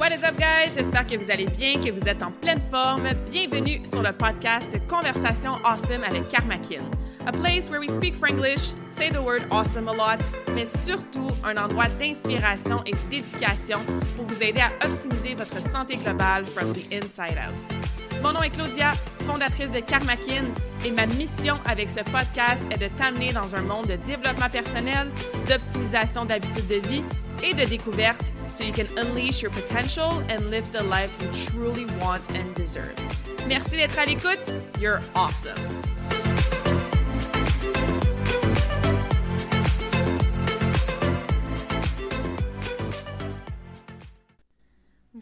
What 0.00 0.12
is 0.12 0.22
up, 0.22 0.38
guys? 0.38 0.76
J'espère 0.76 1.06
que 1.06 1.14
vous 1.18 1.30
allez 1.30 1.44
bien, 1.44 1.74
que 1.74 1.90
vous 1.90 2.08
êtes 2.08 2.22
en 2.22 2.30
pleine 2.30 2.60
forme. 2.70 3.06
Bienvenue 3.30 3.82
sur 3.84 4.02
le 4.02 4.12
podcast 4.12 4.66
Conversation 4.88 5.56
Awesome 5.62 6.02
avec 6.08 6.26
Karmakin. 6.30 6.82
A 7.26 7.32
place 7.32 7.68
where 7.68 7.80
we 7.80 7.90
speak 7.90 8.16
Franglish, 8.16 8.72
say 8.96 9.10
the 9.10 9.20
word 9.22 9.42
awesome 9.50 9.88
a 9.88 9.92
lot, 9.92 10.18
mais 10.54 10.64
surtout 10.64 11.28
un 11.44 11.58
endroit 11.58 11.88
d'inspiration 11.98 12.82
et 12.86 12.94
d'éducation 13.10 13.80
pour 14.16 14.24
vous 14.24 14.42
aider 14.42 14.62
à 14.62 14.70
optimiser 14.86 15.34
votre 15.34 15.60
santé 15.60 15.96
globale 15.96 16.46
from 16.46 16.72
the 16.72 16.90
inside 16.94 17.36
out. 17.36 17.60
Mon 18.22 18.32
nom 18.32 18.42
est 18.42 18.50
Claudia, 18.50 18.92
fondatrice 19.26 19.70
de 19.70 19.80
Karmakin, 19.80 20.46
et 20.86 20.92
ma 20.92 21.04
mission 21.04 21.58
avec 21.66 21.90
ce 21.90 22.02
podcast 22.04 22.62
est 22.70 22.78
de 22.78 22.88
t'amener 22.96 23.34
dans 23.34 23.54
un 23.54 23.60
monde 23.60 23.88
de 23.88 23.96
développement 24.06 24.48
personnel, 24.48 25.10
d'optimisation 25.46 26.24
d'habitudes 26.24 26.68
de 26.68 26.88
vie 26.88 27.04
et 27.42 27.54
de 27.54 27.64
découverte 27.64 28.32
so 28.52 28.64
you 28.64 28.72
can 28.72 28.86
unleash 28.98 29.42
your 29.42 29.50
potential 29.50 30.22
and 30.28 30.50
live 30.50 30.70
the 30.72 30.82
life 30.82 31.16
you 31.20 31.28
truly 31.46 31.84
want 32.00 32.22
and 32.34 32.54
deserve. 32.54 32.94
Merci 33.48 33.76
d'être 33.76 33.98
à 33.98 34.06
l'écoute. 34.06 34.50
You're 34.78 35.00
awesome. 35.14 35.56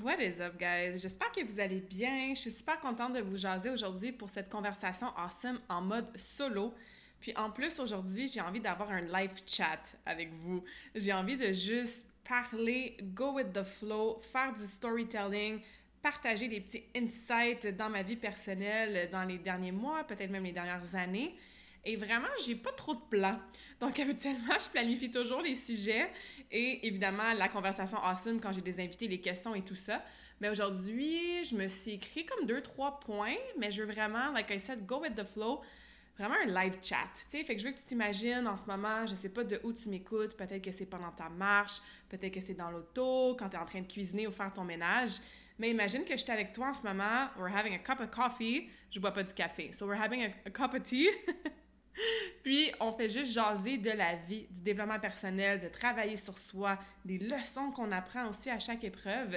What 0.03 0.21
is 0.21 0.41
up, 0.41 0.59
guys? 0.59 1.01
J'espère 1.01 1.31
que 1.31 1.45
vous 1.45 1.61
allez 1.61 1.81
bien. 1.81 2.35
Je 2.35 2.41
suis 2.41 2.51
super 2.51 2.81
contente 2.81 3.13
de 3.13 3.21
vous 3.21 3.37
jaser 3.37 3.71
aujourd'hui 3.71 4.11
pour 4.11 4.31
cette 4.31 4.51
conversation 4.51 5.09
awesome 5.17 5.61
en 5.69 5.81
mode 5.81 6.07
solo. 6.17 6.75
Puis 7.21 7.33
en 7.37 7.51
plus, 7.51 7.79
aujourd'hui, 7.79 8.29
j'ai 8.29 8.41
envie 8.41 8.61
d'avoir 8.61 8.91
un 8.91 9.01
live 9.01 9.33
chat 9.47 9.97
avec 10.07 10.33
vous. 10.33 10.65
J'ai 10.95 11.13
envie 11.13 11.37
de 11.37 11.53
juste 11.53 12.07
parler, 12.29 12.97
go 13.15 13.33
with 13.33 13.53
the 13.53 13.63
flow, 13.63 14.21
faire 14.21 14.53
du 14.53 14.65
storytelling, 14.65 15.61
partager 16.03 16.49
des 16.49 16.61
petits 16.61 16.85
insights 16.95 17.67
dans 17.77 17.89
ma 17.89 18.03
vie 18.03 18.17
personnelle 18.17 19.09
dans 19.11 19.25
les 19.25 19.39
derniers 19.39 19.73
mois, 19.73 20.05
peut-être 20.05 20.31
même 20.31 20.45
les 20.45 20.53
dernières 20.53 20.95
années. 20.95 21.35
Et 21.85 21.97
vraiment, 21.97 22.29
j'ai 22.45 22.55
pas 22.55 22.73
trop 22.73 22.95
de 22.95 23.01
plans. 23.09 23.39
Donc, 23.81 23.99
habituellement, 24.01 24.55
je 24.63 24.69
planifie 24.69 25.11
toujours 25.11 25.41
les 25.41 25.55
sujets 25.55 26.11
et 26.51 26.87
évidemment 26.87 27.33
la 27.33 27.49
conversation 27.49 27.99
awesome 27.99 28.41
quand 28.41 28.53
j'ai 28.53 28.61
des 28.61 28.79
invités, 28.81 29.09
les 29.09 29.21
questions 29.21 29.55
et 29.55 29.63
tout 29.63 29.75
ça. 29.75 30.05
Mais 30.41 30.49
aujourd'hui, 30.51 31.45
je 31.45 31.57
me 31.57 31.67
suis 31.67 31.93
écrit 31.93 32.25
comme 32.27 32.47
deux, 32.47 32.61
trois 32.61 33.01
points, 33.01 33.37
mais 33.59 33.71
je 33.71 33.83
veux 33.83 33.93
vraiment, 33.93 34.31
like 34.33 34.51
I 34.51 34.61
said, 34.61 34.87
go 34.87 35.01
with 35.01 35.15
the 35.15 35.25
flow 35.25 35.63
vraiment 36.19 36.37
un 36.45 36.63
live 36.63 36.79
chat, 36.83 37.09
tu 37.15 37.25
sais. 37.29 37.45
Fait 37.45 37.55
que 37.55 37.61
je 37.63 37.67
veux 37.67 37.73
que 37.73 37.79
tu 37.79 37.85
t'imagines 37.85 38.47
en 38.47 38.57
ce 38.57 38.65
moment, 38.67 39.07
je 39.07 39.15
sais 39.15 39.29
pas 39.29 39.45
de 39.45 39.61
où 39.63 39.73
tu 39.73 39.89
m'écoutes, 39.89 40.37
peut-être 40.37 40.63
que 40.63 40.71
c'est 40.71 40.87
pendant 40.87 41.13
ta 41.13 41.29
marche, 41.29 41.81
peut-être 42.09 42.35
que 42.35 42.41
c'est 42.41 42.55
dans 42.55 42.71
l'auto, 42.71 43.37
quand 43.39 43.49
tu 43.49 43.57
es 43.57 43.59
en 43.59 43.65
train 43.65 43.81
de 43.81 43.87
cuisiner 43.87 44.27
ou 44.27 44.33
faire 44.33 44.53
ton 44.53 44.65
ménage. 44.65 45.19
Mais 45.59 45.71
imagine 45.71 46.05
que 46.05 46.17
je 46.17 46.23
suis 46.23 46.33
avec 46.33 46.53
toi 46.53 46.69
en 46.69 46.75
ce 46.75 46.83
moment, 46.83 47.29
we're 47.39 47.55
having 47.55 47.75
a 47.75 47.79
cup 47.79 48.01
of 48.01 48.11
coffee, 48.11 48.69
je 48.91 49.01
bois 49.01 49.13
pas 49.13 49.23
du 49.23 49.35
café. 49.35 49.73
So 49.73 49.87
we're 49.87 50.01
having 50.01 50.23
a, 50.23 50.31
a 50.47 50.51
cup 50.51 50.75
of 50.75 50.83
tea. 50.83 51.09
Puis 52.43 52.71
on 52.81 52.93
fait 52.93 53.09
juste 53.09 53.33
jaser 53.33 53.79
de 53.79 53.91
la 53.91 54.15
vie, 54.15 54.47
du 54.51 54.61
développement 54.61 55.01
personnel, 55.01 55.61
de 55.61 55.69
travailler 55.69 56.17
sur 56.17 56.39
soi, 56.39 56.79
des 57.05 57.19
leçons 57.19 57.71
qu'on 57.73 57.91
apprend 57.93 58.29
aussi 58.29 58.51
à 58.51 58.59
chaque 58.59 58.85
épreuve. 58.85 59.37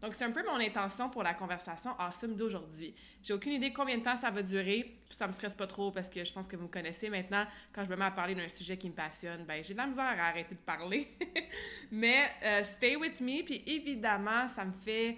Donc, 0.00 0.14
c'est 0.14 0.24
un 0.24 0.30
peu 0.30 0.44
mon 0.44 0.60
intention 0.60 1.10
pour 1.10 1.22
la 1.22 1.34
conversation 1.34 1.90
awesome 1.98 2.36
d'aujourd'hui. 2.36 2.94
J'ai 3.22 3.32
aucune 3.32 3.52
idée 3.52 3.72
combien 3.72 3.98
de 3.98 4.02
temps 4.02 4.16
ça 4.16 4.30
va 4.30 4.42
durer, 4.42 4.96
ça 5.10 5.26
me 5.26 5.32
stresse 5.32 5.56
pas 5.56 5.66
trop 5.66 5.90
parce 5.90 6.08
que 6.08 6.22
je 6.24 6.32
pense 6.32 6.46
que 6.46 6.56
vous 6.56 6.64
me 6.64 6.68
connaissez 6.68 7.10
maintenant. 7.10 7.44
Quand 7.72 7.84
je 7.84 7.90
me 7.90 7.96
mets 7.96 8.04
à 8.04 8.10
parler 8.12 8.34
d'un 8.34 8.48
sujet 8.48 8.76
qui 8.76 8.88
me 8.88 8.94
passionne, 8.94 9.44
ben 9.44 9.62
j'ai 9.62 9.74
de 9.74 9.78
la 9.78 9.86
misère 9.86 10.04
à 10.04 10.28
arrêter 10.28 10.54
de 10.54 10.60
parler. 10.60 11.08
Mais 11.90 12.30
euh, 12.44 12.62
stay 12.62 12.94
with 12.94 13.20
me, 13.20 13.42
puis 13.44 13.62
évidemment, 13.66 14.46
ça 14.46 14.64
me 14.64 14.72
fait 14.72 15.16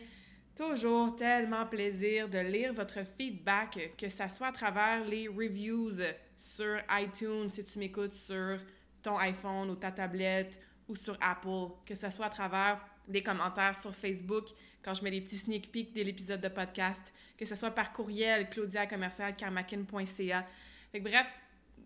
toujours 0.57 1.15
tellement 1.15 1.67
plaisir 1.67 2.29
de 2.29 2.39
lire 2.39 2.73
votre 2.73 3.05
feedback, 3.05 3.95
que 3.99 4.09
ça 4.09 4.29
soit 4.29 4.49
à 4.49 4.53
travers 4.53 5.05
les 5.05 5.29
reviews 5.29 6.03
sur 6.37 6.79
iTunes, 6.91 7.51
si 7.51 7.65
tu 7.65 7.79
m'écoutes 7.79 8.15
sur 8.15 8.59
ton 9.03 9.17
iPhone 9.19 9.71
ou 9.71 9.77
ta 9.77 9.93
tablette 9.93 10.61
ou 10.89 10.95
sur 10.95 11.17
Apple, 11.21 11.75
que 11.87 11.95
ce 11.95 12.11
soit 12.11 12.27
à 12.27 12.31
travers 12.31 12.81
des 13.07 13.23
commentaires 13.23 13.75
sur 13.75 13.95
Facebook, 13.95 14.49
quand 14.83 14.95
je 14.95 15.05
mets 15.05 15.11
des 15.11 15.21
petits 15.21 15.37
sneak 15.37 15.71
peeks 15.71 15.93
de 15.93 16.03
l'épisode 16.03 16.41
de 16.41 16.49
podcast, 16.49 17.13
que 17.37 17.45
ce 17.45 17.55
soit 17.55 17.71
par 17.71 17.93
courriel. 17.93 18.49
Fait 18.51 21.01
bref, 21.01 21.27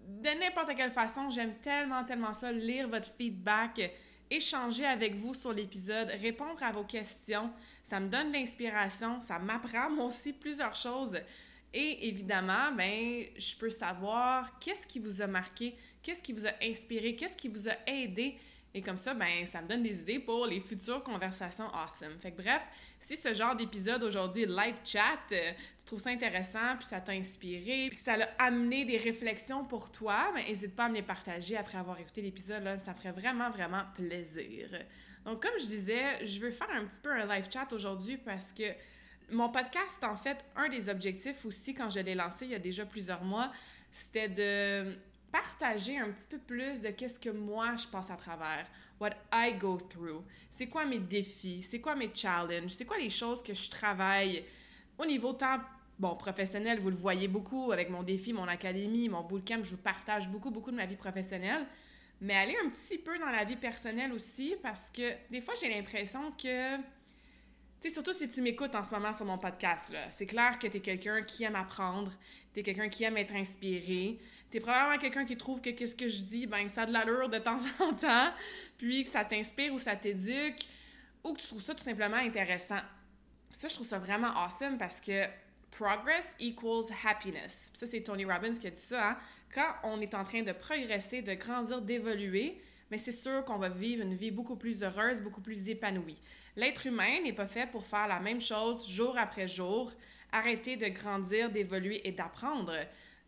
de 0.09 0.41
n'importe 0.41 0.77
quelle 0.77 0.93
façon, 0.93 1.31
j'aime 1.31 1.55
tellement, 1.63 2.05
tellement 2.05 2.33
ça, 2.33 2.53
lire 2.53 2.89
votre 2.89 3.11
feedback, 3.13 3.93
échanger 4.31 4.85
avec 4.85 5.17
vous 5.17 5.35
sur 5.35 5.53
l'épisode, 5.53 6.09
répondre 6.21 6.63
à 6.63 6.73
vos 6.73 6.85
questions. 6.85 7.51
Ça 7.83 8.01
me 8.01 8.09
donne 8.09 8.29
de 8.29 8.35
l'inspiration, 8.35 9.21
ça 9.21 9.39
m'apprend 9.39 9.91
moi 9.91 10.07
aussi 10.07 10.33
plusieurs 10.33 10.75
choses. 10.75 11.19
Et 11.73 12.09
évidemment, 12.09 12.73
ben, 12.77 13.25
je 13.37 13.57
peux 13.57 13.71
savoir 13.71 14.59
qu'est-ce 14.61 14.87
qui 14.87 15.01
vous 15.01 15.21
a 15.21 15.27
marqué, 15.27 15.75
qu'est-ce 16.03 16.23
qui 16.23 16.33
vous 16.33 16.47
a 16.47 16.53
inspiré, 16.63 17.17
qu'est-ce 17.17 17.37
qui 17.37 17.49
vous 17.49 17.69
a 17.69 17.75
aidé 17.87 18.39
et 18.77 18.83
comme 18.83 18.97
ça, 18.97 19.15
ben, 19.15 19.47
ça 19.47 19.63
me 19.63 19.69
donne 19.69 19.85
des 19.85 20.01
idées 20.01 20.19
pour 20.19 20.47
les 20.47 20.61
futures 20.61 21.03
conversations 21.05 21.67
awesome. 21.67 22.19
Fait 22.21 22.33
que 22.33 22.43
bref, 22.43 22.61
si 22.99 23.17
ce 23.17 23.33
genre 23.33 23.55
d'épisode 23.55 24.03
aujourd'hui, 24.03 24.47
live 24.47 24.75
chat, 24.85 25.21
euh, 25.31 25.53
tu 25.79 25.85
trouves 25.85 26.01
ça 26.01 26.11
intéressant, 26.11 26.77
puis 26.77 26.87
ça 26.87 27.01
t'a 27.01 27.13
inspiré, 27.13 27.87
puis 27.89 27.99
que 27.99 28.03
ça 28.03 28.15
a 28.15 28.47
amené 28.47 28.85
des 28.85 28.97
réflexions 28.97 29.65
pour 29.65 29.93
toi, 29.93 30.33
ben, 30.35 30.45
n'hésite 30.45 30.75
pas 30.75 30.87
à 30.87 30.89
me 30.89 30.95
les 30.95 31.03
partager 31.03 31.57
après 31.57 31.79
avoir 31.79 32.01
écouté 32.01 32.21
l'épisode. 32.21 32.65
Ça 32.85 32.95
ferait 32.95 33.13
vraiment, 33.13 33.49
vraiment 33.49 33.85
plaisir. 33.95 34.69
Donc, 35.25 35.41
comme 35.41 35.59
je 35.61 35.67
disais, 35.67 36.25
je 36.25 36.41
veux 36.41 36.51
faire 36.51 36.71
un 36.71 36.85
petit 36.85 37.01
peu 37.01 37.13
un 37.13 37.27
live 37.27 37.47
chat 37.53 37.73
aujourd'hui 37.73 38.17
parce 38.17 38.53
que 38.53 38.65
mon 39.31 39.51
podcast, 39.51 40.03
en 40.03 40.17
fait, 40.17 40.45
un 40.57 40.69
des 40.69 40.89
objectifs 40.89 41.47
aussi, 41.47 41.75
quand 41.75 41.91
je 41.91 42.01
l'ai 42.01 42.17
lancé 42.17 42.45
il 42.45 42.51
y 42.51 42.55
a 42.57 42.59
déjà 42.59 42.85
plusieurs 42.85 43.23
mois, 43.23 43.53
c'était 43.93 44.29
de 44.29 44.99
partager 45.35 45.99
un 45.99 46.11
petit 46.11 46.29
peu 46.29 46.39
plus 46.39 46.81
de 46.81 46.91
qu'est-ce 46.91 47.19
que 47.19 47.31
moi 47.31 47.75
je 47.75 47.89
passe 47.89 48.09
à 48.09 48.15
travers, 48.15 48.71
what 49.01 49.11
I 49.33 49.53
go 49.55 49.77
through, 49.77 50.23
c'est 50.49 50.69
quoi 50.69 50.85
mes 50.85 51.01
défis, 51.01 51.61
c'est 51.61 51.81
quoi 51.81 51.97
mes 51.97 52.09
challenges, 52.15 52.71
c'est 52.71 52.85
quoi 52.85 52.99
les 52.99 53.11
choses 53.11 53.43
que 53.43 53.53
je 53.53 53.69
travaille 53.69 54.45
au 54.97 55.05
niveau 55.05 55.33
tant 55.33 55.59
bon 55.99 56.15
professionnel, 56.15 56.79
vous 56.79 56.91
le 56.91 56.97
voyez 56.97 57.27
beaucoup 57.27 57.73
avec 57.73 57.91
mon 57.91 58.05
défi, 58.05 58.33
mon 58.33 58.47
académie, 58.47 59.09
mon 59.09 59.23
bootcamp, 59.23 59.65
je 59.65 59.71
vous 59.71 59.83
partage 59.83 60.29
beaucoup 60.29 60.53
beaucoup 60.53 60.71
de 60.71 60.77
ma 60.77 60.87
vie 60.87 60.95
professionnelle, 60.95 61.67
mais 62.21 62.37
aller 62.37 62.57
un 62.65 62.69
petit 62.69 62.99
peu 62.99 63.19
dans 63.19 63.31
la 63.31 63.43
vie 63.43 63.57
personnelle 63.57 64.13
aussi 64.13 64.55
parce 64.63 64.89
que 64.89 65.15
des 65.33 65.41
fois 65.41 65.55
j'ai 65.61 65.69
l'impression 65.69 66.31
que 66.41 66.77
surtout 67.91 68.13
si 68.13 68.29
tu 68.29 68.43
m'écoutes 68.43 68.75
en 68.75 68.85
ce 68.85 68.91
moment 68.91 69.13
sur 69.13 69.27
mon 69.27 69.39
podcast, 69.39 69.93
c'est 70.11 70.27
clair 70.27 70.59
que 70.59 70.67
tu 70.67 70.79
es 70.79 70.81
quelqu'un 70.81 71.23
qui 71.23 71.45
aime 71.45 71.57
apprendre, 71.57 72.13
tu 72.53 72.61
es 72.61 72.63
quelqu'un 72.63 72.89
qui 72.89 73.05
aime 73.05 73.17
être 73.17 73.35
inspiré, 73.35 74.19
t'es 74.51 74.61
probablement 74.61 74.99
quelqu'un 74.99 75.25
qui 75.25 75.37
trouve 75.37 75.61
que 75.61 75.71
qu'est-ce 75.71 75.97
que 75.97 76.09
je 76.09 76.23
dis, 76.23 76.47
ben 76.47 76.69
ça 76.69 76.83
a 76.83 76.87
de 76.87 76.93
l'allure 76.93 77.29
de 77.29 77.39
temps 77.39 77.59
en 77.81 77.93
temps, 77.93 78.33
puis 78.79 79.05
que 79.05 79.11
ça 79.11 79.25
t'inspire 79.25 79.73
ou 79.75 79.79
ça 79.79 79.97
t'éduque, 79.97 80.67
ou 81.25 81.35
que 81.35 81.41
tu 81.41 81.49
trouves 81.49 81.63
ça 81.63 81.75
tout 81.75 81.83
simplement 81.83 82.17
intéressant. 82.17 82.81
Ça, 83.51 83.69
je 83.69 83.75
trouve 83.75 83.87
ça 83.87 83.99
vraiment 83.99 84.29
awesome 84.29 84.79
parce 84.79 85.01
que 85.01 85.25
progress 85.71 86.35
equals 86.39 86.87
happiness. 87.05 87.71
Ça, 87.73 87.87
c'est 87.87 88.03
Tony 88.03 88.25
Robbins 88.25 88.55
qui 88.55 88.67
a 88.67 88.71
dit 88.71 88.81
ça. 88.81 89.11
Hein. 89.11 89.19
Quand 89.53 89.75
on 89.85 90.01
est 90.01 90.15
en 90.15 90.25
train 90.25 90.43
de 90.43 90.53
progresser, 90.53 91.23
de 91.23 91.35
grandir, 91.35 91.81
d'évoluer, 91.83 92.61
mais 92.91 92.99
c'est 92.99 93.13
sûr 93.13 93.45
qu'on 93.45 93.59
va 93.59 93.69
vivre 93.69 94.03
une 94.03 94.15
vie 94.15 94.31
beaucoup 94.31 94.57
plus 94.57 94.83
heureuse, 94.83 95.21
beaucoup 95.21 95.41
plus 95.41 95.69
épanouie. 95.69 96.19
L'être 96.57 96.87
humain 96.87 97.21
n'est 97.23 97.33
pas 97.33 97.47
fait 97.47 97.71
pour 97.71 97.87
faire 97.87 98.07
la 98.07 98.21
même 98.21 98.41
chose 98.41 98.89
jour 98.89 99.19
après 99.19 99.49
jour, 99.49 99.93
arrêter 100.33 100.77
de 100.77 100.87
grandir, 100.89 101.51
d'évoluer 101.51 102.07
et 102.07 102.13
d'apprendre 102.13 102.73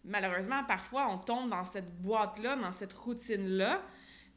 malheureusement, 0.07 0.65
parfois, 0.65 1.09
on 1.11 1.19
tombe 1.19 1.51
dans 1.51 1.65
cette 1.65 2.01
boîte-là, 2.01 2.57
dans 2.57 2.73
cette 2.73 2.93
routine-là, 2.93 3.83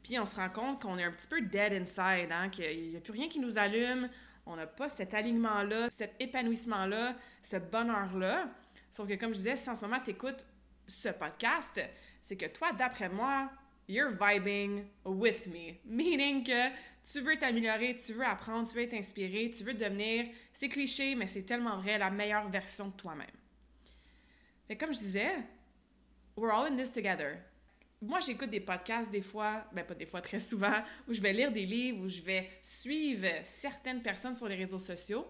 puis 0.02 0.18
on 0.18 0.26
se 0.26 0.36
rend 0.36 0.48
compte 0.50 0.82
qu'on 0.82 0.98
est 0.98 1.04
un 1.04 1.12
petit 1.12 1.28
peu 1.28 1.40
dead 1.40 1.72
inside, 1.72 2.30
hein, 2.30 2.48
qu'il 2.48 2.90
n'y 2.90 2.96
a 2.96 3.00
plus 3.00 3.12
rien 3.12 3.28
qui 3.28 3.38
nous 3.38 3.58
allume, 3.58 4.08
on 4.46 4.56
n'a 4.56 4.66
pas 4.66 4.88
cet 4.88 5.14
alignement-là, 5.14 5.88
cet 5.90 6.14
épanouissement-là, 6.18 7.14
ce 7.42 7.56
bonheur-là. 7.56 8.48
Sauf 8.90 9.08
que, 9.08 9.14
comme 9.14 9.32
je 9.32 9.38
disais, 9.38 9.56
si 9.56 9.70
en 9.70 9.74
ce 9.74 9.82
moment 9.82 10.00
tu 10.02 10.10
écoutes 10.10 10.44
ce 10.86 11.10
podcast, 11.10 11.80
c'est 12.22 12.36
que 12.36 12.46
toi, 12.46 12.72
d'après 12.72 13.08
moi, 13.08 13.50
you're 13.90 14.12
vibing 14.12 14.84
with 15.04 15.46
me. 15.48 15.80
Meaning 15.84 16.44
que 16.44 16.70
tu 17.04 17.20
veux 17.20 17.36
t'améliorer, 17.36 17.96
tu 17.96 18.12
veux 18.12 18.24
apprendre, 18.24 18.68
tu 18.68 18.76
veux 18.76 18.82
être 18.82 18.94
inspiré, 18.94 19.50
tu 19.50 19.64
veux 19.64 19.74
devenir, 19.74 20.26
c'est 20.52 20.68
cliché, 20.68 21.14
mais 21.14 21.26
c'est 21.26 21.42
tellement 21.42 21.76
vrai, 21.78 21.98
la 21.98 22.10
meilleure 22.10 22.48
version 22.48 22.88
de 22.88 22.92
toi-même. 22.92 23.26
Mais 24.68 24.76
comme 24.76 24.94
je 24.94 25.00
disais, 25.00 25.32
we're 26.36 26.52
all 26.52 26.70
in 26.72 26.76
this 26.76 26.92
together. 26.92 27.38
Moi, 28.00 28.20
j'écoute 28.20 28.48
des 28.48 28.60
podcasts 28.60 29.10
des 29.10 29.20
fois, 29.20 29.64
ben 29.72 29.84
pas 29.84 29.94
des 29.94 30.06
fois, 30.06 30.20
très 30.20 30.38
souvent, 30.38 30.72
où 31.08 31.12
je 31.12 31.20
vais 31.20 31.32
lire 31.32 31.52
des 31.52 31.66
livres, 31.66 32.04
où 32.04 32.08
je 32.08 32.22
vais 32.22 32.48
suivre 32.62 33.26
certaines 33.44 34.02
personnes 34.02 34.36
sur 34.36 34.48
les 34.48 34.54
réseaux 34.54 34.78
sociaux. 34.78 35.26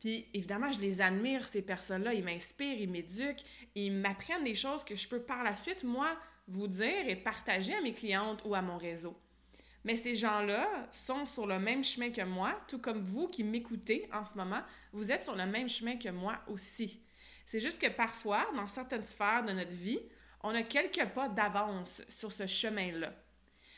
Puis 0.00 0.28
évidemment, 0.32 0.70
je 0.70 0.80
les 0.80 1.00
admire, 1.00 1.46
ces 1.46 1.62
personnes-là. 1.62 2.14
Ils 2.14 2.24
m'inspirent, 2.24 2.80
ils 2.80 2.88
m'éduquent, 2.88 3.44
ils 3.74 3.92
m'apprennent 3.92 4.44
des 4.44 4.54
choses 4.54 4.84
que 4.84 4.94
je 4.94 5.08
peux 5.08 5.20
par 5.20 5.42
la 5.42 5.54
suite, 5.56 5.84
moi, 5.84 6.16
vous 6.48 6.68
dire 6.68 7.08
et 7.08 7.16
partager 7.16 7.74
à 7.74 7.80
mes 7.80 7.94
clientes 7.94 8.42
ou 8.44 8.54
à 8.54 8.62
mon 8.62 8.76
réseau. 8.76 9.16
Mais 9.84 9.96
ces 9.96 10.16
gens-là 10.16 10.88
sont 10.90 11.24
sur 11.24 11.46
le 11.46 11.60
même 11.60 11.84
chemin 11.84 12.10
que 12.10 12.22
moi, 12.22 12.60
tout 12.66 12.80
comme 12.80 13.02
vous 13.02 13.28
qui 13.28 13.44
m'écoutez 13.44 14.08
en 14.12 14.24
ce 14.24 14.34
moment, 14.34 14.62
vous 14.92 15.12
êtes 15.12 15.22
sur 15.22 15.36
le 15.36 15.46
même 15.46 15.68
chemin 15.68 15.96
que 15.96 16.08
moi 16.08 16.40
aussi. 16.48 17.00
C'est 17.46 17.60
juste 17.60 17.80
que 17.80 17.88
parfois, 17.88 18.46
dans 18.56 18.66
certaines 18.66 19.04
sphères 19.04 19.44
de 19.44 19.52
notre 19.52 19.74
vie, 19.74 20.00
on 20.42 20.54
a 20.54 20.62
quelques 20.62 21.04
pas 21.10 21.28
d'avance 21.28 22.02
sur 22.08 22.32
ce 22.32 22.46
chemin-là. 22.46 23.12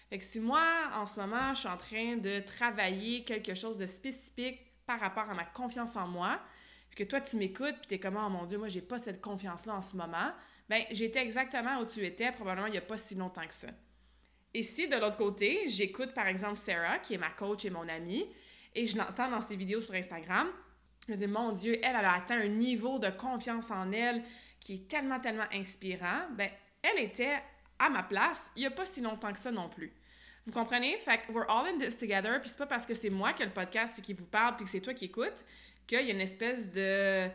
Fait 0.08 0.16
que 0.16 0.24
si 0.24 0.40
moi, 0.40 0.64
en 0.94 1.04
ce 1.04 1.20
moment, 1.20 1.52
je 1.52 1.60
suis 1.60 1.68
en 1.68 1.76
train 1.76 2.16
de 2.16 2.40
travailler 2.40 3.24
quelque 3.24 3.54
chose 3.54 3.76
de 3.76 3.84
spécifique 3.84 4.60
par 4.86 4.98
rapport 5.00 5.28
à 5.28 5.34
ma 5.34 5.44
confiance 5.44 5.96
en 5.96 6.08
moi, 6.08 6.40
puis 6.88 7.04
que 7.04 7.10
toi, 7.10 7.20
tu 7.20 7.36
m'écoutes, 7.36 7.76
puis 7.80 7.88
t'es 7.88 8.00
comme, 8.00 8.16
oh 8.16 8.30
mon 8.30 8.46
Dieu, 8.46 8.56
moi, 8.56 8.68
j'ai 8.68 8.80
pas 8.80 8.98
cette 8.98 9.20
confiance-là 9.20 9.74
en 9.74 9.82
ce 9.82 9.94
moment, 9.94 10.32
ben 10.68 10.82
j'étais 10.90 11.20
exactement 11.20 11.78
où 11.80 11.86
tu 11.86 12.04
étais, 12.04 12.30
probablement 12.32 12.66
il 12.66 12.74
y 12.74 12.78
a 12.78 12.82
pas 12.82 12.98
si 12.98 13.14
longtemps 13.14 13.46
que 13.46 13.54
ça. 13.54 13.68
Et 14.54 14.62
si 14.62 14.88
de 14.88 14.96
l'autre 14.96 15.16
côté, 15.16 15.68
j'écoute 15.68 16.14
par 16.14 16.26
exemple 16.26 16.56
Sarah, 16.56 16.98
qui 16.98 17.14
est 17.14 17.18
ma 17.18 17.30
coach 17.30 17.64
et 17.64 17.70
mon 17.70 17.88
amie, 17.88 18.26
et 18.74 18.86
je 18.86 18.96
l'entends 18.96 19.30
dans 19.30 19.40
ses 19.40 19.56
vidéos 19.56 19.80
sur 19.80 19.94
Instagram, 19.94 20.48
je 21.06 21.12
me 21.12 21.16
dis, 21.16 21.26
mon 21.26 21.52
Dieu, 21.52 21.78
elle, 21.82 21.96
elle 21.98 22.04
a 22.04 22.14
atteint 22.14 22.38
un 22.38 22.48
niveau 22.48 22.98
de 22.98 23.08
confiance 23.08 23.70
en 23.70 23.92
elle 23.92 24.22
qui 24.60 24.74
est 24.74 24.88
tellement, 24.88 25.20
tellement 25.20 25.46
inspirant. 25.52 26.28
Ben, 26.32 26.50
elle 26.82 27.02
était 27.02 27.38
à 27.78 27.88
ma 27.88 28.02
place 28.02 28.50
il 28.56 28.60
n'y 28.60 28.66
a 28.66 28.70
pas 28.70 28.84
si 28.84 29.00
longtemps 29.00 29.32
que 29.32 29.38
ça 29.38 29.50
non 29.50 29.68
plus. 29.68 29.92
Vous 30.46 30.52
comprenez? 30.52 30.96
Fait 30.98 31.18
que 31.18 31.32
we're 31.32 31.48
all 31.48 31.66
in 31.66 31.78
this 31.78 31.96
together, 31.96 32.40
puis 32.40 32.48
c'est 32.48 32.58
pas 32.58 32.66
parce 32.66 32.86
que 32.86 32.94
c'est 32.94 33.10
moi 33.10 33.32
qui 33.32 33.42
ai 33.42 33.46
le 33.46 33.52
podcast 33.52 33.92
puis 33.94 34.02
qui 34.02 34.14
vous 34.14 34.26
parle 34.26 34.56
puis 34.56 34.64
que 34.64 34.70
c'est 34.70 34.80
toi 34.80 34.94
qui 34.94 35.06
écoutes 35.06 35.44
qu'il 35.86 36.00
y 36.06 36.10
a 36.10 36.14
une 36.14 36.20
espèce 36.20 36.70
de 36.72 37.28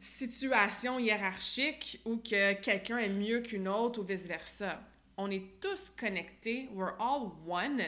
situation 0.00 0.98
hiérarchique 0.98 2.00
où 2.04 2.16
que 2.16 2.54
quelqu'un 2.54 2.98
est 2.98 3.08
mieux 3.08 3.40
qu'une 3.40 3.68
autre 3.68 4.00
ou 4.00 4.04
vice-versa. 4.04 4.80
On 5.16 5.30
est 5.30 5.60
tous 5.60 5.90
connectés, 5.90 6.68
we're 6.72 6.94
all 6.98 7.30
one. 7.46 7.82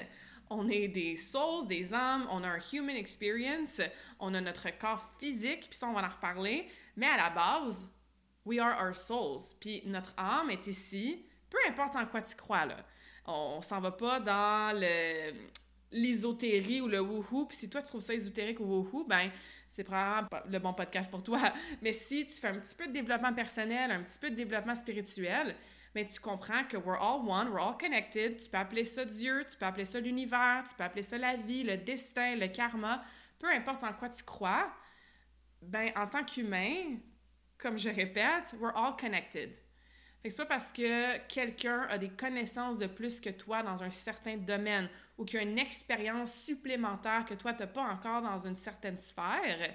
On 0.50 0.68
est 0.68 0.88
des 0.88 1.16
souls, 1.16 1.66
des 1.66 1.94
âmes, 1.94 2.26
on 2.30 2.44
a 2.44 2.48
un 2.48 2.58
human 2.72 2.94
experience, 2.94 3.80
on 4.20 4.34
a 4.34 4.40
notre 4.40 4.68
corps 4.78 5.10
physique, 5.18 5.68
puis 5.70 5.78
ça, 5.78 5.88
on 5.88 5.94
va 5.94 6.04
en 6.04 6.10
reparler. 6.10 6.66
Mais 6.94 7.06
à 7.06 7.16
la 7.16 7.30
base, 7.30 7.90
we 8.44 8.58
are 8.58 8.78
our 8.78 8.94
souls. 8.94 9.54
Puis 9.58 9.82
notre 9.86 10.12
âme 10.18 10.50
est 10.50 10.66
ici, 10.66 11.24
peu 11.48 11.56
importe 11.66 11.96
en 11.96 12.04
quoi 12.04 12.20
tu 12.20 12.36
crois, 12.36 12.66
là. 12.66 12.76
On, 13.24 13.62
s'en 13.62 13.80
va 13.80 13.92
pas 13.92 14.20
dans 14.20 14.76
le 14.78 15.32
l'ésotérie 15.92 16.80
ou 16.80 16.88
le 16.88 17.00
woohoo. 17.00 17.46
Puis 17.46 17.58
si 17.58 17.70
toi, 17.70 17.82
tu 17.82 17.88
trouves 17.88 18.00
ça 18.00 18.14
ésotérique 18.14 18.60
ou 18.60 18.64
woohoo, 18.64 19.04
ben 19.04 19.30
c'est 19.72 19.84
probablement 19.84 20.28
le 20.50 20.58
bon 20.58 20.74
podcast 20.74 21.10
pour 21.10 21.22
toi. 21.22 21.40
Mais 21.82 21.94
si 21.94 22.26
tu 22.26 22.34
fais 22.34 22.48
un 22.48 22.58
petit 22.58 22.74
peu 22.74 22.86
de 22.88 22.92
développement 22.92 23.32
personnel, 23.32 23.90
un 23.90 24.02
petit 24.02 24.18
peu 24.18 24.28
de 24.28 24.34
développement 24.34 24.74
spirituel, 24.74 25.56
mais 25.94 26.06
tu 26.06 26.20
comprends 26.20 26.64
que 26.64 26.76
we're 26.76 26.98
all 26.98 27.20
one, 27.26 27.48
we're 27.50 27.60
all 27.60 27.76
connected. 27.78 28.38
Tu 28.38 28.48
peux 28.48 28.56
appeler 28.56 28.84
ça 28.84 29.04
Dieu, 29.04 29.44
tu 29.50 29.56
peux 29.58 29.66
appeler 29.66 29.84
ça 29.84 30.00
l'univers, 30.00 30.64
tu 30.66 30.74
peux 30.74 30.84
appeler 30.84 31.02
ça 31.02 31.18
la 31.18 31.36
vie, 31.36 31.62
le 31.64 31.76
destin, 31.76 32.36
le 32.36 32.48
karma, 32.48 33.02
peu 33.38 33.46
importe 33.50 33.84
en 33.84 33.92
quoi 33.92 34.08
tu 34.08 34.22
crois. 34.22 34.70
Ben, 35.60 35.90
en 35.96 36.06
tant 36.06 36.24
qu'humain, 36.24 36.96
comme 37.58 37.76
je 37.76 37.90
répète, 37.90 38.54
we're 38.58 38.74
all 38.74 38.96
connected. 38.96 39.54
Fait 40.22 40.28
que 40.28 40.34
c'est 40.34 40.42
pas 40.42 40.46
parce 40.46 40.72
que 40.72 41.18
quelqu'un 41.26 41.82
a 41.90 41.98
des 41.98 42.10
connaissances 42.10 42.78
de 42.78 42.86
plus 42.86 43.20
que 43.20 43.30
toi 43.30 43.64
dans 43.64 43.82
un 43.82 43.90
certain 43.90 44.36
domaine 44.36 44.88
ou 45.18 45.24
qu'il 45.24 45.40
a 45.40 45.42
une 45.42 45.58
expérience 45.58 46.32
supplémentaire 46.32 47.24
que 47.24 47.34
toi 47.34 47.52
t'as 47.54 47.66
pas 47.66 47.82
encore 47.82 48.22
dans 48.22 48.46
une 48.46 48.54
certaine 48.54 48.98
sphère 48.98 49.74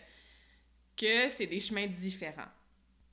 que 0.96 1.28
c'est 1.28 1.48
des 1.48 1.60
chemins 1.60 1.88
différents. 1.88 2.48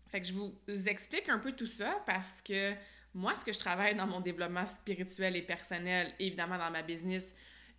Fait 0.06 0.20
que 0.20 0.28
je 0.28 0.32
vous 0.32 0.54
explique 0.86 1.28
un 1.28 1.40
peu 1.40 1.52
tout 1.52 1.66
ça 1.66 2.00
parce 2.06 2.40
que 2.40 2.72
moi, 3.14 3.34
ce 3.36 3.44
que 3.44 3.52
je 3.52 3.58
travaille 3.58 3.94
dans 3.94 4.06
mon 4.06 4.20
développement 4.20 4.66
spirituel 4.66 5.36
et 5.36 5.42
personnel, 5.42 6.12
évidemment 6.18 6.58
dans 6.58 6.70
ma 6.70 6.82
business, 6.82 7.34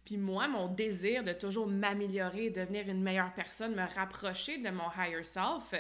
puis 0.06 0.18
moi, 0.18 0.48
mon 0.48 0.68
désir 0.68 1.24
de 1.24 1.34
toujours 1.34 1.68
m'améliorer, 1.68 2.50
devenir 2.50 2.88
une 2.88 3.02
meilleure 3.02 3.34
personne, 3.34 3.76
me 3.76 3.86
rapprocher 3.96 4.60
de 4.60 4.70
mon 4.70 4.90
higher 4.98 5.24
self, 5.24 5.74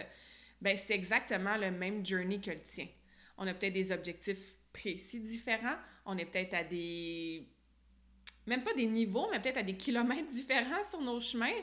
ben 0.61 0.75
c'est 0.77 0.95
exactement 0.95 1.55
le 1.55 1.71
même 1.71 2.05
journey 2.05 2.41
que 2.41 2.51
le 2.51 2.61
tien. 2.61 2.87
On 3.37 3.47
a 3.47 3.53
peut-être 3.53 3.73
des 3.73 3.91
objectifs 3.91 4.55
précis 4.71 5.19
différents, 5.19 5.77
on 6.05 6.17
est 6.17 6.25
peut-être 6.25 6.53
à 6.53 6.63
des 6.63 7.49
même 8.45 8.63
pas 8.63 8.73
des 8.73 8.85
niveaux, 8.85 9.27
mais 9.31 9.39
peut-être 9.39 9.57
à 9.57 9.63
des 9.63 9.75
kilomètres 9.75 10.29
différents 10.29 10.83
sur 10.83 11.01
nos 11.01 11.19
chemins. 11.19 11.61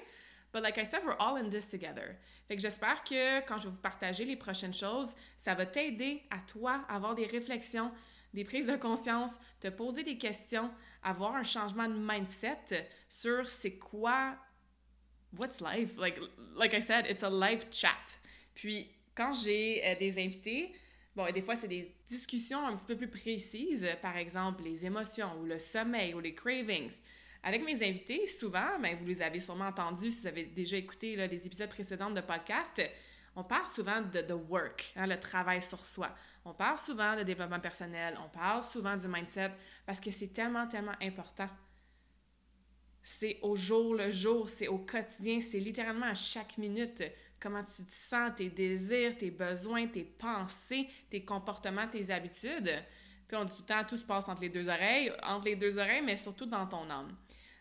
But 0.52 0.62
like 0.62 0.76
I 0.78 0.84
said, 0.84 1.02
we're 1.04 1.16
all 1.18 1.36
in 1.36 1.48
this 1.48 1.68
together. 1.68 2.16
Fait 2.48 2.56
que 2.56 2.62
j'espère 2.62 3.02
que 3.04 3.40
quand 3.46 3.58
je 3.58 3.64
vais 3.64 3.70
vous 3.70 3.80
partager 3.80 4.24
les 4.24 4.36
prochaines 4.36 4.74
choses, 4.74 5.14
ça 5.38 5.54
va 5.54 5.64
t'aider 5.64 6.22
à 6.30 6.38
toi 6.38 6.84
à 6.88 6.96
avoir 6.96 7.14
des 7.14 7.26
réflexions, 7.26 7.90
des 8.34 8.44
prises 8.44 8.66
de 8.66 8.76
conscience, 8.76 9.38
te 9.60 9.68
poser 9.68 10.02
des 10.02 10.18
questions, 10.18 10.70
avoir 11.02 11.36
un 11.36 11.44
changement 11.44 11.88
de 11.88 11.94
mindset 11.94 12.88
sur 13.08 13.48
c'est 13.48 13.78
quoi 13.78 14.36
what's 15.38 15.60
life? 15.60 15.96
Like 15.96 16.18
like 16.54 16.74
I 16.74 16.82
said, 16.82 17.06
it's 17.08 17.22
a 17.22 17.30
life 17.30 17.66
chat. 17.70 18.20
Puis 18.54 18.90
quand 19.14 19.32
j'ai 19.32 19.82
euh, 19.86 19.94
des 19.98 20.18
invités, 20.18 20.72
bon, 21.16 21.30
des 21.32 21.42
fois 21.42 21.56
c'est 21.56 21.68
des 21.68 21.94
discussions 22.06 22.66
un 22.66 22.76
petit 22.76 22.86
peu 22.86 22.96
plus 22.96 23.08
précises, 23.08 23.86
par 24.00 24.16
exemple 24.16 24.62
les 24.64 24.86
émotions 24.86 25.40
ou 25.40 25.44
le 25.44 25.58
sommeil 25.58 26.14
ou 26.14 26.20
les 26.20 26.34
cravings. 26.34 26.92
Avec 27.44 27.64
mes 27.64 27.74
invités, 27.84 28.24
souvent, 28.26 28.78
ben, 28.80 28.96
vous 28.96 29.04
les 29.04 29.20
avez 29.20 29.40
sûrement 29.40 29.66
entendus 29.66 30.12
si 30.12 30.20
vous 30.20 30.26
avez 30.28 30.44
déjà 30.44 30.76
écouté 30.76 31.16
les 31.16 31.46
épisodes 31.46 31.68
précédents 31.68 32.10
de 32.10 32.20
podcast, 32.20 32.80
on 33.34 33.42
parle 33.42 33.66
souvent 33.66 34.00
de, 34.00 34.20
de 34.20 34.34
work, 34.34 34.92
hein, 34.94 35.06
le 35.06 35.18
travail 35.18 35.60
sur 35.62 35.84
soi. 35.86 36.14
On 36.44 36.52
parle 36.52 36.78
souvent 36.78 37.16
de 37.16 37.22
développement 37.22 37.60
personnel, 37.60 38.18
on 38.24 38.28
parle 38.28 38.62
souvent 38.62 38.96
du 38.96 39.08
mindset 39.08 39.52
parce 39.86 40.00
que 40.00 40.10
c'est 40.10 40.28
tellement, 40.28 40.68
tellement 40.68 40.94
important. 41.00 41.48
C'est 43.02 43.38
au 43.42 43.56
jour 43.56 43.94
le 43.94 44.10
jour, 44.10 44.48
c'est 44.48 44.68
au 44.68 44.78
quotidien, 44.78 45.40
c'est 45.40 45.58
littéralement 45.58 46.06
à 46.06 46.14
chaque 46.14 46.58
minute 46.58 47.02
comment 47.42 47.64
tu 47.64 47.84
te 47.84 47.92
sens, 47.92 48.32
tes 48.36 48.48
désirs, 48.48 49.16
tes 49.18 49.30
besoins, 49.30 49.88
tes 49.88 50.04
pensées, 50.04 50.88
tes 51.10 51.24
comportements, 51.24 51.88
tes 51.88 52.10
habitudes? 52.10 52.70
Puis 53.26 53.36
on 53.36 53.44
dit 53.44 53.54
tout 53.54 53.62
le 53.62 53.66
temps, 53.66 53.84
tout 53.84 53.96
se 53.96 54.04
passe 54.04 54.28
entre 54.28 54.42
les 54.42 54.48
deux 54.48 54.68
oreilles, 54.68 55.12
entre 55.22 55.46
les 55.46 55.56
deux 55.56 55.78
oreilles, 55.78 56.02
mais 56.02 56.16
surtout 56.16 56.46
dans 56.46 56.66
ton 56.66 56.88
âme. 56.88 57.14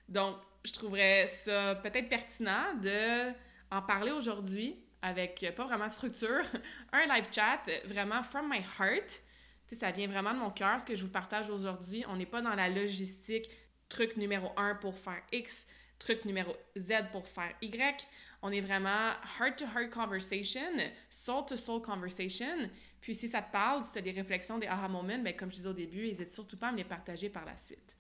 Donc, 0.08 0.36
je 0.64 0.72
trouverais 0.74 1.28
ça 1.28 1.76
peut-être 1.76 2.10
pertinent 2.10 2.76
de 2.82 3.32
en 3.72 3.82
parler 3.82 4.12
aujourd'hui 4.12 4.76
avec 5.02 5.46
pas 5.56 5.66
vraiment 5.66 5.90
structure, 5.90 6.44
un 6.94 7.06
live 7.08 7.26
chat 7.32 7.64
vraiment 7.86 8.22
from 8.22 8.50
my 8.50 8.60
heart. 8.80 9.24
sais, 9.68 9.76
ça 9.76 9.92
vient 9.92 10.08
vraiment 10.08 10.34
de 10.34 10.40
mon 10.40 10.52
cœur 10.52 10.80
ce 10.80 10.86
que 10.86 10.96
je 10.96 11.04
vous 11.04 11.12
partage 11.12 11.50
aujourd'hui. 11.50 12.04
On 12.08 12.18
n'est 12.18 12.26
pas 12.26 12.42
dans 12.42 12.54
la 12.54 12.70
logistique, 12.70 13.50
truc 13.90 14.18
numéro 14.18 14.52
un 14.58 14.76
pour 14.76 14.98
faire 14.98 15.22
X, 15.32 15.66
truc 15.98 16.26
numéro 16.26 16.56
Z 16.78 16.94
pour 17.12 17.28
faire 17.28 17.54
Y. 17.62 18.08
On 18.44 18.52
est 18.52 18.62
vraiment 18.62 19.12
heart-to-heart 19.40 19.92
conversation, 19.92 20.72
soul-to-soul 21.10 21.82
conversation. 21.82 22.70
Puis 23.00 23.14
si 23.14 23.28
ça 23.28 23.42
te 23.42 23.52
parle, 23.52 23.86
si 23.86 23.92
tu 23.92 24.00
as 24.00 24.02
des 24.02 24.12
réflexions, 24.12 24.58
des 24.58 24.68
aha 24.68 24.88
moments, 24.88 25.20
bien, 25.20 25.34
comme 25.34 25.50
je 25.50 25.56
disais 25.56 25.70
au 25.70 25.74
début, 25.74 26.08
n'hésite 26.08 26.32
surtout 26.32 26.58
pas 26.58 26.70
à 26.70 26.72
me 26.72 26.78
les 26.78 26.84
partager 26.84 27.30
par 27.30 27.46
la 27.46 27.56
suite. 27.56 27.98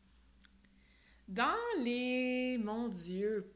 Dans 1.27 1.57
les, 1.83 2.57
mon 2.57 2.87
Dieu, 2.87 3.53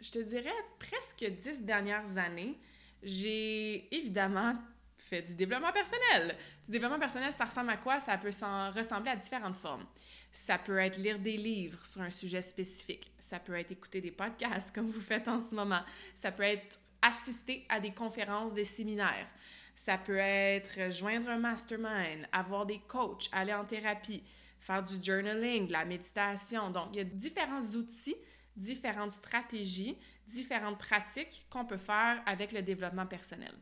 je 0.00 0.10
te 0.10 0.18
dirais 0.18 0.50
presque 0.78 1.24
dix 1.24 1.62
dernières 1.62 2.18
années, 2.18 2.58
j'ai 3.02 3.94
évidemment 3.94 4.54
fait 5.04 5.22
du 5.22 5.34
développement 5.34 5.72
personnel. 5.72 6.36
Du 6.66 6.72
développement 6.72 6.98
personnel, 6.98 7.32
ça 7.32 7.44
ressemble 7.44 7.70
à 7.70 7.76
quoi? 7.76 8.00
Ça 8.00 8.16
peut 8.16 8.28
ressembler 8.28 9.10
à 9.10 9.16
différentes 9.16 9.56
formes. 9.56 9.84
Ça 10.32 10.58
peut 10.58 10.78
être 10.78 10.96
lire 10.96 11.18
des 11.18 11.36
livres 11.36 11.84
sur 11.84 12.00
un 12.00 12.10
sujet 12.10 12.42
spécifique. 12.42 13.12
Ça 13.18 13.38
peut 13.38 13.54
être 13.54 13.70
écouter 13.70 14.00
des 14.00 14.10
podcasts 14.10 14.74
comme 14.74 14.90
vous 14.90 15.00
faites 15.00 15.28
en 15.28 15.38
ce 15.38 15.54
moment. 15.54 15.82
Ça 16.14 16.32
peut 16.32 16.42
être 16.42 16.78
assister 17.02 17.66
à 17.68 17.80
des 17.80 17.92
conférences, 17.92 18.54
des 18.54 18.64
séminaires. 18.64 19.28
Ça 19.76 19.98
peut 19.98 20.16
être 20.16 20.90
joindre 20.90 21.28
un 21.28 21.38
mastermind, 21.38 22.26
avoir 22.32 22.64
des 22.64 22.78
coachs, 22.78 23.28
aller 23.32 23.52
en 23.52 23.64
thérapie, 23.64 24.22
faire 24.58 24.82
du 24.82 24.94
journaling, 25.02 25.66
de 25.66 25.72
la 25.72 25.84
méditation. 25.84 26.70
Donc, 26.70 26.88
il 26.92 26.96
y 26.96 27.00
a 27.00 27.04
différents 27.04 27.60
outils, 27.60 28.16
différentes 28.56 29.12
stratégies, 29.12 29.98
différentes 30.26 30.78
pratiques 30.78 31.44
qu'on 31.50 31.66
peut 31.66 31.76
faire 31.76 32.22
avec 32.24 32.52
le 32.52 32.62
développement 32.62 33.06
personnel. 33.06 33.52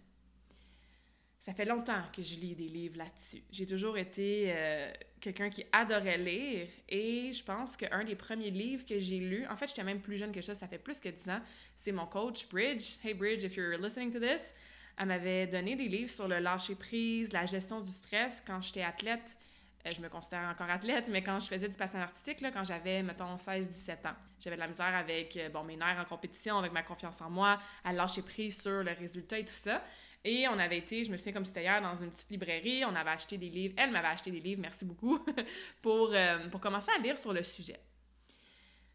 Ça 1.42 1.52
fait 1.52 1.64
longtemps 1.64 2.04
que 2.14 2.22
je 2.22 2.36
lis 2.36 2.54
des 2.54 2.68
livres 2.68 2.98
là-dessus. 2.98 3.42
J'ai 3.50 3.66
toujours 3.66 3.98
été 3.98 4.52
euh, 4.54 4.92
quelqu'un 5.20 5.50
qui 5.50 5.64
adorait 5.72 6.16
lire 6.16 6.68
et 6.88 7.32
je 7.32 7.42
pense 7.42 7.76
qu'un 7.76 8.04
des 8.04 8.14
premiers 8.14 8.52
livres 8.52 8.86
que 8.86 9.00
j'ai 9.00 9.18
lu, 9.18 9.44
en 9.48 9.56
fait, 9.56 9.66
j'étais 9.66 9.82
même 9.82 10.00
plus 10.00 10.16
jeune 10.16 10.30
que 10.30 10.40
ça, 10.40 10.54
ça 10.54 10.68
fait 10.68 10.78
plus 10.78 11.00
que 11.00 11.08
10 11.08 11.30
ans, 11.30 11.40
c'est 11.74 11.90
mon 11.90 12.06
coach 12.06 12.48
Bridge. 12.48 12.92
Hey 13.02 13.12
Bridge, 13.12 13.42
if 13.42 13.56
you're 13.56 13.76
listening 13.76 14.12
to 14.12 14.20
this, 14.20 14.54
elle 14.96 15.06
m'avait 15.06 15.48
donné 15.48 15.74
des 15.74 15.88
livres 15.88 16.10
sur 16.10 16.28
le 16.28 16.38
lâcher-prise, 16.38 17.32
la 17.32 17.44
gestion 17.44 17.80
du 17.80 17.90
stress 17.90 18.40
quand 18.46 18.62
j'étais 18.62 18.84
athlète. 18.84 19.36
Euh, 19.84 19.92
je 19.92 20.00
me 20.00 20.08
considère 20.08 20.48
encore 20.48 20.70
athlète, 20.70 21.08
mais 21.10 21.24
quand 21.24 21.40
je 21.40 21.48
faisais 21.48 21.68
du 21.68 21.76
patin 21.76 22.02
artistique, 22.02 22.40
là, 22.40 22.52
quand 22.52 22.62
j'avais, 22.62 23.02
mettons, 23.02 23.34
16-17 23.34 24.06
ans, 24.06 24.14
j'avais 24.38 24.54
de 24.54 24.60
la 24.60 24.68
misère 24.68 24.94
avec 24.94 25.36
euh, 25.36 25.48
bon, 25.48 25.64
mes 25.64 25.74
nerfs 25.74 25.98
en 25.98 26.04
compétition, 26.04 26.58
avec 26.58 26.70
ma 26.70 26.84
confiance 26.84 27.20
en 27.20 27.30
moi, 27.30 27.58
à 27.82 27.92
lâcher 27.92 28.22
prise 28.22 28.62
sur 28.62 28.84
le 28.84 28.92
résultat 28.92 29.40
et 29.40 29.44
tout 29.44 29.52
ça. 29.54 29.82
Et 30.24 30.46
on 30.46 30.58
avait 30.58 30.78
été, 30.78 31.02
je 31.02 31.10
me 31.10 31.16
souviens 31.16 31.32
comme 31.32 31.44
c'était 31.44 31.62
hier, 31.62 31.82
dans 31.82 31.96
une 31.96 32.10
petite 32.10 32.30
librairie, 32.30 32.84
on 32.84 32.94
avait 32.94 33.10
acheté 33.10 33.38
des 33.38 33.48
livres, 33.48 33.74
elle 33.76 33.90
m'avait 33.90 34.08
acheté 34.08 34.30
des 34.30 34.38
livres, 34.38 34.60
merci 34.60 34.84
beaucoup, 34.84 35.18
pour, 35.82 36.12
euh, 36.12 36.48
pour 36.48 36.60
commencer 36.60 36.90
à 36.96 37.00
lire 37.00 37.18
sur 37.18 37.32
le 37.32 37.42
sujet. 37.42 37.80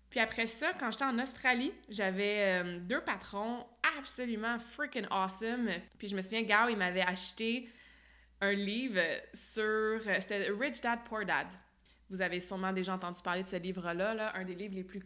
Puis 0.10 0.22
après 0.22 0.48
ça, 0.48 0.72
quand 0.80 0.90
j'étais 0.90 1.04
en 1.04 1.20
Australie, 1.20 1.74
j'avais 1.90 2.64
euh, 2.64 2.80
deux 2.80 3.02
patrons 3.02 3.66
absolument 3.98 4.58
freaking 4.58 5.06
awesome. 5.12 5.70
Puis 5.98 6.08
je 6.08 6.16
me 6.16 6.22
souviens, 6.22 6.44
Gao, 6.44 6.70
il 6.70 6.78
m'avait 6.78 7.02
acheté 7.02 7.70
un 8.40 8.54
livre 8.54 9.02
sur. 9.34 9.64
Euh, 9.64 10.18
c'était 10.20 10.50
Rich 10.50 10.82
Dad, 10.82 11.00
Poor 11.04 11.26
Dad. 11.26 11.48
Vous 12.10 12.22
avez 12.22 12.40
sûrement 12.40 12.72
déjà 12.72 12.94
entendu 12.94 13.22
parler 13.22 13.44
de 13.44 13.48
ce 13.48 13.58
livre-là, 13.58 14.14
là, 14.14 14.38
un 14.38 14.46
des 14.46 14.56
livres 14.56 14.76
les 14.76 14.86
plus 14.86 15.02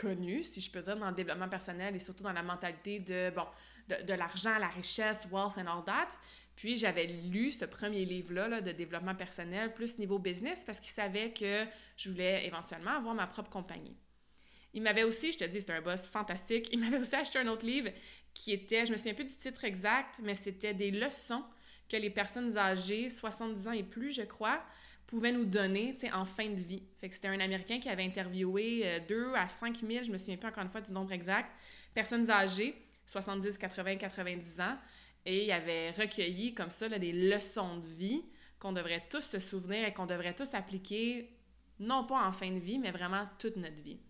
connus, 0.00 0.44
si 0.44 0.60
je 0.60 0.70
peux 0.70 0.80
dire, 0.80 0.96
dans 0.96 1.08
le 1.08 1.14
développement 1.14 1.48
personnel 1.48 1.94
et 1.96 1.98
surtout 1.98 2.22
dans 2.22 2.32
la 2.32 2.42
mentalité 2.42 3.00
de, 3.00 3.30
bon, 3.34 3.46
de, 3.88 4.12
l'argent, 4.14 4.56
la 4.58 4.68
richesse, 4.68 5.26
wealth 5.30 5.58
and 5.58 5.66
all 5.66 5.84
that. 5.84 6.08
Puis 6.56 6.76
j'avais 6.76 7.06
lu 7.06 7.50
ce 7.50 7.64
premier 7.64 8.04
livre-là 8.04 8.48
là, 8.48 8.60
de 8.60 8.72
développement 8.72 9.14
personnel, 9.14 9.74
plus 9.74 9.98
niveau 9.98 10.18
business, 10.18 10.64
parce 10.64 10.80
qu'il 10.80 10.90
savait 10.90 11.32
que 11.32 11.64
je 11.96 12.10
voulais 12.10 12.46
éventuellement 12.46 12.96
avoir 12.96 13.14
ma 13.14 13.26
propre 13.26 13.50
compagnie. 13.50 13.96
Il 14.74 14.82
m'avait 14.82 15.04
aussi, 15.04 15.32
je 15.32 15.38
te 15.38 15.44
dis, 15.44 15.60
c'est 15.60 15.72
un 15.72 15.80
boss 15.80 16.06
fantastique, 16.06 16.68
il 16.72 16.80
m'avait 16.80 16.98
aussi 16.98 17.14
acheté 17.14 17.38
un 17.38 17.48
autre 17.48 17.66
livre 17.66 17.90
qui 18.34 18.52
était, 18.52 18.86
je 18.86 18.92
me 18.92 18.96
souviens 18.96 19.14
plus 19.14 19.24
du 19.24 19.36
titre 19.36 19.64
exact, 19.64 20.20
mais 20.22 20.34
c'était 20.34 20.74
des 20.74 20.90
leçons 20.90 21.44
que 21.88 21.96
les 21.96 22.10
personnes 22.10 22.56
âgées, 22.58 23.08
70 23.08 23.68
ans 23.68 23.72
et 23.72 23.82
plus, 23.82 24.12
je 24.12 24.22
crois, 24.22 24.62
pouvaient 25.08 25.32
nous 25.32 25.46
donner 25.46 25.96
en 26.12 26.26
fin 26.26 26.50
de 26.50 26.60
vie. 26.60 26.82
Fait 26.98 27.08
que 27.08 27.14
c'était 27.14 27.28
un 27.28 27.40
Américain 27.40 27.80
qui 27.80 27.88
avait 27.88 28.04
interviewé 28.04 29.00
2 29.08 29.14
euh, 29.14 29.34
à 29.34 29.48
5 29.48 29.80
000, 29.80 30.04
je 30.04 30.12
me 30.12 30.18
souviens 30.18 30.36
plus 30.36 30.48
encore 30.48 30.62
une 30.62 30.70
fois 30.70 30.82
du 30.82 30.92
nombre 30.92 31.12
exact, 31.12 31.50
personnes 31.94 32.30
âgées, 32.30 32.74
70, 33.06 33.56
80, 33.56 33.96
90 33.96 34.60
ans, 34.60 34.76
et 35.24 35.46
il 35.46 35.50
avait 35.50 35.90
recueilli 35.92 36.54
comme 36.54 36.70
ça 36.70 36.88
des 36.90 37.12
leçons 37.12 37.78
de 37.78 37.88
vie 37.88 38.22
qu'on 38.58 38.72
devrait 38.72 39.04
tous 39.08 39.22
se 39.22 39.38
souvenir 39.38 39.84
et 39.86 39.94
qu'on 39.94 40.06
devrait 40.06 40.34
tous 40.34 40.52
appliquer, 40.52 41.30
non 41.80 42.04
pas 42.04 42.26
en 42.26 42.32
fin 42.32 42.50
de 42.50 42.58
vie, 42.58 42.78
mais 42.78 42.90
vraiment 42.90 43.26
toute 43.38 43.56
notre 43.56 43.80
vie 43.80 44.00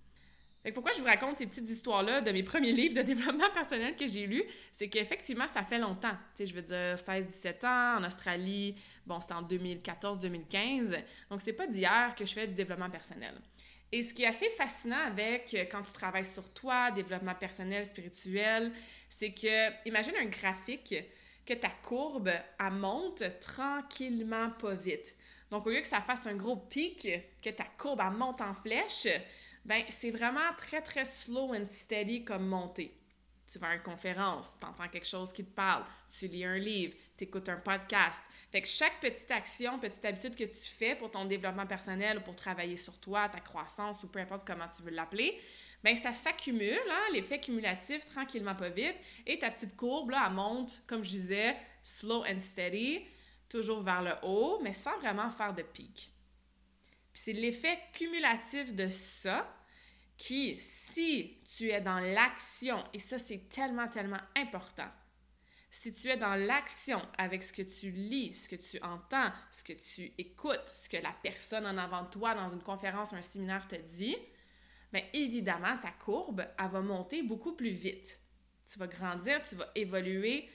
pourquoi 0.72 0.92
je 0.92 0.98
vous 0.98 1.06
raconte 1.06 1.36
ces 1.36 1.46
petites 1.46 1.68
histoires-là 1.70 2.20
de 2.20 2.30
mes 2.30 2.42
premiers 2.42 2.72
livres 2.72 2.94
de 2.94 3.02
développement 3.02 3.50
personnel 3.54 3.96
que 3.96 4.06
j'ai 4.06 4.26
lus, 4.26 4.44
c'est 4.72 4.88
qu'effectivement, 4.88 5.48
ça 5.48 5.62
fait 5.62 5.78
longtemps. 5.78 6.16
Tu 6.36 6.46
je 6.46 6.54
veux 6.54 6.62
dire, 6.62 6.94
16-17 6.94 7.66
ans, 7.66 7.98
en 7.98 8.04
Australie, 8.04 8.74
bon, 9.06 9.20
c'était 9.20 9.34
en 9.34 9.42
2014-2015. 9.42 11.02
Donc, 11.30 11.40
c'est 11.42 11.52
pas 11.52 11.66
d'hier 11.66 12.14
que 12.16 12.24
je 12.24 12.32
fais 12.32 12.46
du 12.46 12.54
développement 12.54 12.90
personnel. 12.90 13.34
Et 13.90 14.02
ce 14.02 14.12
qui 14.12 14.24
est 14.24 14.26
assez 14.26 14.50
fascinant 14.50 15.06
avec 15.06 15.54
euh, 15.54 15.64
quand 15.70 15.82
tu 15.82 15.92
travailles 15.92 16.24
sur 16.24 16.52
toi, 16.52 16.90
développement 16.90 17.34
personnel, 17.34 17.86
spirituel, 17.86 18.72
c'est 19.08 19.32
que, 19.32 19.88
imagine 19.88 20.14
un 20.20 20.26
graphique 20.26 20.94
que 21.46 21.54
ta 21.54 21.70
courbe, 21.70 22.30
elle 22.60 22.72
monte 22.72 23.22
tranquillement, 23.40 24.50
pas 24.50 24.74
vite. 24.74 25.16
Donc, 25.50 25.66
au 25.66 25.70
lieu 25.70 25.80
que 25.80 25.88
ça 25.88 26.02
fasse 26.02 26.26
un 26.26 26.34
gros 26.34 26.56
pic, 26.56 27.08
que 27.40 27.48
ta 27.48 27.64
courbe, 27.78 28.02
elle 28.04 28.16
monte 28.16 28.42
en 28.42 28.52
flèche, 28.52 29.08
ben 29.68 29.84
c'est 29.90 30.10
vraiment 30.10 30.54
très, 30.56 30.80
très 30.80 31.04
slow 31.04 31.54
and 31.54 31.66
steady 31.66 32.24
comme 32.24 32.46
montée. 32.46 32.90
Tu 33.52 33.58
vas 33.58 33.68
à 33.68 33.74
une 33.74 33.82
conférence, 33.82 34.56
tu 34.58 34.66
entends 34.66 34.88
quelque 34.88 35.06
chose 35.06 35.30
qui 35.30 35.44
te 35.44 35.50
parle, 35.50 35.84
tu 36.18 36.26
lis 36.26 36.44
un 36.44 36.56
livre, 36.56 36.96
tu 37.18 37.24
écoutes 37.24 37.50
un 37.50 37.58
podcast. 37.58 38.20
Fait 38.50 38.62
que 38.62 38.68
chaque 38.68 38.98
petite 38.98 39.30
action, 39.30 39.78
petite 39.78 40.02
habitude 40.06 40.36
que 40.36 40.44
tu 40.44 40.68
fais 40.68 40.94
pour 40.96 41.10
ton 41.10 41.26
développement 41.26 41.66
personnel 41.66 42.16
ou 42.16 42.20
pour 42.22 42.34
travailler 42.34 42.76
sur 42.76 42.98
toi, 42.98 43.28
ta 43.28 43.40
croissance 43.40 44.02
ou 44.04 44.08
peu 44.08 44.20
importe 44.20 44.46
comment 44.46 44.68
tu 44.74 44.82
veux 44.82 44.90
l'appeler, 44.90 45.38
ben 45.84 45.94
ça 45.96 46.14
s'accumule, 46.14 46.80
hein, 46.90 47.04
l'effet 47.12 47.38
cumulatif, 47.38 48.06
tranquillement 48.06 48.54
pas 48.54 48.70
vite, 48.70 48.96
et 49.26 49.38
ta 49.38 49.50
petite 49.50 49.76
courbe, 49.76 50.10
là, 50.10 50.24
elle 50.28 50.34
monte, 50.34 50.82
comme 50.86 51.04
je 51.04 51.10
disais, 51.10 51.56
slow 51.82 52.24
and 52.24 52.40
steady, 52.40 53.04
toujours 53.50 53.82
vers 53.82 54.02
le 54.02 54.14
haut, 54.22 54.60
mais 54.62 54.72
sans 54.72 54.96
vraiment 54.98 55.28
faire 55.28 55.52
de 55.52 55.62
pic. 55.62 56.10
c'est 57.12 57.32
l'effet 57.32 57.78
cumulatif 57.92 58.74
de 58.74 58.88
ça 58.88 59.54
qui, 60.18 60.58
si 60.58 61.38
tu 61.44 61.70
es 61.70 61.80
dans 61.80 62.00
l'action, 62.00 62.82
et 62.92 62.98
ça 62.98 63.18
c'est 63.18 63.48
tellement, 63.48 63.88
tellement 63.88 64.20
important, 64.36 64.90
si 65.70 65.92
tu 65.92 66.08
es 66.08 66.16
dans 66.16 66.34
l'action 66.34 67.00
avec 67.16 67.42
ce 67.44 67.52
que 67.52 67.62
tu 67.62 67.90
lis, 67.90 68.34
ce 68.34 68.48
que 68.48 68.56
tu 68.56 68.82
entends, 68.82 69.30
ce 69.50 69.62
que 69.62 69.74
tu 69.74 70.12
écoutes, 70.18 70.68
ce 70.72 70.88
que 70.88 70.96
la 70.96 71.14
personne 71.22 71.66
en 71.66 71.76
avant 71.76 72.02
de 72.02 72.10
toi 72.10 72.34
dans 72.34 72.48
une 72.48 72.62
conférence 72.62 73.12
ou 73.12 73.16
un 73.16 73.22
séminaire 73.22 73.68
te 73.68 73.76
dit, 73.76 74.16
bien 74.92 75.04
évidemment, 75.12 75.76
ta 75.78 75.90
courbe, 75.90 76.44
elle 76.58 76.70
va 76.70 76.80
monter 76.80 77.22
beaucoup 77.22 77.54
plus 77.54 77.70
vite. 77.70 78.20
Tu 78.70 78.78
vas 78.78 78.86
grandir, 78.86 79.42
tu 79.42 79.56
vas 79.56 79.70
évoluer, 79.74 80.48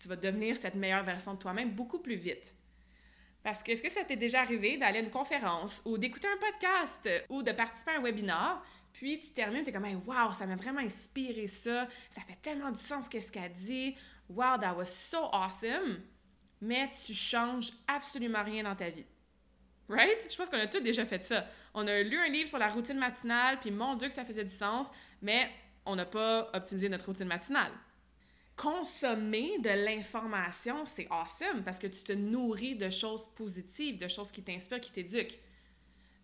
tu 0.00 0.08
vas 0.08 0.16
devenir 0.16 0.56
cette 0.56 0.76
meilleure 0.76 1.04
version 1.04 1.34
de 1.34 1.38
toi-même 1.38 1.72
beaucoup 1.72 1.98
plus 1.98 2.16
vite. 2.16 2.54
Parce 3.42 3.62
que 3.62 3.72
est-ce 3.72 3.82
que 3.82 3.88
ça 3.88 4.04
t'est 4.04 4.16
déjà 4.16 4.40
arrivé 4.40 4.76
d'aller 4.76 4.98
à 4.98 5.02
une 5.02 5.10
conférence 5.10 5.82
ou 5.84 5.98
d'écouter 5.98 6.28
un 6.28 6.36
podcast 6.36 7.08
ou 7.28 7.42
de 7.42 7.52
participer 7.52 7.92
à 7.92 7.98
un 7.98 8.02
webinaire 8.02 8.62
puis 8.92 9.20
tu 9.20 9.30
termines, 9.30 9.62
tu 9.62 9.70
es 9.70 9.72
comme, 9.72 9.86
wow, 10.06 10.32
ça 10.32 10.46
m'a 10.46 10.56
vraiment 10.56 10.80
inspiré 10.80 11.46
ça. 11.46 11.88
Ça 12.10 12.20
fait 12.22 12.38
tellement 12.42 12.70
du 12.70 12.80
sens 12.80 13.08
qu'est-ce 13.08 13.32
qu'elle 13.32 13.52
dit. 13.52 13.96
Wow, 14.28 14.58
that 14.60 14.74
was 14.74 14.86
so 14.86 15.28
awesome. 15.32 16.02
Mais 16.60 16.90
tu 17.06 17.14
changes 17.14 17.72
absolument 17.86 18.42
rien 18.42 18.64
dans 18.64 18.76
ta 18.76 18.90
vie. 18.90 19.06
Right? 19.88 20.30
Je 20.30 20.36
pense 20.36 20.48
qu'on 20.48 20.58
a 20.58 20.66
tous 20.66 20.80
déjà 20.80 21.04
fait 21.04 21.24
ça. 21.24 21.46
On 21.74 21.86
a 21.86 22.02
lu 22.02 22.16
un 22.18 22.28
livre 22.28 22.48
sur 22.48 22.58
la 22.58 22.68
routine 22.68 22.98
matinale, 22.98 23.58
puis 23.60 23.70
mon 23.70 23.96
Dieu 23.96 24.08
que 24.08 24.14
ça 24.14 24.24
faisait 24.24 24.44
du 24.44 24.54
sens, 24.54 24.86
mais 25.20 25.50
on 25.84 25.96
n'a 25.96 26.04
pas 26.04 26.50
optimisé 26.52 26.88
notre 26.88 27.06
routine 27.06 27.26
matinale. 27.26 27.72
Consommer 28.54 29.58
de 29.58 29.70
l'information, 29.70 30.84
c'est 30.84 31.08
awesome 31.10 31.64
parce 31.64 31.78
que 31.78 31.86
tu 31.86 32.04
te 32.04 32.12
nourris 32.12 32.76
de 32.76 32.90
choses 32.90 33.26
positives, 33.34 33.98
de 33.98 34.06
choses 34.06 34.30
qui 34.30 34.42
t'inspirent, 34.42 34.80
qui 34.80 34.92
t'éduquent 34.92 35.40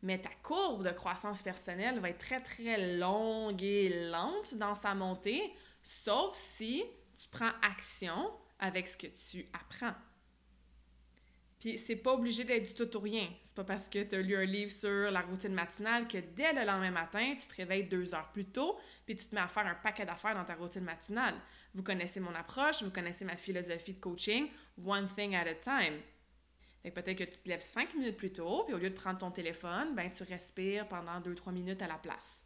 mais 0.03 0.21
ta 0.21 0.31
courbe 0.43 0.85
de 0.85 0.91
croissance 0.91 1.43
personnelle 1.43 2.00
va 2.00 2.11
être 2.11 2.19
très, 2.19 2.41
très 2.41 2.97
longue 2.97 3.62
et 3.62 4.11
lente 4.11 4.55
dans 4.55 4.75
sa 4.75 4.95
montée, 4.95 5.53
sauf 5.83 6.35
si 6.35 6.85
tu 7.21 7.29
prends 7.29 7.53
action 7.62 8.31
avec 8.59 8.88
ce 8.88 8.97
que 8.97 9.07
tu 9.07 9.47
apprends. 9.53 9.95
Puis 11.59 11.79
c'est 11.79 11.97
pas 11.97 12.12
obligé 12.12 12.45
d'être 12.45 12.67
du 12.67 12.75
tout 12.75 12.97
ou 12.97 13.00
rien. 13.00 13.29
C'est 13.43 13.55
pas 13.55 13.65
parce 13.65 13.88
que 13.88 14.03
tu 14.03 14.15
as 14.15 14.21
lu 14.21 14.37
un 14.37 14.45
livre 14.45 14.71
sur 14.71 15.11
la 15.11 15.23
routine 15.23 15.55
matinale 15.55 16.07
que 16.07 16.19
dès 16.19 16.53
le 16.53 16.65
lendemain 16.65 16.91
matin, 16.91 17.35
tu 17.41 17.47
te 17.47 17.57
réveilles 17.57 17.88
deux 17.88 18.15
heures 18.15 18.31
plus 18.31 18.45
tôt, 18.45 18.79
puis 19.07 19.17
tu 19.17 19.26
te 19.26 19.35
mets 19.35 19.41
à 19.41 19.49
faire 19.49 19.67
un 19.67 19.75
paquet 19.75 20.05
d'affaires 20.05 20.35
dans 20.35 20.45
ta 20.45 20.55
routine 20.55 20.85
matinale. 20.85 21.35
Vous 21.75 21.83
connaissez 21.83 22.21
mon 22.21 22.35
approche, 22.35 22.83
vous 22.83 22.91
connaissez 22.91 23.25
ma 23.25 23.37
philosophie 23.37 23.95
de 23.95 24.00
coaching, 24.00 24.49
one 24.85 25.07
thing 25.09 25.35
at 25.35 25.49
a 25.49 25.55
time 25.55 26.00
peut-être 26.90 27.19
que 27.19 27.25
tu 27.25 27.40
te 27.43 27.49
lèves 27.49 27.61
cinq 27.61 27.95
minutes 27.95 28.16
plus 28.16 28.33
tôt, 28.33 28.64
puis 28.64 28.75
au 28.75 28.78
lieu 28.78 28.90
de 28.90 28.95
prendre 28.95 29.19
ton 29.19 29.31
téléphone, 29.31 29.95
ben 29.95 30.11
tu 30.11 30.23
respires 30.23 30.88
pendant 30.88 31.21
deux, 31.21 31.35
trois 31.35 31.52
minutes 31.52 31.83
à 31.83 31.87
la 31.87 31.99
place. 31.99 32.45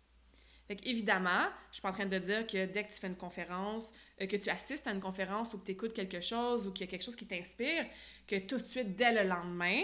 Fait 0.71 0.79
évidemment, 0.87 1.49
je 1.71 1.75
suis 1.75 1.83
pas 1.83 1.89
en 1.89 1.93
train 1.93 2.07
de 2.07 2.19
dire 2.19 2.47
que 2.47 2.65
dès 2.67 2.85
que 2.85 2.93
tu 2.93 3.01
fais 3.01 3.09
une 3.09 3.17
conférence, 3.17 3.93
euh, 4.21 4.27
que 4.27 4.37
tu 4.37 4.49
assistes 4.49 4.87
à 4.87 4.93
une 4.93 5.01
conférence 5.01 5.53
ou 5.53 5.59
que 5.59 5.65
tu 5.65 5.73
écoutes 5.73 5.93
quelque 5.93 6.21
chose 6.21 6.69
ou 6.69 6.73
qu'il 6.73 6.87
y 6.87 6.89
a 6.89 6.91
quelque 6.91 7.03
chose 7.03 7.17
qui 7.17 7.27
t'inspire, 7.27 7.87
que 8.29 8.39
tout 8.39 8.57
de 8.57 8.65
suite, 8.65 8.95
dès 8.95 9.13
le 9.13 9.29
lendemain, 9.29 9.83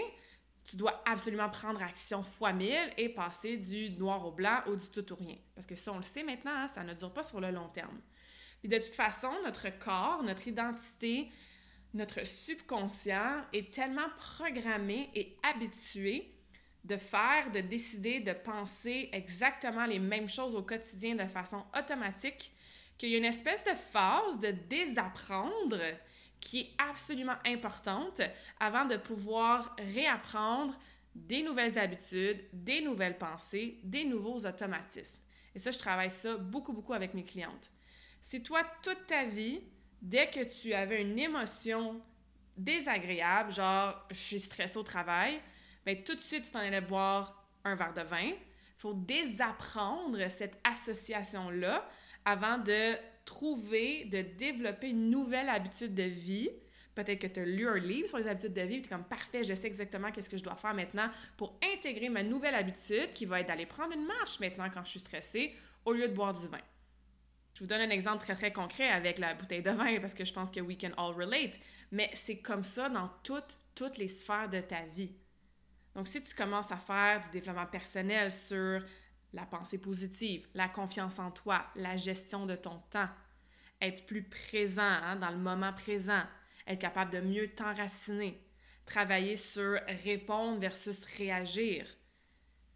tu 0.63 0.77
dois 0.77 1.03
absolument 1.05 1.49
prendre 1.49 1.81
action 1.81 2.23
fois 2.23 2.53
mille 2.53 2.93
et 2.97 3.09
passer 3.09 3.57
du 3.57 3.89
noir 3.91 4.25
au 4.25 4.31
blanc 4.31 4.61
ou 4.67 4.77
du 4.77 4.89
tout 4.89 5.11
ou 5.11 5.15
rien. 5.17 5.35
Parce 5.55 5.67
que 5.67 5.75
ça, 5.75 5.91
on 5.91 5.97
le 5.97 6.03
sait 6.03 6.23
maintenant, 6.23 6.55
hein, 6.55 6.67
ça 6.69 6.85
ne 6.85 6.93
dure 6.93 7.11
pas 7.11 7.23
sur 7.23 7.41
le 7.41 7.51
long 7.51 7.67
terme. 7.67 7.99
Puis 8.61 8.69
de 8.69 8.77
toute 8.77 8.95
façon, 8.95 9.31
notre 9.43 9.67
corps, 9.79 10.23
notre 10.23 10.47
identité, 10.47 11.29
notre 11.93 12.25
subconscient 12.25 13.43
est 13.53 13.73
tellement 13.73 14.09
programmé 14.17 15.09
et 15.15 15.37
habitué 15.43 16.33
de 16.83 16.97
faire, 16.97 17.51
de 17.51 17.59
décider, 17.59 18.19
de 18.19 18.33
penser 18.33 19.09
exactement 19.11 19.85
les 19.85 19.99
mêmes 19.99 20.29
choses 20.29 20.55
au 20.55 20.63
quotidien 20.63 21.15
de 21.15 21.27
façon 21.27 21.63
automatique 21.77 22.53
qu'il 22.97 23.09
y 23.09 23.15
a 23.15 23.17
une 23.17 23.25
espèce 23.25 23.63
de 23.63 23.73
phase 23.91 24.39
de 24.39 24.51
désapprendre 24.51 25.81
qui 26.39 26.61
est 26.61 26.69
absolument 26.77 27.35
importante 27.45 28.21
avant 28.59 28.85
de 28.85 28.97
pouvoir 28.97 29.75
réapprendre 29.93 30.77
des 31.13 31.41
nouvelles 31.41 31.77
habitudes, 31.77 32.45
des 32.53 32.81
nouvelles 32.81 33.17
pensées, 33.17 33.79
des 33.83 34.05
nouveaux 34.05 34.45
automatismes. 34.45 35.19
Et 35.55 35.59
ça, 35.59 35.71
je 35.71 35.79
travaille 35.79 36.11
ça 36.11 36.37
beaucoup, 36.37 36.73
beaucoup 36.73 36.93
avec 36.93 37.13
mes 37.13 37.23
clientes. 37.23 37.71
Si 38.21 38.43
toi, 38.43 38.61
toute 38.83 39.07
ta 39.07 39.25
vie, 39.25 39.61
dès 40.01 40.27
que 40.29 40.43
tu 40.43 40.73
avais 40.73 41.01
une 41.01 41.17
émotion 41.17 42.01
désagréable, 42.57 43.51
genre 43.51 44.05
je 44.11 44.15
suis 44.15 44.39
stressée 44.39 44.77
au 44.77 44.83
travail, 44.83 45.39
bien 45.85 45.95
tout 45.95 46.15
de 46.15 46.21
suite 46.21 46.45
tu 46.45 46.51
t'en 46.51 46.59
allais 46.59 46.81
boire 46.81 47.47
un 47.63 47.75
verre 47.75 47.93
de 47.93 48.01
vin. 48.01 48.31
Il 48.31 48.81
faut 48.81 48.93
désapprendre 48.93 50.29
cette 50.29 50.59
association-là 50.63 51.87
avant 52.25 52.57
de 52.57 52.95
trouver, 53.25 54.05
de 54.05 54.21
développer 54.21 54.89
une 54.89 55.09
nouvelle 55.09 55.49
habitude 55.49 55.93
de 55.93 56.03
vie. 56.03 56.49
Peut-être 56.95 57.19
que 57.19 57.27
tu 57.27 57.39
as 57.39 57.45
lu 57.45 57.67
un 57.67 57.77
livre 57.77 58.07
sur 58.07 58.17
les 58.17 58.27
habitudes 58.27 58.53
de 58.53 58.61
vie 58.61 58.81
tu 58.81 58.87
es 58.87 58.89
comme 58.89 59.03
parfait, 59.03 59.43
je 59.43 59.53
sais 59.53 59.67
exactement 59.67 60.11
qu'est-ce 60.11 60.29
que 60.29 60.37
je 60.37 60.43
dois 60.43 60.55
faire 60.55 60.73
maintenant 60.73 61.09
pour 61.35 61.59
intégrer 61.73 62.09
ma 62.09 62.23
nouvelle 62.23 62.55
habitude 62.55 63.13
qui 63.13 63.25
va 63.25 63.41
être 63.41 63.47
d'aller 63.47 63.65
prendre 63.65 63.93
une 63.93 64.05
marche 64.05 64.39
maintenant 64.39 64.69
quand 64.73 64.83
je 64.83 64.91
suis 64.91 64.99
stressée 64.99 65.53
au 65.85 65.93
lieu 65.93 66.07
de 66.07 66.13
boire 66.13 66.33
du 66.33 66.47
vin. 66.47 66.61
Je 67.57 67.63
vous 67.63 67.67
donne 67.67 67.81
un 67.81 67.89
exemple 67.89 68.19
très, 68.19 68.35
très 68.35 68.53
concret 68.53 68.87
avec 68.87 69.17
la 69.17 69.33
bouteille 69.33 69.63
de 69.63 69.71
vin 69.71 69.99
parce 69.99 70.13
que 70.13 70.23
je 70.23 70.31
pense 70.31 70.51
que 70.51 70.59
we 70.59 70.77
can 70.79 70.91
all 70.95 71.15
relate. 71.15 71.59
Mais 71.91 72.11
c'est 72.13 72.37
comme 72.37 72.63
ça 72.63 72.87
dans 72.87 73.09
toutes, 73.23 73.57
toutes 73.73 73.97
les 73.97 74.07
sphères 74.07 74.47
de 74.47 74.61
ta 74.61 74.83
vie. 74.85 75.15
Donc, 75.95 76.07
si 76.07 76.21
tu 76.21 76.35
commences 76.35 76.71
à 76.71 76.77
faire 76.77 77.19
du 77.23 77.31
développement 77.31 77.65
personnel 77.65 78.31
sur 78.31 78.83
la 79.33 79.47
pensée 79.47 79.79
positive, 79.79 80.47
la 80.53 80.69
confiance 80.69 81.17
en 81.17 81.31
toi, 81.31 81.65
la 81.75 81.95
gestion 81.95 82.45
de 82.45 82.55
ton 82.55 82.77
temps, 82.91 83.09
être 83.81 84.05
plus 84.05 84.21
présent 84.21 84.83
hein, 84.83 85.15
dans 85.15 85.31
le 85.31 85.37
moment 85.37 85.73
présent, 85.73 86.21
être 86.67 86.77
capable 86.77 87.11
de 87.11 87.21
mieux 87.21 87.47
t'enraciner, 87.55 88.39
travailler 88.85 89.35
sur 89.35 89.79
répondre 90.03 90.59
versus 90.59 91.03
réagir, 91.05 91.87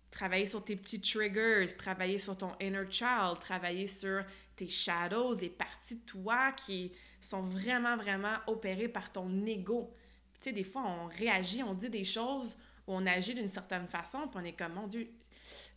travailler 0.09 0.47
sur 0.47 0.63
tes 0.63 0.75
petits 0.75 1.01
triggers, 1.01 1.67
travailler 1.77 2.17
sur 2.17 2.35
ton 2.35 2.53
inner 2.59 2.89
child, 2.89 3.39
travailler 3.39 3.85
sur 3.85 4.23
tes 4.62 4.68
shadows, 4.68 5.34
les 5.34 5.50
parties 5.50 5.96
de 5.96 6.06
toi 6.06 6.51
qui 6.51 6.91
sont 7.20 7.41
vraiment, 7.41 7.98
vraiment 7.98 8.36
opérées 8.46 8.89
par 8.89 9.12
ton 9.12 9.44
ego. 9.44 9.91
Tu 10.36 10.41
sais, 10.41 10.51
des 10.51 10.63
fois, 10.63 10.84
on 10.84 11.08
réagit, 11.08 11.63
on 11.63 11.74
dit 11.74 11.89
des 11.89 12.03
choses, 12.03 12.56
ou 12.86 12.94
on 12.94 13.08
agit 13.08 13.34
d'une 13.34 13.50
certaine 13.50 13.88
façon, 13.88 14.27
puis 14.27 14.39
on 14.39 14.46
est 14.46 14.53
comme, 14.53 14.74
mon 14.74 14.86
Dieu, 14.86 15.12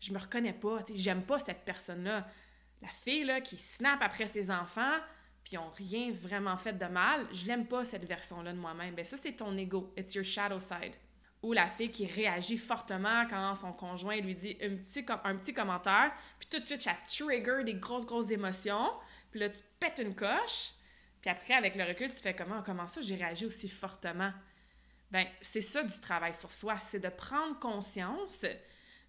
je 0.01 0.13
me 0.13 0.19
reconnais 0.19 0.53
pas, 0.53 0.81
j'aime 0.95 1.23
pas 1.23 1.39
cette 1.39 1.65
personne-là. 1.65 2.29
La 2.83 2.89
fille 2.89 3.25
là, 3.25 3.41
qui 3.41 3.57
snap 3.57 4.03
après 4.03 4.27
ses 4.27 4.51
enfants, 4.51 4.99
puis 5.43 5.57
ont 5.57 5.71
rien 5.71 6.13
vraiment 6.13 6.59
fait 6.59 6.75
de 6.75 6.85
mal, 6.85 7.27
je 7.33 7.47
l'aime 7.47 7.67
pas 7.67 7.87
cette 7.87 8.05
version-là 8.05 8.53
de 8.53 8.59
moi-même. 8.59 8.95
Ben 8.95 9.05
ça, 9.07 9.17
c'est 9.17 9.33
ton 9.33 9.57
ego. 9.57 9.95
It's 9.97 10.15
your 10.15 10.25
shadow 10.25 10.61
side. 10.61 10.97
Ou 11.45 11.53
la 11.53 11.67
fille 11.67 11.91
qui 11.91 12.07
réagit 12.07 12.57
fortement 12.57 13.27
quand 13.29 13.55
son 13.55 13.75
conjoint 13.75 14.17
lui 14.17 14.35
dit 14.35 14.57
un 14.63 14.77
petit, 14.77 15.05
un 15.25 15.37
petit 15.37 15.53
commentaire, 15.53 16.11
puis 16.39 16.49
tout 16.49 16.59
de 16.59 16.65
suite, 16.65 16.81
ça 16.81 16.95
trigger 17.07 17.65
des 17.65 17.75
grosses, 17.75 18.07
grosses 18.07 18.31
émotions, 18.31 18.91
puis 19.31 19.41
là, 19.41 19.51
tu 19.51 19.61
pètes 19.79 19.99
une 19.99 20.15
coche, 20.15 20.73
puis 21.21 21.31
après, 21.31 21.53
avec 21.53 21.77
le 21.77 21.85
recul, 21.85 22.11
tu 22.11 22.21
fais 22.21 22.35
comment, 22.35 22.63
comment 22.63 22.89
ça, 22.89 23.03
j'ai 23.03 23.17
réagi 23.17 23.45
aussi 23.45 23.69
fortement? 23.69 24.33
Ben, 25.11 25.27
c'est 25.43 25.61
ça 25.61 25.83
du 25.83 26.01
travail 26.01 26.35
sur 26.35 26.51
soi, 26.51 26.79
c'est 26.83 26.99
de 26.99 27.11
prendre 27.11 27.59
conscience 27.59 28.47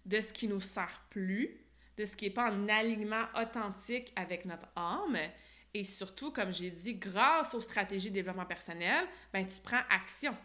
de 0.04 0.20
ce 0.20 0.32
qui 0.32 0.46
nous 0.46 0.60
sert 0.60 1.06
plus, 1.08 1.58
de 1.96 2.04
ce 2.04 2.16
qui 2.16 2.26
n'est 2.26 2.34
pas 2.34 2.50
en 2.50 2.68
alignement 2.68 3.24
authentique 3.34 4.12
avec 4.14 4.44
notre 4.44 4.68
âme. 4.76 5.16
Et 5.72 5.84
surtout, 5.84 6.32
comme 6.32 6.52
j'ai 6.52 6.70
dit, 6.70 6.96
grâce 6.96 7.54
aux 7.54 7.60
stratégies 7.60 8.10
de 8.10 8.14
développement 8.14 8.44
personnel, 8.44 9.06
ben, 9.32 9.46
tu 9.46 9.58
prends 9.60 9.82
action. 9.88 10.36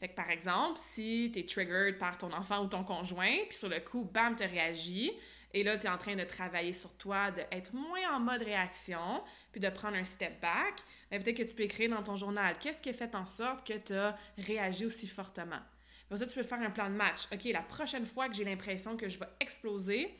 Fait 0.00 0.08
que 0.08 0.14
par 0.14 0.30
exemple, 0.30 0.78
si 0.82 1.30
tu 1.32 1.40
es 1.40 1.46
triggered 1.46 1.98
par 1.98 2.18
ton 2.18 2.32
enfant 2.32 2.64
ou 2.64 2.68
ton 2.68 2.84
conjoint, 2.84 3.36
puis 3.48 3.58
sur 3.58 3.68
le 3.68 3.80
coup, 3.80 4.04
bam, 4.04 4.36
tu 4.36 4.44
réagis, 4.44 5.12
et 5.54 5.62
là, 5.64 5.78
tu 5.78 5.86
es 5.86 5.90
en 5.90 5.96
train 5.96 6.14
de 6.14 6.24
travailler 6.24 6.72
sur 6.72 6.92
toi, 6.98 7.30
d'être 7.30 7.72
moins 7.72 8.14
en 8.14 8.20
mode 8.20 8.42
réaction, 8.42 9.22
puis 9.50 9.60
de 9.60 9.68
prendre 9.70 9.96
un 9.96 10.04
step 10.04 10.40
back, 10.40 10.74
ben, 11.10 11.22
peut-être 11.22 11.38
que 11.38 11.42
tu 11.42 11.54
peux 11.54 11.62
écrire 11.62 11.90
dans 11.90 12.02
ton 12.02 12.16
journal 12.16 12.56
qu'est-ce 12.58 12.82
qui 12.82 12.90
a 12.90 12.92
fait 12.92 13.14
en 13.14 13.26
sorte 13.26 13.66
que 13.66 13.78
tu 13.78 13.94
as 13.94 14.16
réagi 14.36 14.84
aussi 14.84 15.06
fortement? 15.06 15.60
Pour 16.08 16.18
ça, 16.18 16.26
tu 16.26 16.34
peux 16.34 16.42
faire 16.42 16.60
un 16.60 16.70
plan 16.70 16.88
de 16.88 16.94
match. 16.94 17.26
OK, 17.32 17.44
la 17.44 17.62
prochaine 17.62 18.06
fois 18.06 18.28
que 18.28 18.34
j'ai 18.34 18.44
l'impression 18.44 18.96
que 18.96 19.08
je 19.08 19.18
vais 19.18 19.28
exploser, 19.40 20.14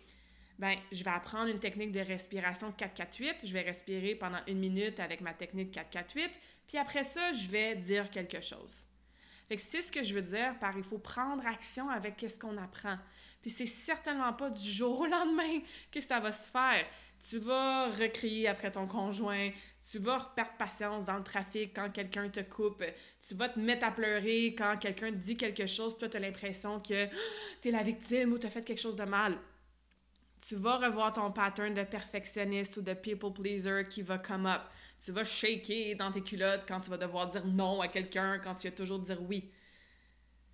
ben, 0.59 0.77
je 0.93 1.05
vais 1.05 1.11
apprendre 1.11 1.47
une 1.49 1.61
technique 1.61 1.93
de 1.93 2.01
respiration 2.01 2.73
4-4-8. 2.73 3.47
Je 3.47 3.53
vais 3.53 3.63
respirer 3.63 4.15
pendant 4.15 4.41
une 4.47 4.59
minute 4.59 5.01
avec 5.01 5.21
ma 5.21 5.33
technique 5.33 5.75
4-4-8. 5.75 6.31
Puis 6.67 6.79
après 6.79 7.05
ça, 7.05 7.33
je 7.33 7.49
vais 7.49 7.77
dire 7.77 8.11
quelque 8.11 8.41
chose. 8.41 8.87
Fait 9.49 9.57
que 9.57 9.63
c'est 9.63 9.81
ce 9.81 9.91
que 9.91 10.03
je 10.03 10.15
veux 10.15 10.23
dire 10.23 10.59
par 10.59 10.77
il 10.77 10.85
faut 10.85 10.99
prendre 10.99 11.47
action 11.47 11.89
avec 11.89 12.25
ce 12.29 12.39
qu'on 12.39 12.57
apprend. 12.59 12.99
Puis 13.41 13.51
c'est 13.51 13.67
certainement 13.67 14.33
pas 14.33 14.51
du 14.51 14.71
jour 14.71 15.01
au 15.01 15.07
lendemain 15.07 15.61
que 15.91 16.01
ça 16.01 16.21
va 16.21 16.33
se 16.33 16.51
faire. 16.51 16.85
Tu 17.29 17.39
vas 17.39 17.89
recrier 17.89 18.47
après 18.47 18.71
ton 18.71 18.87
conjoint, 18.87 19.51
tu 19.91 19.99
vas 19.99 20.33
perdre 20.37 20.53
patience 20.59 21.05
dans 21.05 21.17
le 21.17 21.25
trafic 21.25 21.75
quand 21.75 21.91
quelqu'un 21.91 22.29
te 22.29 22.41
coupe. 22.41 22.85
Tu 23.27 23.35
vas 23.35 23.49
te 23.49 23.59
mettre 23.59 23.87
à 23.87 23.91
pleurer 23.91 24.55
quand 24.57 24.77
quelqu'un 24.77 25.11
te 25.11 25.17
dit 25.17 25.37
quelque 25.37 25.67
chose. 25.67 25.97
Toi, 25.99 26.09
tu 26.09 26.17
as 26.17 26.21
l'impression 26.21 26.79
que 26.81 27.07
tu 27.61 27.69
es 27.69 27.71
la 27.71 27.83
victime 27.83 28.33
ou 28.33 28.39
tu 28.39 28.47
as 28.47 28.51
fait 28.51 28.65
quelque 28.65 28.81
chose 28.81 28.97
de 28.97 29.05
mal. 29.05 29.39
Tu 30.41 30.57
vas 30.57 30.77
revoir 30.77 31.13
ton 31.13 31.33
pattern 31.33 31.75
de 31.75 31.83
perfectionniste 31.83 32.77
ou 32.77 32.83
de 32.83 32.95
people 32.95 33.33
pleaser 33.33 33.85
qui 33.89 34.03
va 34.03 34.19
come 34.19 34.47
up. 34.47 34.63
Tu 35.05 35.13
vas 35.13 35.25
shaker 35.25 35.97
dans 35.97 36.13
tes 36.13 36.23
culottes 36.23 36.65
quand 36.67 36.81
tu 36.81 36.91
vas 36.91 36.97
devoir 36.97 37.29
dire 37.29 37.45
non 37.47 37.81
à 37.81 37.89
quelqu'un 37.89 38.39
quand 38.39 38.55
tu 38.55 38.69
vas 38.69 38.75
toujours 38.75 39.01
dire 39.01 39.21
oui. 39.23 39.51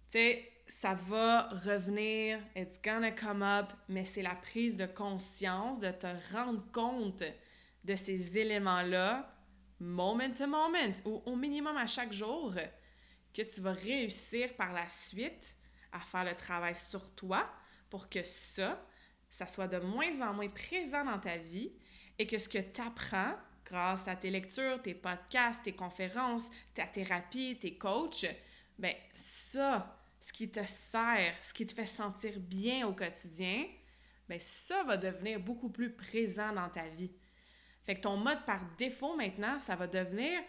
Tu 0.08 0.18
sais, 0.18 0.50
ça 0.66 0.94
va 0.94 1.48
revenir, 1.48 2.38
it's 2.56 2.80
gonna 2.82 3.10
come 3.10 3.42
up, 3.42 3.72
mais 3.88 4.04
c'est 4.04 4.22
la 4.22 4.34
prise 4.34 4.76
de 4.76 4.86
conscience, 4.86 5.78
de 5.78 5.90
te 5.90 6.06
rendre 6.32 6.64
compte 6.72 7.22
de 7.84 7.94
ces 7.94 8.38
éléments-là, 8.38 9.30
moment 9.80 10.32
to 10.32 10.46
moment, 10.46 10.94
ou 11.04 11.22
au 11.26 11.36
minimum 11.36 11.76
à 11.76 11.86
chaque 11.86 12.12
jour, 12.12 12.54
que 13.34 13.42
tu 13.42 13.60
vas 13.60 13.72
réussir 13.72 14.54
par 14.54 14.72
la 14.72 14.88
suite 14.88 15.54
à 15.92 16.00
faire 16.00 16.24
le 16.24 16.34
travail 16.34 16.74
sur 16.74 17.14
toi 17.14 17.46
pour 17.90 18.08
que 18.08 18.22
ça, 18.22 18.82
ça 19.34 19.48
soit 19.48 19.66
de 19.66 19.78
moins 19.78 20.20
en 20.20 20.32
moins 20.32 20.48
présent 20.48 21.04
dans 21.04 21.18
ta 21.18 21.38
vie 21.38 21.72
et 22.20 22.26
que 22.28 22.38
ce 22.38 22.48
que 22.48 22.58
tu 22.58 22.80
apprends 22.80 23.34
grâce 23.64 24.06
à 24.06 24.14
tes 24.14 24.30
lectures, 24.30 24.80
tes 24.80 24.94
podcasts, 24.94 25.64
tes 25.64 25.72
conférences, 25.72 26.50
ta 26.72 26.86
thérapie, 26.86 27.58
tes 27.58 27.76
coachs, 27.76 28.26
ben 28.78 28.94
ça, 29.12 30.00
ce 30.20 30.32
qui 30.32 30.52
te 30.52 30.62
sert, 30.62 31.34
ce 31.42 31.52
qui 31.52 31.66
te 31.66 31.74
fait 31.74 31.84
sentir 31.84 32.38
bien 32.38 32.86
au 32.86 32.92
quotidien, 32.92 33.66
ben 34.28 34.38
ça 34.38 34.84
va 34.84 34.96
devenir 34.96 35.40
beaucoup 35.40 35.68
plus 35.68 35.90
présent 35.90 36.52
dans 36.52 36.68
ta 36.68 36.86
vie. 36.90 37.10
Fait 37.86 37.96
que 37.96 38.02
ton 38.02 38.16
mode 38.16 38.44
par 38.44 38.60
défaut 38.78 39.16
maintenant, 39.16 39.58
ça 39.58 39.74
va 39.74 39.88
devenir 39.88 40.40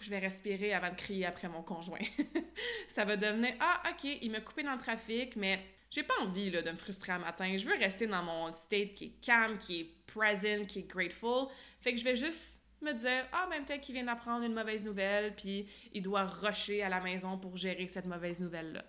je 0.00 0.08
vais 0.08 0.20
respirer 0.20 0.72
avant 0.72 0.90
de 0.90 0.96
crier 0.96 1.26
après 1.26 1.50
mon 1.50 1.62
conjoint. 1.62 2.00
ça 2.88 3.04
va 3.04 3.18
devenir 3.18 3.54
ah 3.60 3.82
OK, 3.90 4.04
il 4.04 4.30
m'a 4.30 4.40
coupé 4.40 4.62
dans 4.62 4.72
le 4.72 4.78
trafic, 4.78 5.36
mais 5.36 5.73
j'ai 5.94 6.02
pas 6.02 6.14
envie 6.20 6.50
là, 6.50 6.60
de 6.60 6.70
me 6.72 6.76
frustrer 6.76 7.12
un 7.12 7.18
matin. 7.18 7.56
Je 7.56 7.68
veux 7.68 7.76
rester 7.76 8.06
dans 8.08 8.22
mon 8.22 8.52
state 8.52 8.94
qui 8.94 9.04
est 9.04 9.24
calme, 9.24 9.58
qui 9.58 9.80
est 9.80 9.90
present, 10.06 10.66
qui 10.66 10.80
est 10.80 10.88
grateful. 10.88 11.46
Fait 11.80 11.92
que 11.92 11.98
je 11.98 12.04
vais 12.04 12.16
juste 12.16 12.58
me 12.82 12.92
dire 12.92 13.26
ah 13.32 13.46
même 13.48 13.64
peut-être 13.64 13.80
qu'il 13.80 13.94
vient 13.94 14.04
d'apprendre 14.04 14.44
une 14.44 14.54
mauvaise 14.54 14.84
nouvelle 14.84 15.34
puis 15.34 15.66
il 15.92 16.02
doit 16.02 16.24
rusher 16.24 16.82
à 16.82 16.88
la 16.88 17.00
maison 17.00 17.38
pour 17.38 17.56
gérer 17.56 17.88
cette 17.88 18.04
mauvaise 18.04 18.38
nouvelle 18.40 18.74
là 18.74 18.84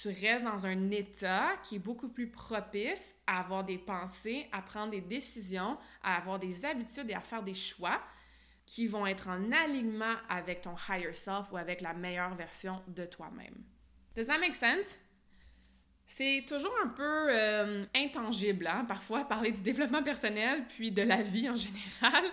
tu 0.00 0.08
restes 0.08 0.44
dans 0.44 0.64
un 0.64 0.90
état 0.90 1.56
qui 1.64 1.76
est 1.76 1.80
beaucoup 1.80 2.08
plus 2.08 2.30
propice 2.30 3.16
à 3.26 3.40
avoir 3.40 3.64
des 3.64 3.78
pensées, 3.78 4.46
à 4.52 4.62
prendre 4.62 4.92
des 4.92 5.00
décisions, 5.00 5.76
à 6.02 6.16
avoir 6.16 6.38
des 6.38 6.64
habitudes 6.64 7.10
et 7.10 7.14
à 7.14 7.20
faire 7.20 7.42
des 7.42 7.54
choix 7.54 8.00
qui 8.64 8.86
vont 8.86 9.06
être 9.06 9.28
en 9.28 9.50
alignement 9.50 10.14
avec 10.28 10.60
ton 10.60 10.76
higher 10.88 11.14
self 11.14 11.50
ou 11.50 11.56
avec 11.56 11.80
la 11.80 11.94
meilleure 11.94 12.34
version 12.36 12.80
de 12.86 13.06
toi-même. 13.06 13.64
Does 14.14 14.26
that 14.26 14.38
make 14.38 14.54
sense? 14.54 14.98
C'est 16.10 16.44
toujours 16.48 16.74
un 16.82 16.88
peu 16.88 17.26
euh, 17.30 17.84
intangible, 17.94 18.66
hein, 18.66 18.84
parfois, 18.86 19.24
parler 19.28 19.52
du 19.52 19.60
développement 19.60 20.02
personnel 20.02 20.64
puis 20.68 20.90
de 20.90 21.02
la 21.02 21.22
vie 21.22 21.48
en 21.48 21.56
général, 21.66 22.24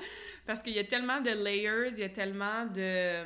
parce 0.46 0.64
qu'il 0.64 0.74
y 0.74 0.80
a 0.80 0.84
tellement 0.84 1.22
de 1.22 1.30
layers, 1.30 1.92
il 1.92 2.00
y 2.00 2.04
a 2.04 2.10
tellement 2.10 2.66
de... 2.66 3.24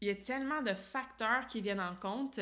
Il 0.00 0.06
y 0.06 0.10
a 0.12 0.14
tellement 0.14 0.62
de 0.62 0.74
facteurs 0.74 1.48
qui 1.48 1.60
viennent 1.60 1.80
en 1.80 1.96
compte 1.96 2.38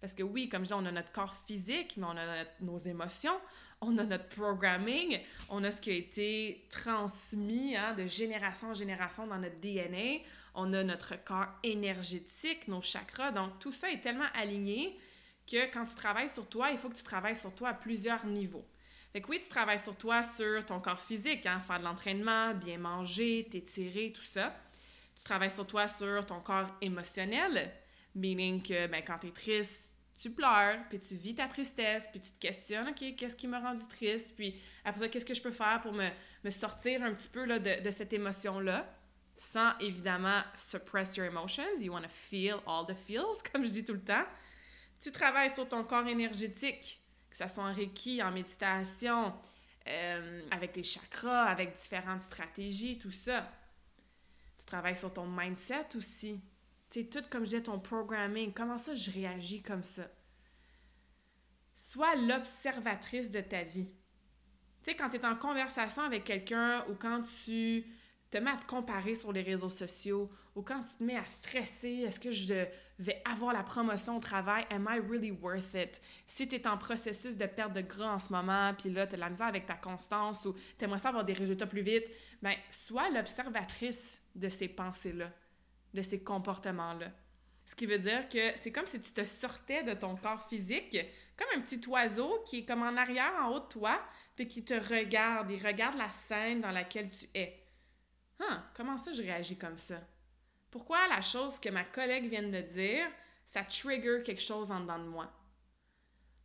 parce 0.00 0.14
que 0.14 0.22
oui, 0.22 0.48
comme 0.48 0.62
je 0.62 0.68
dis, 0.68 0.74
on 0.74 0.86
a 0.86 0.92
notre 0.92 1.12
corps 1.12 1.34
physique, 1.46 1.96
mais 1.96 2.06
on 2.06 2.16
a 2.16 2.44
nos 2.60 2.78
émotions, 2.78 3.38
on 3.80 3.96
a 3.98 4.04
notre 4.04 4.28
programming, 4.28 5.18
on 5.48 5.64
a 5.64 5.70
ce 5.70 5.80
qui 5.80 5.90
a 5.90 5.94
été 5.94 6.66
transmis 6.70 7.76
hein, 7.76 7.94
de 7.94 8.06
génération 8.06 8.70
en 8.70 8.74
génération 8.74 9.26
dans 9.26 9.38
notre 9.38 9.58
DNA, 9.60 10.22
on 10.54 10.72
a 10.72 10.84
notre 10.84 11.22
corps 11.24 11.48
énergétique, 11.62 12.68
nos 12.68 12.80
chakras. 12.80 13.32
Donc, 13.32 13.58
tout 13.58 13.72
ça 13.72 13.90
est 13.90 14.00
tellement 14.00 14.28
aligné 14.34 14.98
que 15.46 15.72
quand 15.72 15.84
tu 15.84 15.94
travailles 15.94 16.30
sur 16.30 16.48
toi, 16.48 16.70
il 16.70 16.78
faut 16.78 16.88
que 16.88 16.96
tu 16.96 17.04
travailles 17.04 17.36
sur 17.36 17.54
toi 17.54 17.70
à 17.70 17.74
plusieurs 17.74 18.24
niveaux. 18.26 18.66
Fait 19.12 19.20
que 19.20 19.28
oui, 19.28 19.40
tu 19.40 19.48
travailles 19.48 19.78
sur 19.78 19.96
toi, 19.96 20.22
sur 20.22 20.64
ton 20.64 20.80
corps 20.80 21.00
physique, 21.00 21.46
hein, 21.46 21.60
faire 21.60 21.78
de 21.78 21.84
l'entraînement, 21.84 22.52
bien 22.54 22.78
manger, 22.78 23.46
t'étirer, 23.50 24.12
tout 24.12 24.22
ça. 24.22 24.54
Tu 25.16 25.24
travailles 25.24 25.50
sur 25.50 25.66
toi, 25.66 25.88
sur 25.88 26.26
ton 26.26 26.40
corps 26.40 26.68
émotionnel, 26.80 27.72
Meaning 28.14 28.62
que 28.62 28.86
ben, 28.86 29.02
quand 29.06 29.18
tu 29.18 29.26
es 29.28 29.30
triste, 29.30 29.94
tu 30.18 30.30
pleures, 30.30 30.78
puis 30.88 30.98
tu 30.98 31.14
vis 31.14 31.34
ta 31.34 31.46
tristesse, 31.46 32.08
puis 32.10 32.20
tu 32.20 32.32
te 32.32 32.38
questionnes, 32.38 32.88
OK, 32.88 33.14
qu'est-ce 33.16 33.36
qui 33.36 33.46
m'a 33.46 33.60
rendu 33.60 33.86
triste? 33.86 34.34
Puis 34.34 34.58
après 34.84 35.00
ça, 35.00 35.08
qu'est-ce 35.08 35.26
que 35.26 35.34
je 35.34 35.42
peux 35.42 35.50
faire 35.50 35.80
pour 35.82 35.92
me, 35.92 36.08
me 36.42 36.50
sortir 36.50 37.02
un 37.02 37.12
petit 37.12 37.28
peu 37.28 37.44
là, 37.44 37.58
de, 37.58 37.82
de 37.82 37.90
cette 37.90 38.12
émotion-là? 38.14 38.86
Sans 39.36 39.76
évidemment 39.80 40.42
suppress 40.54 41.16
your 41.16 41.26
emotions. 41.26 41.78
You 41.78 41.92
want 41.92 42.02
to 42.02 42.08
feel 42.08 42.56
all 42.66 42.86
the 42.86 42.94
feels, 42.94 43.42
comme 43.52 43.66
je 43.66 43.70
dis 43.70 43.84
tout 43.84 43.92
le 43.92 44.00
temps. 44.00 44.24
Tu 45.00 45.12
travailles 45.12 45.54
sur 45.54 45.68
ton 45.68 45.84
corps 45.84 46.06
énergétique, 46.06 47.02
que 47.30 47.36
ce 47.36 47.46
soit 47.48 47.64
en 47.64 47.72
Reiki, 47.72 48.22
en 48.22 48.30
méditation, 48.32 49.34
euh, 49.88 50.48
avec 50.50 50.72
tes 50.72 50.82
chakras, 50.82 51.44
avec 51.44 51.76
différentes 51.76 52.22
stratégies, 52.22 52.98
tout 52.98 53.10
ça. 53.10 53.50
Tu 54.58 54.66
travailles 54.66 54.96
sur 54.96 55.12
ton 55.12 55.26
mindset 55.26 55.96
aussi. 55.96 56.40
Tu 56.90 57.02
sais, 57.02 57.06
tout 57.06 57.28
comme 57.30 57.42
je 57.42 57.50
disais, 57.50 57.62
ton 57.62 57.78
programming, 57.78 58.52
comment 58.52 58.78
ça 58.78 58.94
je 58.94 59.10
réagis 59.10 59.62
comme 59.62 59.84
ça? 59.84 60.08
Sois 61.74 62.16
l'observatrice 62.16 63.30
de 63.30 63.40
ta 63.40 63.62
vie. 63.62 63.90
Tu 64.82 64.90
sais, 64.90 64.96
quand 64.96 65.10
tu 65.10 65.18
es 65.18 65.26
en 65.26 65.36
conversation 65.36 66.02
avec 66.02 66.24
quelqu'un 66.24 66.84
ou 66.88 66.94
quand 66.94 67.22
tu 67.44 67.84
te 68.30 68.38
mets 68.38 68.50
à 68.50 68.56
te 68.56 68.66
comparer 68.66 69.14
sur 69.14 69.32
les 69.32 69.42
réseaux 69.42 69.68
sociaux 69.68 70.30
ou 70.54 70.62
quand 70.62 70.82
tu 70.82 70.96
te 70.96 71.04
mets 71.04 71.16
à 71.16 71.26
stresser, 71.26 72.04
est-ce 72.06 72.18
que 72.18 72.30
je 72.30 72.66
vais 72.98 73.22
avoir 73.24 73.52
la 73.52 73.62
promotion 73.62 74.16
au 74.16 74.20
travail? 74.20 74.64
Am 74.70 74.88
I 74.90 74.98
really 74.98 75.30
worth 75.30 75.74
it? 75.74 76.00
Si 76.26 76.48
tu 76.48 76.56
es 76.56 76.66
en 76.66 76.78
processus 76.78 77.36
de 77.36 77.46
perte 77.46 77.72
de 77.72 77.82
gras 77.82 78.14
en 78.14 78.18
ce 78.18 78.32
moment, 78.32 78.72
puis 78.74 78.90
là, 78.90 79.06
tu 79.06 79.14
as 79.14 79.16
de 79.16 79.20
la 79.20 79.30
misère 79.30 79.46
avec 79.46 79.66
ta 79.66 79.74
constance 79.74 80.44
ou 80.46 80.54
tu 80.78 80.84
aimerais 80.84 80.98
ça 80.98 81.08
avoir 81.08 81.24
des 81.24 81.32
résultats 81.32 81.66
plus 81.66 81.82
vite, 81.82 82.04
bien, 82.42 82.56
sois 82.70 83.10
l'observatrice 83.10 84.22
de 84.34 84.48
ces 84.48 84.68
pensées-là, 84.68 85.30
de 85.92 86.02
ces 86.02 86.22
comportements-là. 86.22 87.12
Ce 87.66 87.74
qui 87.74 87.86
veut 87.86 87.98
dire 87.98 88.28
que 88.28 88.52
c'est 88.54 88.70
comme 88.70 88.86
si 88.86 89.00
tu 89.00 89.12
te 89.12 89.24
sortais 89.24 89.82
de 89.82 89.92
ton 89.92 90.16
corps 90.16 90.46
physique, 90.48 90.96
comme 91.36 91.48
un 91.56 91.60
petit 91.60 91.80
oiseau 91.88 92.42
qui 92.46 92.60
est 92.60 92.64
comme 92.64 92.82
en 92.82 92.96
arrière, 92.96 93.32
en 93.42 93.50
haut 93.50 93.60
de 93.60 93.66
toi, 93.66 94.00
puis 94.36 94.46
qui 94.46 94.64
te 94.64 94.74
regarde, 94.74 95.50
il 95.50 95.64
regarde 95.64 95.96
la 95.96 96.10
scène 96.10 96.60
dans 96.60 96.70
laquelle 96.70 97.10
tu 97.10 97.26
es. 97.34 97.62
Ah, 98.38 98.70
comment 98.74 98.96
ça 98.96 99.12
je 99.12 99.22
réagis 99.22 99.58
comme 99.58 99.78
ça? 99.78 100.00
Pourquoi 100.76 101.08
la 101.08 101.22
chose 101.22 101.58
que 101.58 101.70
ma 101.70 101.84
collègue 101.84 102.28
vient 102.28 102.42
de 102.42 102.60
dire, 102.60 103.06
ça 103.46 103.64
trigger 103.64 104.22
quelque 104.22 104.42
chose 104.42 104.70
en 104.70 104.80
dedans 104.80 104.98
de 104.98 105.08
moi? 105.08 105.32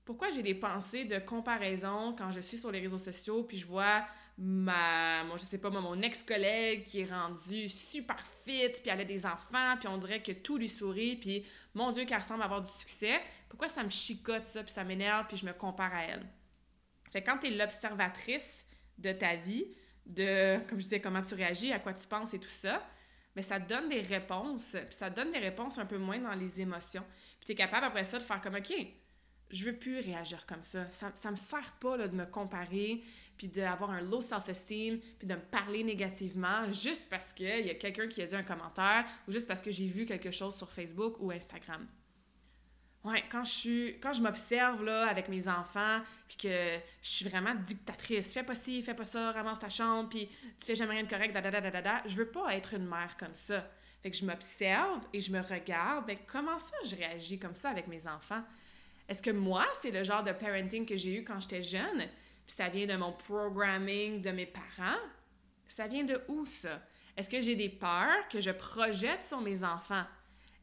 Pourquoi 0.06 0.32
j'ai 0.32 0.42
des 0.42 0.56
pensées 0.56 1.04
de 1.04 1.20
comparaison 1.20 2.16
quand 2.18 2.32
je 2.32 2.40
suis 2.40 2.58
sur 2.58 2.72
les 2.72 2.80
réseaux 2.80 2.98
sociaux 2.98 3.44
puis 3.44 3.58
je 3.58 3.68
vois 3.68 4.06
ma, 4.38 5.26
moi, 5.26 5.36
je 5.36 5.44
sais 5.44 5.58
pas, 5.58 5.70
mon 5.70 6.02
ex-collègue 6.02 6.86
qui 6.86 7.02
est 7.02 7.12
rendu 7.12 7.68
super 7.68 8.26
fit, 8.46 8.70
puis 8.70 8.90
elle 8.90 9.02
a 9.02 9.04
des 9.04 9.26
enfants, 9.26 9.76
puis 9.78 9.90
on 9.90 9.98
dirait 9.98 10.22
que 10.22 10.32
tout 10.32 10.58
lui 10.58 10.70
sourit, 10.70 11.18
puis 11.18 11.46
mon 11.74 11.92
Dieu, 11.92 12.06
qu'elle 12.06 12.24
semble 12.24 12.44
avoir 12.44 12.62
du 12.62 12.72
succès. 12.72 13.20
Pourquoi 13.50 13.68
ça 13.68 13.84
me 13.84 13.90
chicote 13.90 14.48
ça, 14.48 14.64
puis 14.64 14.72
ça 14.72 14.86
m'énerve, 14.86 15.28
puis 15.28 15.36
je 15.36 15.46
me 15.46 15.52
compare 15.52 15.94
à 15.94 16.06
elle? 16.06 16.26
Fait 17.12 17.22
quand 17.22 17.38
tu 17.38 17.48
es 17.48 17.50
l'observatrice 17.50 18.66
de 18.98 19.12
ta 19.12 19.36
vie, 19.36 19.68
de, 20.06 20.58
comme 20.70 20.80
je 20.80 20.86
disais, 20.86 21.02
comment 21.02 21.22
tu 21.22 21.36
réagis, 21.36 21.74
à 21.74 21.80
quoi 21.80 21.94
tu 21.94 22.08
penses 22.08 22.34
et 22.34 22.40
tout 22.40 22.48
ça, 22.48 22.82
mais 23.36 23.42
ça 23.42 23.60
donne 23.60 23.90
des 23.90 24.02
réponses, 24.02 24.72
puis 24.72 24.96
ça 24.96 25.10
donne 25.10 25.32
des 25.32 25.40
réponses 25.40 25.78
un 25.78 25.86
peu 25.86 25.98
moins 25.98 26.20
dans 26.20 26.34
les 26.34 26.62
émotions. 26.62 27.04
Puis 27.40 27.46
tu 27.48 27.52
es 27.54 27.56
capable 27.56 27.86
après 27.86 28.06
ça 28.06 28.18
de 28.18 28.24
faire 28.24 28.42
comme, 28.42 28.56
OK, 28.56 28.74
je 29.50 29.66
veux 29.66 29.76
plus 29.76 30.00
réagir 30.00 30.46
comme 30.46 30.64
ça. 30.64 30.90
Ça, 30.92 31.12
ça 31.14 31.32
me 31.32 31.36
sert 31.36 31.74
pas 31.80 31.98
de 31.98 32.16
me 32.16 32.26
comparer, 32.26 33.02
puis 33.38 33.48
d'avoir 33.48 33.92
un 33.92 34.02
low 34.02 34.22
self-esteem, 34.22 35.00
puis 35.18 35.28
de 35.28 35.36
me 35.36 35.42
parler 35.42 35.84
négativement 35.84 36.72
juste 36.72 37.10
parce 37.10 37.34
qu'il 37.34 37.66
y 37.66 37.70
a 37.70 37.76
quelqu'un 37.76 38.08
qui 38.08 38.22
a 38.22 38.26
dit 38.26 38.36
un 38.36 38.44
commentaire 38.44 39.06
ou 39.28 39.32
juste 39.32 39.48
parce 39.48 39.62
que 39.62 39.72
j'ai 39.72 39.88
vu 39.88 40.06
quelque 40.06 40.32
chose 40.32 40.56
sur 40.56 40.72
Facebook 40.72 41.16
ou 41.20 41.32
Instagram. 41.32 41.88
Ouais, 43.04 43.24
quand 43.32 43.44
je 43.44 43.52
suis 43.52 44.00
quand 44.00 44.14
je 44.14 44.22
m'observe 44.22 44.84
là 44.84 45.08
avec 45.08 45.28
mes 45.28 45.48
enfants 45.48 46.02
puis 46.28 46.38
que 46.38 46.80
je 47.02 47.10
suis 47.10 47.28
vraiment 47.28 47.56
dictatrice, 47.56 48.32
fais 48.32 48.44
pas 48.44 48.54
ci, 48.54 48.84
fais 48.84 48.94
pas 48.94 49.06
ça, 49.06 49.32
ramasse 49.32 49.60
ta 49.60 49.70
chambre 49.70 50.10
puis 50.10 50.28
tu 50.60 50.68
fais 50.68 50.76
jamais 50.76 50.94
rien 50.94 51.04
de 51.04 51.10
correct, 51.10 51.34
da 51.34 51.42
da 51.42 51.50
da 51.50 51.72
da 51.72 51.82
da, 51.82 52.04
je 52.06 52.16
veux 52.16 52.28
pas 52.28 52.56
être 52.56 52.76
une 52.76 52.86
mère 52.86 53.18
comme 53.18 53.34
ça. 53.34 53.68
Fait 54.04 54.12
que 54.12 54.18
je 54.18 54.26
m'observe 54.26 55.02
et 55.14 55.22
je 55.22 55.32
me 55.32 55.42
regarde, 55.42 56.06
ben 56.06 56.18
comment 56.28 56.60
ça 56.60 56.76
je 56.86 56.96
réagis 56.96 57.40
comme 57.40 57.56
ça 57.56 57.70
avec 57.70 57.88
mes 57.88 58.08
enfants? 58.08 58.44
Est-ce 59.08 59.22
que 59.22 59.32
moi, 59.32 59.66
c'est 59.74 59.92
le 59.92 60.04
genre 60.04 60.24
de 60.24 60.32
parenting 60.32 60.86
que 60.86 60.96
j'ai 60.96 61.18
eu 61.18 61.24
quand 61.24 61.40
j'étais 61.40 61.62
jeune, 61.62 61.98
puis 61.98 62.56
ça 62.56 62.70
vient 62.70 62.88
de 62.88 62.96
mon 62.96 63.12
programming 63.12 64.22
de 64.22 64.32
mes 64.32 64.46
parents? 64.46 65.00
Ça 65.68 65.88
vient 65.88 66.04
de 66.04 66.22
où 66.28 66.46
ça? 66.46 66.82
Est-ce 67.18 67.30
que 67.30 67.42
j'ai 67.42 67.56
des 67.56 67.70
peurs 67.70 68.28
que 68.30 68.40
je 68.40 68.52
projette 68.52 69.24
sur 69.24 69.42
mes 69.42 69.64
enfants? 69.64 70.06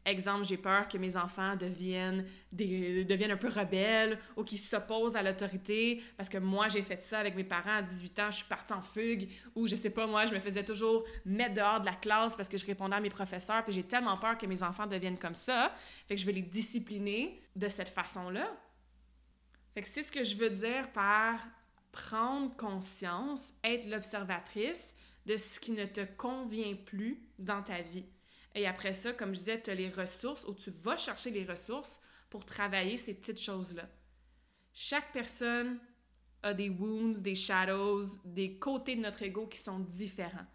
Exemple, 0.04 0.44
j'ai 0.44 0.56
peur 0.56 0.88
que 0.88 0.96
mes 0.96 1.16
enfants 1.16 1.54
deviennent, 1.56 2.24
des, 2.50 3.04
deviennent 3.04 3.32
un 3.32 3.36
peu 3.36 3.48
rebelles 3.48 4.18
ou 4.36 4.44
qu'ils 4.44 4.58
s'opposent 4.58 5.16
à 5.16 5.22
l'autorité 5.22 6.02
parce 6.16 6.28
que 6.28 6.38
moi, 6.38 6.68
j'ai 6.68 6.82
fait 6.82 7.02
ça 7.02 7.18
avec 7.18 7.36
mes 7.36 7.44
parents 7.44 7.76
à 7.76 7.82
18 7.82 8.18
ans, 8.20 8.30
je 8.30 8.36
suis 8.36 8.46
partie 8.46 8.72
en 8.72 8.80
fugue 8.80 9.28
ou 9.54 9.66
je 9.66 9.76
sais 9.76 9.90
pas, 9.90 10.06
moi, 10.06 10.24
je 10.24 10.32
me 10.34 10.40
faisais 10.40 10.64
toujours 10.64 11.04
mettre 11.26 11.54
dehors 11.54 11.80
de 11.80 11.86
la 11.86 11.94
classe 11.94 12.36
parce 12.36 12.48
que 12.48 12.56
je 12.56 12.64
répondais 12.64 12.96
à 12.96 13.00
mes 13.00 13.10
professeurs 13.10 13.62
puis 13.64 13.72
j'ai 13.72 13.82
tellement 13.82 14.16
peur 14.16 14.38
que 14.38 14.46
mes 14.46 14.62
enfants 14.62 14.86
deviennent 14.86 15.18
comme 15.18 15.34
ça, 15.34 15.74
fait 16.06 16.14
que 16.14 16.20
je 16.20 16.26
vais 16.26 16.32
les 16.32 16.42
discipliner 16.42 17.40
de 17.54 17.68
cette 17.68 17.90
façon-là. 17.90 18.50
Fait 19.74 19.82
que 19.82 19.88
c'est 19.88 20.02
ce 20.02 20.10
que 20.10 20.24
je 20.24 20.36
veux 20.36 20.50
dire 20.50 20.90
par 20.92 21.46
prendre 21.92 22.56
conscience, 22.56 23.52
être 23.62 23.88
l'observatrice 23.88 24.94
de 25.26 25.36
ce 25.36 25.60
qui 25.60 25.72
ne 25.72 25.84
te 25.84 26.00
convient 26.16 26.74
plus 26.74 27.22
dans 27.38 27.62
ta 27.62 27.82
vie. 27.82 28.06
Et 28.58 28.66
après 28.66 28.92
ça, 28.92 29.12
comme 29.12 29.34
je 29.34 29.38
disais, 29.38 29.62
tu 29.62 29.70
as 29.70 29.74
les 29.74 29.88
ressources 29.88 30.44
où 30.48 30.52
tu 30.52 30.72
vas 30.72 30.96
chercher 30.96 31.30
les 31.30 31.44
ressources 31.44 32.00
pour 32.28 32.44
travailler 32.44 32.96
ces 32.96 33.14
petites 33.14 33.40
choses-là. 33.40 33.88
Chaque 34.72 35.12
personne 35.12 35.78
a 36.42 36.52
des 36.54 36.68
wounds, 36.68 37.22
des 37.22 37.36
shadows, 37.36 38.02
des 38.24 38.58
côtés 38.58 38.96
de 38.96 39.02
notre 39.02 39.22
ego 39.22 39.46
qui 39.46 39.58
sont 39.58 39.78
différents. 39.78 40.46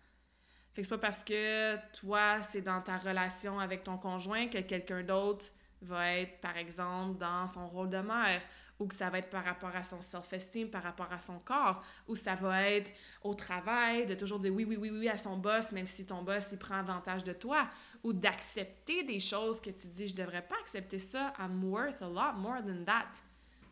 Fait 0.74 0.82
que 0.82 0.88
c'est 0.88 0.96
pas 0.96 0.98
parce 0.98 1.24
que 1.24 1.78
toi, 1.98 2.42
c'est 2.42 2.62
dans 2.62 2.82
ta 2.82 2.98
relation 2.98 3.58
avec 3.58 3.84
ton 3.84 3.98
conjoint 3.98 4.50
que 4.50 4.60
quelqu'un 4.60 5.04
d'autre 5.04 5.46
va 5.84 6.14
être, 6.18 6.40
par 6.42 6.58
exemple, 6.58 7.18
dans 7.20 7.48
son 7.48 7.68
rôle 7.68 7.90
de 7.90 7.98
mère, 7.98 8.42
ou 8.80 8.88
que 8.88 8.96
ça 8.96 9.10
va 9.10 9.20
être 9.20 9.30
par 9.30 9.44
rapport 9.44 9.76
à 9.76 9.84
son 9.84 10.02
self-esteem, 10.02 10.70
par 10.70 10.84
rapport 10.84 11.12
à 11.12 11.20
son 11.20 11.40
corps, 11.40 11.84
ou 12.08 12.16
ça 12.16 12.36
va 12.36 12.70
être 12.70 12.92
au 13.22 13.34
travail, 13.34 14.06
de 14.06 14.16
toujours 14.16 14.40
dire 14.40 14.54
oui, 14.54 14.66
oui, 14.66 14.78
oui, 14.78 14.90
oui 14.90 15.10
à 15.10 15.18
son 15.18 15.38
boss, 15.38 15.72
même 15.72 15.88
si 15.88 16.06
ton 16.06 16.24
boss, 16.24 16.48
il 16.52 16.58
prend 16.58 16.76
avantage 16.76 17.24
de 17.24 17.34
toi, 17.34 17.68
ou 18.04 18.14
d'accepter 18.14 19.04
des 19.04 19.20
choses 19.20 19.62
que 19.62 19.70
tu 19.70 19.88
dis, 19.88 20.08
je 20.08 20.16
devrais 20.16 20.42
pas 20.42 20.56
accepter 20.62 21.00
ça, 21.00 21.34
I'm 21.40 21.64
worth 21.64 22.02
a 22.02 22.08
lot 22.08 22.38
more 22.38 22.62
than 22.62 22.84
that. 22.86 23.22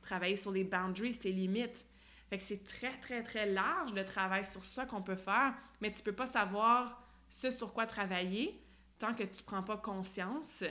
Travailler 0.02 0.36
sur 0.36 0.52
les 0.52 0.64
boundaries, 0.64 1.18
tes 1.18 1.32
limites. 1.32 1.86
Fait 2.30 2.38
que 2.38 2.44
c'est 2.44 2.64
très, 2.64 2.98
très, 3.00 3.24
très 3.24 3.46
large 3.46 3.94
le 3.94 4.06
travail 4.06 4.44
sur 4.46 4.64
ça 4.64 4.86
qu'on 4.86 5.02
peut 5.02 5.16
faire, 5.16 5.54
mais 5.82 5.92
tu 5.92 6.02
peux 6.02 6.16
pas 6.16 6.26
savoir 6.26 7.02
ce 7.28 7.50
sur 7.50 7.74
quoi 7.74 7.86
travailler 7.86 8.62
tant 9.00 9.16
que 9.16 9.24
tu 9.24 9.44
prends 9.44 9.64
pas 9.64 9.78
conscience 9.78 10.64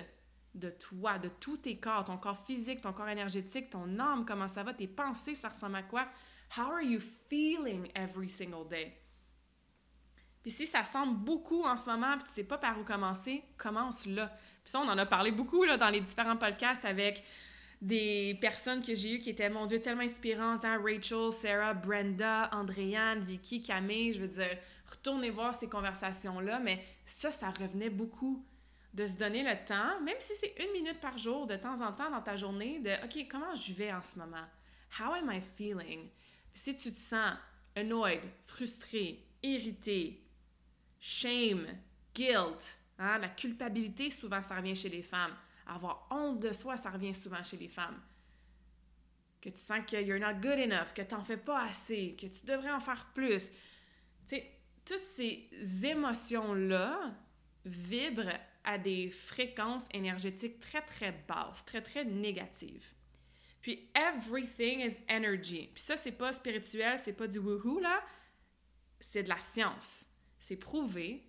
de 0.55 0.71
toi, 0.71 1.19
de 1.19 1.29
tous 1.29 1.59
tes 1.59 1.79
corps, 1.79 2.05
ton 2.05 2.17
corps 2.17 2.45
physique, 2.45 2.81
ton 2.81 2.93
corps 2.93 3.09
énergétique, 3.09 3.71
ton 3.71 3.99
âme, 3.99 4.25
comment 4.25 4.49
ça 4.49 4.63
va, 4.63 4.75
tes 4.75 4.89
pensées, 4.89 5.35
ça 5.35 5.49
ressemble 5.49 5.77
à 5.77 5.83
quoi? 5.83 6.07
How 6.57 6.73
are 6.73 6.83
you 6.83 7.01
feeling 7.29 7.91
every 7.95 8.29
single 8.29 8.69
day? 8.69 8.97
Puis 10.43 10.51
si 10.51 10.67
ça 10.67 10.85
semble 10.85 11.19
beaucoup 11.19 11.65
en 11.65 11.77
ce 11.77 11.87
moment, 11.87 12.17
puis 12.17 12.29
tu 12.29 12.35
sais 12.35 12.45
pas 12.45 12.59
par 12.59 12.79
où 12.79 12.85
commencer, 12.85 13.45
commence 13.59 14.07
là. 14.07 14.29
Puis 14.65 14.73
ça, 14.73 14.81
on 14.81 14.89
en 14.89 14.99
a 14.99 15.07
parlé 15.07 15.31
beaucoup 15.31 15.65
là, 15.65 15.77
dans 15.77 15.91
les 15.91 16.01
différents 16.01 16.37
podcasts 16.37 16.85
avec 16.85 17.23
des 17.81 18.37
personnes 18.41 18.83
que 18.83 18.95
j'ai 18.95 19.15
eues 19.15 19.19
qui 19.21 19.31
étaient, 19.31 19.49
mon 19.49 19.67
Dieu, 19.67 19.81
tellement 19.81 20.03
inspirantes, 20.03 20.65
hein? 20.65 20.81
Rachel, 20.83 21.33
Sarah, 21.33 21.75
Brenda, 21.75 22.51
Andréane, 22.53 23.21
Vicky, 23.21 23.63
Camille, 23.63 24.13
je 24.13 24.21
veux 24.21 24.29
dire, 24.29 24.59
retournez 24.91 25.31
voir 25.31 25.55
ces 25.55 25.69
conversations-là, 25.69 26.59
mais 26.59 26.83
ça, 27.07 27.31
ça 27.31 27.51
revenait 27.51 27.91
beaucoup 27.91 28.45
de 28.93 29.07
se 29.07 29.15
donner 29.15 29.43
le 29.43 29.65
temps, 29.65 30.01
même 30.01 30.17
si 30.19 30.35
c'est 30.35 30.55
une 30.59 30.73
minute 30.73 31.01
par 31.01 31.17
jour, 31.17 31.47
de 31.47 31.57
temps 31.57 31.81
en 31.81 31.93
temps 31.93 32.11
dans 32.11 32.23
ta 32.23 32.37
journée, 32.37 32.81
de 32.81 32.91
OK, 33.05 33.27
comment 33.31 33.55
je 33.55 33.73
vais 33.73 33.93
en 33.93 34.03
ce 34.03 34.19
moment? 34.19 34.47
How 34.99 35.13
am 35.13 35.31
I 35.31 35.41
feeling? 35.41 36.09
Si 36.53 36.75
tu 36.75 36.93
te 36.93 36.99
sens 36.99 37.35
annoyed, 37.77 38.23
frustré, 38.45 39.25
irrité, 39.43 40.27
shame, 40.99 41.67
guilt, 42.15 42.79
hein, 42.99 43.19
la 43.19 43.29
culpabilité, 43.29 44.11
souvent 44.11 44.43
ça 44.43 44.57
revient 44.57 44.75
chez 44.75 44.89
les 44.89 45.03
femmes. 45.03 45.37
Avoir 45.67 46.09
honte 46.11 46.41
de 46.41 46.53
soi, 46.53 46.77
ça 46.77 46.91
revient 46.91 47.15
souvent 47.15 47.45
chez 47.45 47.57
les 47.57 47.69
femmes. 47.69 48.01
Que 49.41 49.51
tu 49.51 49.59
sens 49.59 49.87
que 49.89 49.97
you're 50.03 50.19
not 50.19 50.41
good 50.41 50.59
enough, 50.59 50.93
que 50.93 51.03
tu 51.03 51.15
n'en 51.15 51.23
fais 51.23 51.37
pas 51.37 51.63
assez, 51.63 52.17
que 52.21 52.27
tu 52.27 52.45
devrais 52.45 52.73
en 52.73 52.81
faire 52.81 53.07
plus. 53.15 53.51
Tu 54.27 54.37
sais, 54.37 54.51
toutes 54.85 54.99
ces 54.99 55.49
émotions-là 55.87 57.15
vibrent 57.65 58.39
à 58.71 58.79
des 58.79 59.11
fréquences 59.11 59.89
énergétiques 59.93 60.61
très, 60.61 60.83
très 60.83 61.13
basses, 61.27 61.65
très, 61.65 61.83
très 61.83 62.05
négatives. 62.05 62.95
Puis, 63.61 63.91
everything 63.95 64.81
is 64.81 64.97
energy. 65.09 65.69
Puis 65.75 65.83
ça, 65.83 65.97
c'est 65.97 66.13
pas 66.13 66.33
spirituel, 66.33 66.99
c'est 66.99 67.13
pas 67.13 67.27
du 67.27 67.39
woohoo, 67.39 67.81
là. 67.81 68.01
C'est 69.01 69.25
de 69.25 69.29
la 69.29 69.41
science. 69.41 70.07
C'est 70.39 70.57
prouvé 70.57 71.25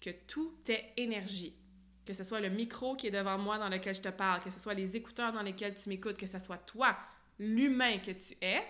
que 0.00 0.10
tout 0.10 0.54
est 0.68 0.92
énergie. 0.98 1.56
Que 2.04 2.12
ce 2.12 2.24
soit 2.24 2.40
le 2.40 2.50
micro 2.50 2.94
qui 2.94 3.06
est 3.06 3.10
devant 3.10 3.38
moi 3.38 3.58
dans 3.58 3.70
lequel 3.70 3.94
je 3.94 4.02
te 4.02 4.10
parle, 4.10 4.42
que 4.42 4.50
ce 4.50 4.60
soit 4.60 4.74
les 4.74 4.96
écouteurs 4.96 5.32
dans 5.32 5.42
lesquels 5.42 5.74
tu 5.74 5.88
m'écoutes, 5.88 6.18
que 6.18 6.26
ce 6.26 6.38
soit 6.38 6.58
toi, 6.58 6.96
l'humain 7.38 7.98
que 7.98 8.12
tu 8.12 8.36
es, 8.42 8.62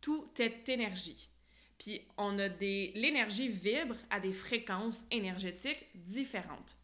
tout 0.00 0.28
est 0.38 0.68
énergie. 0.68 1.30
Puis 1.78 2.02
on 2.18 2.38
a 2.38 2.48
des 2.48 2.92
l'énergie 2.94 3.48
vibre 3.48 3.94
à 4.10 4.18
des 4.18 4.32
fréquences 4.32 5.04
énergétiques 5.10 5.86
différentes. 5.94 6.76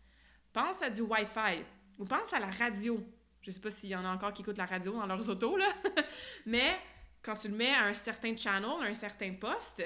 Pense 0.59 0.83
à 0.83 0.90
du 0.90 1.03
Wi-Fi 1.03 1.62
ou 2.01 2.05
pense 2.05 2.33
à 2.33 2.40
la 2.40 2.51
radio. 2.51 3.01
Je 3.42 3.53
sais 3.53 3.61
pas 3.61 3.71
s'il 3.71 3.90
y 3.90 3.94
en 3.94 4.05
a 4.05 4.09
encore 4.09 4.33
qui 4.33 4.42
écoutent 4.42 4.59
la 4.59 4.66
radio 4.66 4.92
dans 4.92 5.07
leurs 5.07 5.31
autos, 5.31 5.57
là. 5.57 5.73
Mais 6.47 6.77
quand 7.23 7.37
tu 7.37 7.47
le 7.47 7.55
mets 7.55 7.73
à 7.73 7.85
un 7.85 7.92
certain 7.92 8.37
channel, 8.37 8.68
à 8.83 8.87
un 8.87 8.94
certain 8.94 9.35
poste, 9.35 9.85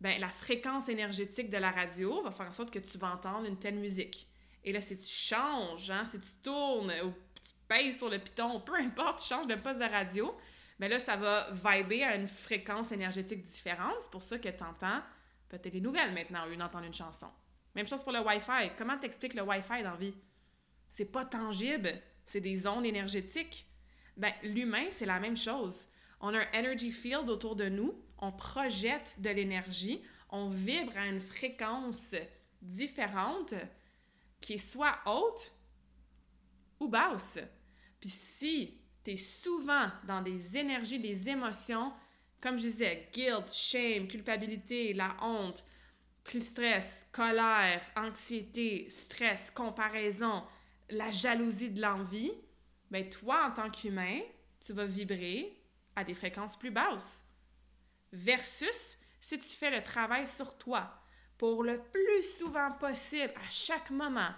ben, 0.00 0.20
la 0.20 0.28
fréquence 0.28 0.88
énergétique 0.88 1.50
de 1.50 1.56
la 1.56 1.72
radio 1.72 2.22
va 2.22 2.30
faire 2.30 2.46
en 2.46 2.52
sorte 2.52 2.70
que 2.70 2.78
tu 2.78 2.98
vas 2.98 3.12
entendre 3.14 3.46
une 3.46 3.58
telle 3.58 3.74
musique. 3.74 4.28
Et 4.62 4.70
là, 4.70 4.80
si 4.80 4.96
tu 4.96 5.08
changes, 5.08 5.90
hein, 5.90 6.04
si 6.04 6.20
tu 6.20 6.34
tournes 6.40 6.92
ou 7.04 7.10
tu 7.42 7.52
pèses 7.66 7.98
sur 7.98 8.10
le 8.10 8.20
piton, 8.20 8.60
peu 8.60 8.76
importe, 8.76 9.18
tu 9.18 9.26
changes 9.26 9.48
de 9.48 9.56
poste 9.56 9.80
de 9.80 9.90
radio, 9.90 10.32
mais 10.78 10.86
ben 10.86 10.92
là, 10.92 10.98
ça 11.00 11.16
va 11.16 11.50
vibrer 11.50 12.04
à 12.04 12.14
une 12.14 12.28
fréquence 12.28 12.92
énergétique 12.92 13.42
différente. 13.42 13.96
C'est 14.02 14.12
pour 14.12 14.22
ça 14.22 14.38
que 14.38 14.50
tu 14.50 14.62
entends 14.62 15.02
peut-être 15.48 15.74
les 15.74 15.80
nouvelles 15.80 16.14
maintenant 16.14 16.46
au 16.46 16.48
lieu 16.48 16.56
d'entendre 16.56 16.84
une 16.84 16.94
chanson. 16.94 17.26
Même 17.74 17.86
chose 17.86 18.02
pour 18.02 18.12
le 18.12 18.20
Wi-Fi. 18.20 18.72
Comment 18.76 18.98
t'expliques 18.98 19.34
le 19.34 19.42
Wi-Fi 19.42 19.82
dans 19.82 19.92
la 19.92 19.96
vie? 19.96 20.14
C'est 20.90 21.04
pas 21.04 21.24
tangible, 21.24 21.92
c'est 22.26 22.40
des 22.40 22.66
ondes 22.66 22.84
énergétiques. 22.84 23.66
Ben, 24.16 24.32
l'humain, 24.42 24.86
c'est 24.90 25.06
la 25.06 25.20
même 25.20 25.36
chose. 25.36 25.86
On 26.20 26.34
a 26.34 26.38
un 26.38 26.46
energy 26.52 26.92
field 26.92 27.30
autour 27.30 27.56
de 27.56 27.68
nous, 27.68 27.94
on 28.18 28.32
projette 28.32 29.16
de 29.18 29.30
l'énergie, 29.30 30.02
on 30.28 30.48
vibre 30.48 30.96
à 30.96 31.06
une 31.06 31.20
fréquence 31.20 32.14
différente 32.60 33.54
qui 34.40 34.54
est 34.54 34.58
soit 34.58 34.98
haute 35.06 35.52
ou 36.78 36.88
basse. 36.88 37.38
Puis 38.00 38.10
si 38.10 38.80
tu 39.04 39.12
es 39.12 39.16
souvent 39.16 39.90
dans 40.06 40.22
des 40.22 40.56
énergies, 40.56 40.98
des 40.98 41.28
émotions, 41.28 41.92
comme 42.40 42.56
je 42.56 42.62
disais, 42.62 43.08
guilt, 43.12 43.52
shame, 43.52 44.08
culpabilité, 44.08 44.92
la 44.92 45.16
honte, 45.22 45.64
tristesse, 46.24 47.08
colère, 47.12 47.82
anxiété, 47.96 48.88
stress, 48.90 49.50
comparaison, 49.50 50.44
la 50.90 51.10
jalousie 51.10 51.70
de 51.70 51.80
l'envie, 51.80 52.32
ben 52.90 53.08
toi, 53.08 53.46
en 53.48 53.52
tant 53.52 53.70
qu'humain, 53.70 54.20
tu 54.64 54.72
vas 54.72 54.84
vibrer 54.84 55.56
à 55.96 56.04
des 56.04 56.14
fréquences 56.14 56.58
plus 56.58 56.70
basses. 56.70 57.24
Versus 58.12 58.96
si 59.20 59.38
tu 59.38 59.48
fais 59.48 59.70
le 59.70 59.82
travail 59.82 60.26
sur 60.26 60.56
toi 60.58 60.90
pour 61.38 61.62
le 61.62 61.80
plus 61.82 62.22
souvent 62.22 62.72
possible, 62.72 63.32
à 63.36 63.50
chaque 63.50 63.90
moment, 63.90 64.30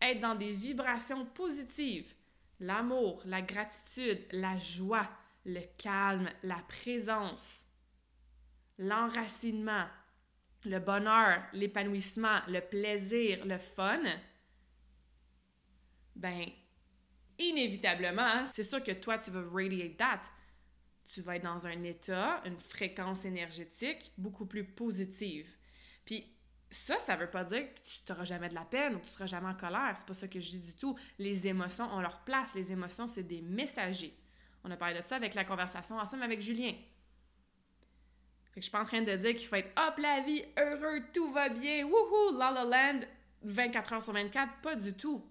être 0.00 0.20
dans 0.20 0.34
des 0.34 0.52
vibrations 0.52 1.26
positives, 1.26 2.14
l'amour, 2.60 3.22
la 3.24 3.42
gratitude, 3.42 4.26
la 4.32 4.56
joie, 4.56 5.08
le 5.44 5.62
calme, 5.78 6.28
la 6.42 6.62
présence, 6.68 7.66
l'enracinement, 8.78 9.86
le 10.66 10.80
bonheur, 10.80 11.42
l'épanouissement, 11.52 12.40
le 12.48 12.60
plaisir, 12.60 13.44
le 13.46 13.58
fun, 13.58 14.02
ben, 16.14 16.46
inévitablement, 17.38 18.44
c'est 18.52 18.62
sûr 18.62 18.82
que 18.82 18.92
toi, 18.92 19.18
tu 19.18 19.30
vas 19.30 19.42
radiate 19.50 19.96
that. 19.96 20.22
Tu 21.04 21.22
vas 21.22 21.36
être 21.36 21.44
dans 21.44 21.66
un 21.66 21.84
état, 21.84 22.42
une 22.44 22.58
fréquence 22.58 23.24
énergétique 23.24 24.12
beaucoup 24.18 24.46
plus 24.46 24.64
positive. 24.64 25.48
Puis 26.04 26.26
ça, 26.68 26.98
ça 26.98 27.14
veut 27.14 27.30
pas 27.30 27.44
dire 27.44 27.72
que 27.72 27.80
tu 27.80 28.00
n'auras 28.12 28.24
jamais 28.24 28.48
de 28.48 28.54
la 28.54 28.64
peine 28.64 28.96
ou 28.96 28.98
que 28.98 29.04
tu 29.04 29.12
seras 29.12 29.26
jamais 29.26 29.48
en 29.48 29.54
colère. 29.54 29.92
C'est 29.94 30.06
pas 30.06 30.14
ça 30.14 30.26
que 30.26 30.40
je 30.40 30.50
dis 30.50 30.60
du 30.60 30.74
tout. 30.74 30.98
Les 31.18 31.46
émotions 31.46 31.84
ont 31.94 32.00
leur 32.00 32.24
place. 32.24 32.54
Les 32.54 32.72
émotions, 32.72 33.06
c'est 33.06 33.22
des 33.22 33.40
messagers. 33.40 34.18
On 34.64 34.70
a 34.72 34.76
parlé 34.76 35.00
de 35.00 35.04
ça 35.04 35.14
avec 35.14 35.34
la 35.34 35.44
conversation 35.44 35.96
ensemble 35.96 36.24
avec 36.24 36.40
Julien. 36.40 36.74
Fait 38.56 38.60
que 38.60 38.64
je 38.64 38.70
suis 38.70 38.72
pas 38.72 38.80
en 38.80 38.86
train 38.86 39.02
de 39.02 39.14
dire 39.16 39.36
qu'il 39.36 39.48
faut 39.48 39.56
être 39.56 39.78
hop 39.78 39.98
la 39.98 40.22
vie, 40.22 40.42
heureux, 40.58 41.02
tout 41.12 41.30
va 41.30 41.50
bien, 41.50 41.84
wouhou, 41.84 42.38
la 42.38 42.50
la 42.50 42.64
land, 42.64 43.00
24 43.42 43.92
heures 43.92 44.02
sur 44.02 44.14
24. 44.14 44.62
Pas 44.62 44.74
du 44.74 44.94
tout. 44.94 45.22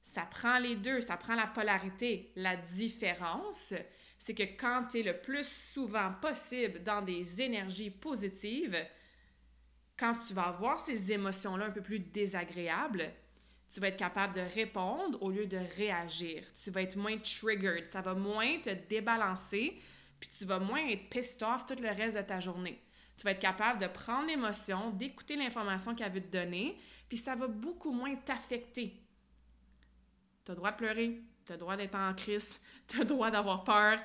Ça 0.00 0.22
prend 0.30 0.60
les 0.60 0.76
deux, 0.76 1.00
ça 1.00 1.16
prend 1.16 1.34
la 1.34 1.48
polarité. 1.48 2.30
La 2.36 2.54
différence, 2.54 3.74
c'est 4.16 4.34
que 4.34 4.44
quand 4.44 4.86
tu 4.92 5.00
es 5.00 5.02
le 5.02 5.20
plus 5.20 5.44
souvent 5.44 6.12
possible 6.22 6.84
dans 6.84 7.02
des 7.02 7.42
énergies 7.42 7.90
positives, 7.90 8.78
quand 9.98 10.14
tu 10.24 10.32
vas 10.32 10.44
avoir 10.44 10.78
ces 10.78 11.12
émotions-là 11.12 11.64
un 11.64 11.70
peu 11.72 11.82
plus 11.82 11.98
désagréables, 11.98 13.10
tu 13.74 13.80
vas 13.80 13.88
être 13.88 13.96
capable 13.96 14.36
de 14.36 14.54
répondre 14.54 15.20
au 15.20 15.32
lieu 15.32 15.46
de 15.46 15.58
réagir. 15.76 16.44
Tu 16.62 16.70
vas 16.70 16.82
être 16.82 16.94
moins 16.94 17.18
triggered, 17.18 17.88
ça 17.88 18.02
va 18.02 18.14
moins 18.14 18.60
te 18.60 18.70
débalancer, 18.70 19.80
puis 20.20 20.30
tu 20.36 20.44
vas 20.44 20.58
moins 20.58 20.86
être 20.88 21.08
pissed 21.08 21.42
off 21.42 21.66
tout 21.66 21.80
le 21.80 21.88
reste 21.88 22.16
de 22.16 22.22
ta 22.22 22.38
journée. 22.38 22.80
Tu 23.16 23.24
vas 23.24 23.32
être 23.32 23.40
capable 23.40 23.80
de 23.80 23.86
prendre 23.86 24.28
l'émotion, 24.28 24.90
d'écouter 24.90 25.36
l'information 25.36 25.94
qu'elle 25.94 26.12
veut 26.12 26.22
te 26.22 26.36
donner, 26.36 26.76
puis 27.08 27.18
ça 27.18 27.34
va 27.34 27.48
beaucoup 27.48 27.90
moins 27.90 28.14
t'affecter. 28.14 29.02
Tu 30.44 30.50
as 30.50 30.54
le 30.54 30.56
droit 30.56 30.72
de 30.72 30.76
pleurer, 30.76 31.20
tu 31.44 31.52
as 31.52 31.56
le 31.56 31.60
droit 31.60 31.76
d'être 31.76 31.96
en 31.96 32.14
crise, 32.14 32.60
tu 32.88 32.96
as 32.96 33.00
le 33.00 33.06
droit 33.06 33.30
d'avoir 33.30 33.64
peur. 33.64 33.98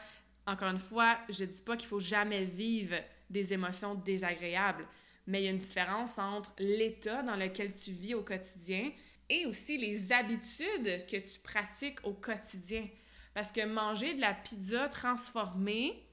Encore 0.48 0.70
une 0.70 0.80
fois, 0.80 1.18
je 1.30 1.46
dis 1.46 1.62
pas 1.62 1.78
qu'il 1.78 1.88
faut 1.88 2.00
jamais 2.00 2.46
vivre 2.46 2.96
des 3.30 3.54
émotions 3.54 3.96
désagréables 3.96 4.88
mais 5.28 5.42
il 5.42 5.46
y 5.46 5.48
a 5.48 5.52
une 5.52 5.60
différence 5.60 6.20
entre 6.20 6.52
l'état 6.60 7.24
dans 7.24 7.36
lequel 7.36 7.74
tu 7.74 7.92
vis 7.92 8.14
au 8.14 8.22
quotidien 8.22 8.92
et 9.30 9.46
aussi 9.46 9.78
les 9.78 10.12
habitudes 10.12 11.06
que 11.08 11.18
tu 11.18 11.40
pratiques 11.40 12.06
au 12.06 12.14
quotidien. 12.14 12.88
Parce 13.34 13.52
que 13.52 13.66
manger 13.66 14.14
de 14.14 14.22
la 14.22 14.34
pizza 14.34 14.88
transformée 14.88 16.05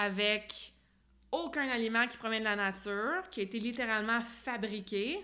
avec 0.00 0.72
aucun 1.30 1.68
aliment 1.68 2.06
qui 2.06 2.16
provient 2.16 2.38
de 2.38 2.44
la 2.44 2.56
nature, 2.56 3.28
qui 3.30 3.40
a 3.40 3.42
été 3.42 3.58
littéralement 3.58 4.20
fabriqué, 4.20 5.20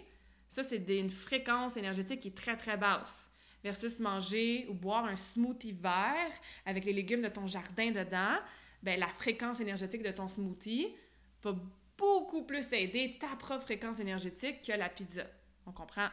ça, 0.51 0.63
c'est 0.63 0.85
une 0.99 1.09
fréquence 1.09 1.79
énergétique 1.79 2.21
qui 2.21 2.29
est 2.29 2.37
très, 2.37 2.59
très 2.59 2.77
basse. 2.77 3.31
Versus 3.65 3.99
manger 3.99 4.67
ou 4.69 4.75
boire 4.75 5.07
un 5.07 5.17
smoothie 5.17 5.73
vert 5.73 6.31
avec 6.67 6.85
les 6.85 6.93
légumes 6.93 7.23
de 7.23 7.29
ton 7.29 7.47
jardin 7.47 7.91
dedans, 7.91 8.37
ben, 8.83 9.01
la 9.01 9.09
fréquence 9.09 9.61
énergétique 9.61 10.03
de 10.03 10.13
ton 10.13 10.29
smoothie 10.29 10.95
va 11.43 11.55
beaucoup 11.97 12.45
plus 12.45 12.71
aider 12.75 13.17
ta 13.19 13.35
propre 13.35 13.65
fréquence 13.65 13.99
énergétique 13.99 14.61
que 14.63 14.73
la 14.73 14.91
pizza. 14.91 15.25
On 15.65 15.73
comprend? 15.73 16.09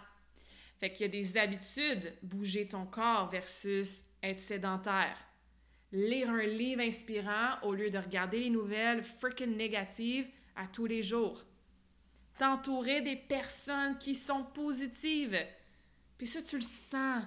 Fait 0.80 0.92
qu'il 0.92 1.02
y 1.06 1.10
a 1.10 1.12
des 1.12 1.38
habitudes, 1.38 2.14
bouger 2.24 2.68
ton 2.68 2.86
corps 2.86 3.30
versus 3.30 4.06
être 4.24 4.40
sédentaire. 4.40 5.18
Lire 5.94 6.32
un 6.32 6.48
livre 6.48 6.82
inspirant 6.82 7.60
au 7.62 7.76
lieu 7.76 7.92
de 7.92 8.00
regarder 8.00 8.40
les 8.40 8.50
nouvelles 8.50 9.04
freaking 9.04 9.56
négatives 9.56 10.28
à 10.56 10.66
tous 10.66 10.88
les 10.88 11.04
jours. 11.04 11.44
T'entourer 12.40 13.02
des 13.02 13.16
personnes 13.16 14.00
qui 14.00 14.16
sont 14.16 14.44
positives. 14.44 15.38
Puis 16.18 16.26
ça, 16.26 16.42
tu 16.42 16.56
le 16.56 16.64
sens. 16.64 17.24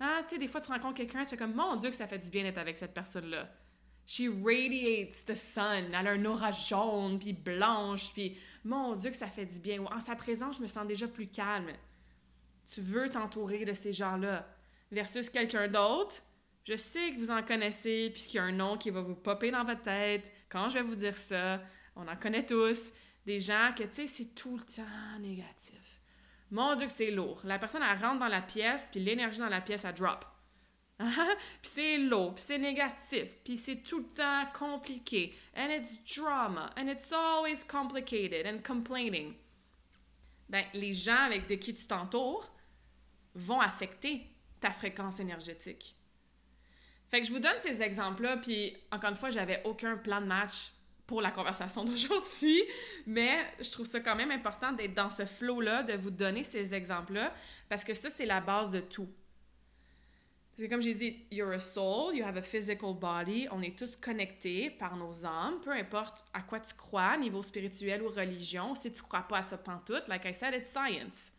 Hein? 0.00 0.22
Tu 0.22 0.30
sais, 0.30 0.38
des 0.38 0.48
fois, 0.48 0.62
tu 0.62 0.72
rencontres 0.72 0.94
quelqu'un, 0.94 1.22
tu 1.22 1.28
fais 1.28 1.36
comme, 1.36 1.54
mon 1.54 1.76
Dieu, 1.76 1.90
que 1.90 1.96
ça 1.96 2.06
fait 2.06 2.18
du 2.18 2.30
bien 2.30 2.44
d'être 2.44 2.56
avec 2.56 2.78
cette 2.78 2.94
personne-là. 2.94 3.50
She 4.06 4.22
radiates 4.42 5.26
the 5.26 5.34
sun. 5.34 5.92
Elle 5.92 6.06
a 6.06 6.12
un 6.12 6.24
aura 6.24 6.50
jaune, 6.50 7.18
puis 7.18 7.34
blanche, 7.34 8.10
puis 8.14 8.38
mon 8.64 8.94
Dieu 8.94 9.10
que 9.10 9.16
ça 9.16 9.26
fait 9.26 9.44
du 9.44 9.58
bien. 9.60 9.84
En 9.84 10.00
sa 10.00 10.16
présence, 10.16 10.56
je 10.56 10.62
me 10.62 10.66
sens 10.66 10.86
déjà 10.86 11.06
plus 11.06 11.28
calme. 11.28 11.72
Tu 12.72 12.80
veux 12.80 13.10
t'entourer 13.10 13.66
de 13.66 13.74
ces 13.74 13.92
gens-là. 13.92 14.48
Versus 14.90 15.28
quelqu'un 15.28 15.68
d'autre, 15.68 16.22
je 16.64 16.76
sais 16.76 17.10
que 17.10 17.18
vous 17.18 17.30
en 17.30 17.42
connaissez, 17.42 18.10
puis 18.14 18.22
qu'il 18.22 18.34
y 18.36 18.38
a 18.38 18.44
un 18.44 18.52
nom 18.52 18.76
qui 18.76 18.90
va 18.90 19.00
vous 19.00 19.16
popper 19.16 19.50
dans 19.50 19.64
votre 19.64 19.82
tête 19.82 20.32
quand 20.48 20.68
je 20.68 20.74
vais 20.74 20.82
vous 20.82 20.94
dire 20.94 21.16
ça. 21.16 21.60
On 21.96 22.06
en 22.06 22.16
connaît 22.16 22.46
tous. 22.46 22.92
Des 23.26 23.40
gens 23.40 23.72
que, 23.76 23.84
tu 23.84 23.94
sais, 23.94 24.06
c'est 24.06 24.34
tout 24.34 24.56
le 24.56 24.64
temps 24.64 25.18
négatif. 25.20 26.00
Mon 26.50 26.74
Dieu 26.74 26.86
que 26.86 26.92
c'est 26.92 27.10
lourd. 27.10 27.40
La 27.44 27.58
personne, 27.58 27.82
elle 27.82 27.98
rentre 27.98 28.18
dans 28.18 28.28
la 28.28 28.42
pièce, 28.42 28.88
puis 28.90 29.00
l'énergie 29.00 29.38
dans 29.38 29.48
la 29.48 29.60
pièce, 29.60 29.84
elle 29.84 29.94
drop. 29.94 30.24
puis 30.98 31.06
c'est 31.62 31.98
lourd, 31.98 32.34
puis 32.34 32.44
c'est 32.46 32.58
négatif, 32.58 33.34
puis 33.44 33.56
c'est 33.56 33.76
tout 33.76 33.98
le 33.98 34.08
temps 34.14 34.46
compliqué. 34.52 35.34
And 35.56 35.70
it's 35.70 35.98
drama, 36.04 36.70
and 36.76 36.88
it's 36.88 37.12
always 37.12 37.64
complicated 37.64 38.46
and 38.46 38.62
complaining. 38.62 39.34
Ben, 40.48 40.64
les 40.74 40.92
gens 40.92 41.24
avec 41.24 41.48
de 41.48 41.54
qui 41.54 41.74
tu 41.74 41.86
t'entoures 41.86 42.52
vont 43.34 43.60
affecter 43.60 44.26
ta 44.60 44.70
fréquence 44.70 45.18
énergétique. 45.18 45.96
Fait 47.12 47.20
que 47.20 47.26
je 47.26 47.32
vous 47.32 47.40
donne 47.40 47.60
ces 47.60 47.82
exemples-là, 47.82 48.38
puis 48.38 48.74
encore 48.90 49.10
une 49.10 49.16
fois, 49.16 49.28
j'avais 49.28 49.60
aucun 49.64 49.98
plan 49.98 50.22
de 50.22 50.26
match 50.26 50.72
pour 51.06 51.20
la 51.20 51.30
conversation 51.30 51.84
d'aujourd'hui, 51.84 52.62
mais 53.06 53.36
je 53.60 53.70
trouve 53.70 53.84
ça 53.84 54.00
quand 54.00 54.16
même 54.16 54.30
important 54.30 54.72
d'être 54.72 54.94
dans 54.94 55.10
ce 55.10 55.26
flow-là, 55.26 55.82
de 55.82 55.92
vous 55.92 56.10
donner 56.10 56.42
ces 56.42 56.72
exemples-là, 56.72 57.34
parce 57.68 57.84
que 57.84 57.92
ça, 57.92 58.08
c'est 58.08 58.24
la 58.24 58.40
base 58.40 58.70
de 58.70 58.80
tout. 58.80 59.10
Parce 60.52 60.62
que 60.62 60.70
comme 60.70 60.80
j'ai 60.80 60.94
dit, 60.94 61.26
you're 61.30 61.52
a 61.52 61.58
soul, 61.58 62.16
you 62.16 62.24
have 62.24 62.38
a 62.38 62.42
physical 62.42 62.94
body, 62.94 63.46
on 63.50 63.60
est 63.60 63.78
tous 63.78 63.94
connectés 63.94 64.70
par 64.70 64.96
nos 64.96 65.26
âmes, 65.26 65.60
peu 65.60 65.72
importe 65.72 66.24
à 66.32 66.40
quoi 66.40 66.60
tu 66.60 66.72
crois, 66.72 67.18
niveau 67.18 67.42
spirituel 67.42 68.02
ou 68.02 68.08
religion, 68.08 68.74
si 68.74 68.90
tu 68.90 69.02
crois 69.02 69.28
pas 69.28 69.38
à 69.38 69.42
ça 69.42 69.58
pantoute, 69.58 70.08
like 70.08 70.24
I 70.24 70.32
said, 70.32 70.54
it's 70.54 70.70
science. 70.70 71.30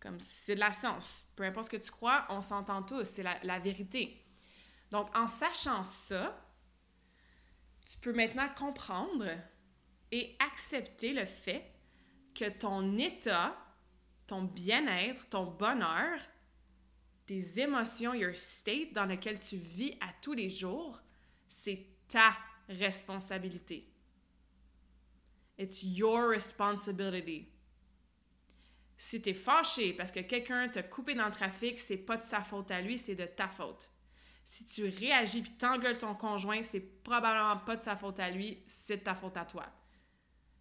Comme 0.00 0.18
c'est 0.18 0.56
de 0.56 0.60
la 0.60 0.72
science. 0.72 1.24
Peu 1.36 1.44
importe 1.44 1.66
ce 1.66 1.70
que 1.70 1.82
tu 1.84 1.92
crois, 1.92 2.26
on 2.30 2.42
s'entend 2.42 2.82
tous, 2.82 3.04
c'est 3.04 3.22
la, 3.22 3.38
la 3.44 3.60
vérité. 3.60 4.23
Donc, 4.94 5.08
en 5.16 5.26
sachant 5.26 5.82
ça, 5.82 6.40
tu 7.84 7.98
peux 7.98 8.12
maintenant 8.12 8.48
comprendre 8.56 9.26
et 10.12 10.36
accepter 10.38 11.12
le 11.12 11.24
fait 11.24 11.68
que 12.32 12.48
ton 12.48 12.96
état, 12.96 13.58
ton 14.28 14.42
bien-être, 14.42 15.28
ton 15.28 15.46
bonheur 15.46 16.20
tes 17.26 17.58
émotions, 17.58 18.14
your 18.14 18.36
state 18.36 18.92
dans 18.92 19.06
lequel 19.06 19.40
tu 19.40 19.56
vis 19.56 19.96
à 20.00 20.12
tous 20.22 20.34
les 20.34 20.48
jours, 20.48 21.00
c'est 21.48 21.88
ta 22.06 22.36
responsabilité. 22.68 23.92
It's 25.58 25.82
your 25.82 26.28
responsibility. 26.28 27.48
Si 28.96 29.20
tu 29.20 29.30
es 29.30 29.34
fâché 29.34 29.92
parce 29.94 30.12
que 30.12 30.20
quelqu'un 30.20 30.68
t'a 30.68 30.84
coupé 30.84 31.16
dans 31.16 31.26
le 31.26 31.32
trafic, 31.32 31.80
c'est 31.80 31.96
pas 31.96 32.16
de 32.16 32.24
sa 32.24 32.42
faute 32.42 32.70
à 32.70 32.80
lui, 32.80 32.96
c'est 32.96 33.16
de 33.16 33.26
ta 33.26 33.48
faute. 33.48 33.90
Si 34.44 34.66
tu 34.66 34.84
réagis 34.84 35.42
puis 35.42 35.52
t'engueules 35.52 35.98
ton 35.98 36.14
conjoint, 36.14 36.62
c'est 36.62 37.02
probablement 37.02 37.56
pas 37.58 37.76
de 37.76 37.82
sa 37.82 37.96
faute 37.96 38.20
à 38.20 38.30
lui, 38.30 38.62
c'est 38.68 38.98
de 38.98 39.02
ta 39.02 39.14
faute 39.14 39.36
à 39.36 39.44
toi. 39.44 39.64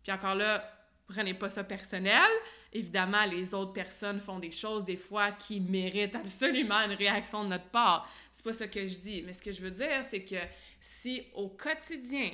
Puis 0.02 0.12
encore 0.12 0.36
là, 0.36 0.64
Prenez 1.08 1.34
pas 1.34 1.50
ça 1.50 1.64
personnel. 1.64 2.30
Évidemment, 2.72 3.26
les 3.26 3.54
autres 3.54 3.74
personnes 3.74 4.20
font 4.20 4.40
des 4.40 4.52
choses 4.52 4.86
des 4.86 4.98
fois 4.98 5.32
qui 5.32 5.60
méritent 5.60 6.16
absolument 6.16 6.80
une 6.80 6.94
réaction 6.94 7.44
de 7.44 7.50
notre 7.50 7.70
part. 7.70 8.10
C'est 8.32 8.44
pas 8.44 8.54
ça 8.54 8.68
que 8.68 8.88
je 8.88 8.98
dis. 9.00 9.22
Mais 9.22 9.34
ce 9.34 9.44
que 9.44 9.52
je 9.52 9.62
veux 9.62 9.72
dire, 9.72 10.04
c'est 10.04 10.24
que 10.24 10.40
si 10.80 11.28
au 11.34 11.50
quotidien, 11.50 12.32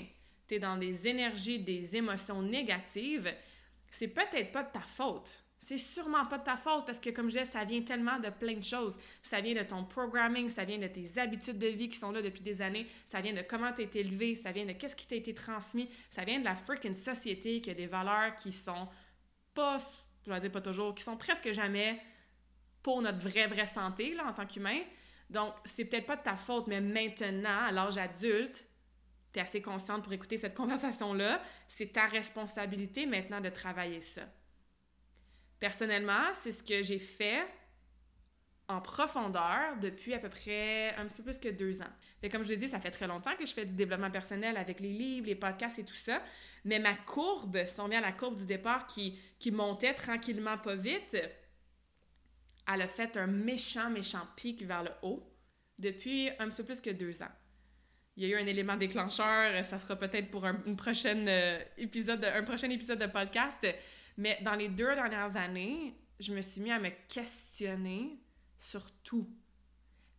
tu 0.47 0.55
es 0.55 0.59
dans 0.59 0.77
des 0.77 1.07
énergies, 1.07 1.59
des 1.59 1.95
émotions 1.97 2.41
négatives, 2.41 3.33
c'est 3.89 4.07
peut-être 4.07 4.51
pas 4.51 4.63
de 4.63 4.71
ta 4.71 4.81
faute. 4.81 5.43
C'est 5.59 5.77
sûrement 5.77 6.25
pas 6.25 6.37
de 6.37 6.43
ta 6.43 6.55
faute 6.55 6.85
parce 6.85 7.01
que, 7.01 7.09
comme 7.09 7.25
je 7.29 7.39
disais, 7.39 7.45
ça 7.45 7.65
vient 7.65 7.81
tellement 7.81 8.17
de 8.17 8.29
plein 8.29 8.53
de 8.53 8.63
choses. 8.63 8.97
Ça 9.21 9.41
vient 9.41 9.53
de 9.53 9.67
ton 9.67 9.83
programming, 9.83 10.47
ça 10.47 10.63
vient 10.63 10.77
de 10.77 10.87
tes 10.87 11.19
habitudes 11.19 11.59
de 11.59 11.67
vie 11.67 11.89
qui 11.89 11.97
sont 11.97 12.11
là 12.11 12.21
depuis 12.21 12.41
des 12.41 12.61
années, 12.61 12.87
ça 13.05 13.19
vient 13.19 13.33
de 13.33 13.41
comment 13.41 13.73
tu 13.73 13.81
été 13.81 13.99
élevé, 13.99 14.35
ça 14.35 14.53
vient 14.53 14.65
de 14.65 14.71
qu'est-ce 14.71 14.95
qui 14.95 15.05
t'a 15.05 15.15
été 15.15 15.33
transmis, 15.33 15.89
ça 16.09 16.23
vient 16.23 16.39
de 16.39 16.45
la 16.45 16.55
freaking 16.55 16.95
société 16.95 17.59
qui 17.59 17.69
a 17.69 17.73
des 17.73 17.87
valeurs 17.87 18.35
qui 18.35 18.53
sont 18.53 18.87
pas, 19.53 19.77
je 20.25 20.31
vais 20.31 20.39
dire 20.39 20.51
pas 20.51 20.61
toujours, 20.61 20.95
qui 20.95 21.03
sont 21.03 21.17
presque 21.17 21.51
jamais 21.51 22.01
pour 22.81 23.01
notre 23.01 23.19
vraie, 23.19 23.47
vraie 23.47 23.65
santé 23.65 24.13
là, 24.13 24.27
en 24.27 24.33
tant 24.33 24.45
qu'humain. 24.45 24.79
Donc, 25.29 25.53
c'est 25.65 25.85
peut-être 25.85 26.07
pas 26.07 26.15
de 26.15 26.23
ta 26.23 26.37
faute, 26.37 26.67
mais 26.67 26.79
maintenant, 26.79 27.65
à 27.67 27.71
l'âge 27.71 27.97
adulte, 27.97 28.65
tu 29.33 29.39
es 29.39 29.41
assez 29.41 29.61
consciente 29.61 30.03
pour 30.03 30.13
écouter 30.13 30.37
cette 30.37 30.55
conversation-là. 30.55 31.41
C'est 31.67 31.91
ta 31.91 32.05
responsabilité 32.07 33.05
maintenant 33.05 33.41
de 33.41 33.49
travailler 33.49 34.01
ça. 34.01 34.23
Personnellement, 35.59 36.31
c'est 36.41 36.51
ce 36.51 36.63
que 36.63 36.81
j'ai 36.81 36.99
fait 36.99 37.45
en 38.69 38.81
profondeur 38.81 39.77
depuis 39.81 40.13
à 40.13 40.19
peu 40.19 40.29
près 40.29 40.93
un 40.95 41.07
petit 41.07 41.17
peu 41.17 41.23
plus 41.23 41.39
que 41.39 41.49
deux 41.49 41.81
ans. 41.81 41.91
Mais 42.21 42.29
comme 42.29 42.43
je 42.43 42.49
l'ai 42.49 42.57
dit, 42.57 42.67
ça 42.67 42.79
fait 42.79 42.91
très 42.91 43.07
longtemps 43.07 43.35
que 43.35 43.45
je 43.45 43.51
fais 43.51 43.65
du 43.65 43.73
développement 43.73 44.11
personnel 44.11 44.57
avec 44.57 44.79
les 44.79 44.93
livres, 44.93 45.25
les 45.25 45.35
podcasts 45.35 45.79
et 45.79 45.83
tout 45.83 45.95
ça. 45.95 46.21
Mais 46.65 46.77
ma 46.77 46.93
courbe, 46.93 47.65
si 47.65 47.81
on 47.81 47.87
vient 47.87 47.97
à 47.97 48.05
la 48.05 48.11
courbe 48.11 48.35
du 48.35 48.45
départ 48.45 48.85
qui, 48.85 49.17
montait 49.51 49.95
tranquillement 49.95 50.59
pas 50.59 50.75
vite, 50.75 51.17
elle 52.71 52.81
a 52.81 52.87
fait 52.87 53.17
un 53.17 53.25
méchant, 53.25 53.89
méchant 53.89 54.27
pic 54.35 54.63
vers 54.63 54.83
le 54.83 54.91
haut 55.01 55.27
depuis 55.79 56.29
un 56.37 56.49
petit 56.49 56.57
peu 56.57 56.65
plus 56.65 56.81
que 56.81 56.91
deux 56.91 57.23
ans. 57.23 57.31
Il 58.17 58.27
y 58.27 58.31
a 58.31 58.37
eu 58.37 58.41
un 58.41 58.45
élément 58.45 58.75
déclencheur, 58.75 59.65
ça 59.65 59.79
sera 59.79 59.95
peut-être 59.95 60.29
pour 60.29 60.45
un, 60.45 60.55
euh, 60.55 60.75
prochain 60.75 61.25
épisode 61.77 62.19
de 62.19 63.07
podcast, 63.07 63.65
mais 64.19 64.37
dans 64.41 64.55
les 64.55 64.67
deux 64.67 64.93
dernières 64.95 65.37
années, 65.37 65.95
je 66.19 66.33
me 66.33 66.41
suis 66.41 66.59
mis 66.59 66.71
à 66.71 66.79
me 66.79 66.89
questionner 67.07 68.19
sur 68.57 68.91
tout, 69.01 69.29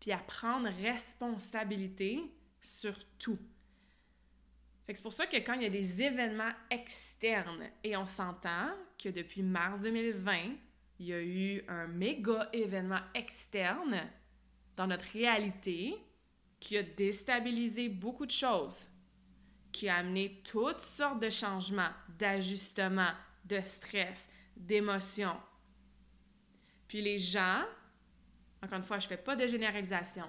puis 0.00 0.10
à 0.10 0.16
prendre 0.16 0.70
responsabilité 0.82 2.18
sur 2.62 2.94
tout. 3.18 3.38
c'est 4.88 5.02
pour 5.02 5.12
ça 5.12 5.26
que 5.26 5.36
quand 5.36 5.52
il 5.52 5.64
y 5.64 5.66
a 5.66 5.70
des 5.70 6.02
événements 6.02 6.52
externes, 6.70 7.68
et 7.84 7.94
on 7.94 8.06
s'entend 8.06 8.70
que 8.98 9.10
depuis 9.10 9.42
mars 9.42 9.82
2020, 9.82 10.54
il 10.98 11.06
y 11.06 11.12
a 11.12 11.22
eu 11.22 11.62
un 11.68 11.86
méga 11.86 12.48
événement 12.54 13.00
externe 13.14 14.00
dans 14.76 14.86
notre 14.86 15.12
réalité 15.12 15.94
qui 16.58 16.78
a 16.78 16.82
déstabilisé 16.82 17.90
beaucoup 17.90 18.24
de 18.24 18.30
choses, 18.30 18.88
qui 19.72 19.90
a 19.90 19.96
amené 19.96 20.40
toutes 20.42 20.80
sortes 20.80 21.20
de 21.20 21.28
changements, 21.28 21.92
d'ajustements, 22.18 23.12
de 23.44 23.60
stress, 23.62 24.28
d'émotions. 24.56 25.36
Puis 26.88 27.02
les 27.02 27.18
gens, 27.18 27.62
encore 28.62 28.78
une 28.78 28.84
fois, 28.84 28.98
je 28.98 29.06
ne 29.06 29.10
fais 29.10 29.16
pas 29.16 29.36
de 29.36 29.46
généralisation, 29.46 30.26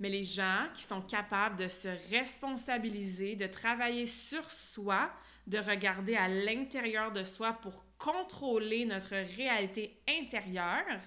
mais 0.00 0.08
les 0.08 0.24
gens 0.24 0.68
qui 0.74 0.82
sont 0.82 1.02
capables 1.02 1.56
de 1.56 1.68
se 1.68 1.88
responsabiliser, 2.10 3.36
de 3.36 3.46
travailler 3.46 4.06
sur 4.06 4.50
soi, 4.50 5.10
de 5.46 5.58
regarder 5.58 6.16
à 6.16 6.28
l'intérieur 6.28 7.12
de 7.12 7.24
soi 7.24 7.54
pour 7.54 7.84
contrôler 7.98 8.84
notre 8.84 9.16
réalité 9.36 10.00
intérieure, 10.08 11.00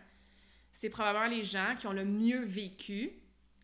c'est 0.71 0.89
probablement 0.89 1.35
les 1.35 1.43
gens 1.43 1.75
qui 1.79 1.87
ont 1.87 1.93
le 1.93 2.05
mieux 2.05 2.43
vécu 2.43 3.11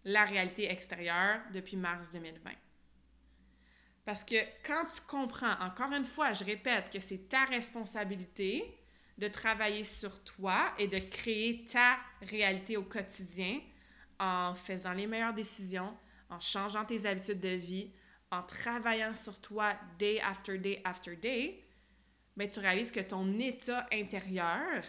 la 0.05 0.23
réalité 0.23 0.71
extérieure 0.71 1.41
depuis 1.53 1.75
mars 1.75 2.11
2020. 2.11 2.51
Parce 4.07 4.23
que 4.23 4.37
quand 4.65 4.85
tu 4.85 5.01
comprends, 5.01 5.59
encore 5.59 5.91
une 5.91 6.05
fois, 6.05 6.31
je 6.31 6.45
répète 6.45 6.89
que 6.89 6.97
c'est 6.97 7.27
ta 7.27 7.43
responsabilité 7.43 8.63
de 9.17 9.27
travailler 9.27 9.83
sur 9.83 10.23
toi 10.23 10.71
et 10.79 10.87
de 10.87 10.97
créer 10.97 11.65
ta 11.65 11.97
réalité 12.21 12.77
au 12.77 12.83
quotidien 12.83 13.59
en 14.17 14.55
faisant 14.55 14.93
les 14.93 15.07
meilleures 15.07 15.33
décisions, 15.33 15.93
en 16.29 16.39
changeant 16.39 16.85
tes 16.85 17.05
habitudes 17.05 17.41
de 17.41 17.49
vie, 17.49 17.91
en 18.31 18.43
travaillant 18.43 19.13
sur 19.13 19.41
toi 19.41 19.73
day 19.99 20.21
after 20.21 20.57
day 20.57 20.81
after 20.85 21.17
day, 21.17 21.61
mais 22.37 22.49
tu 22.49 22.61
réalises 22.61 22.93
que 22.93 23.01
ton 23.01 23.37
état 23.39 23.87
intérieur, 23.91 24.85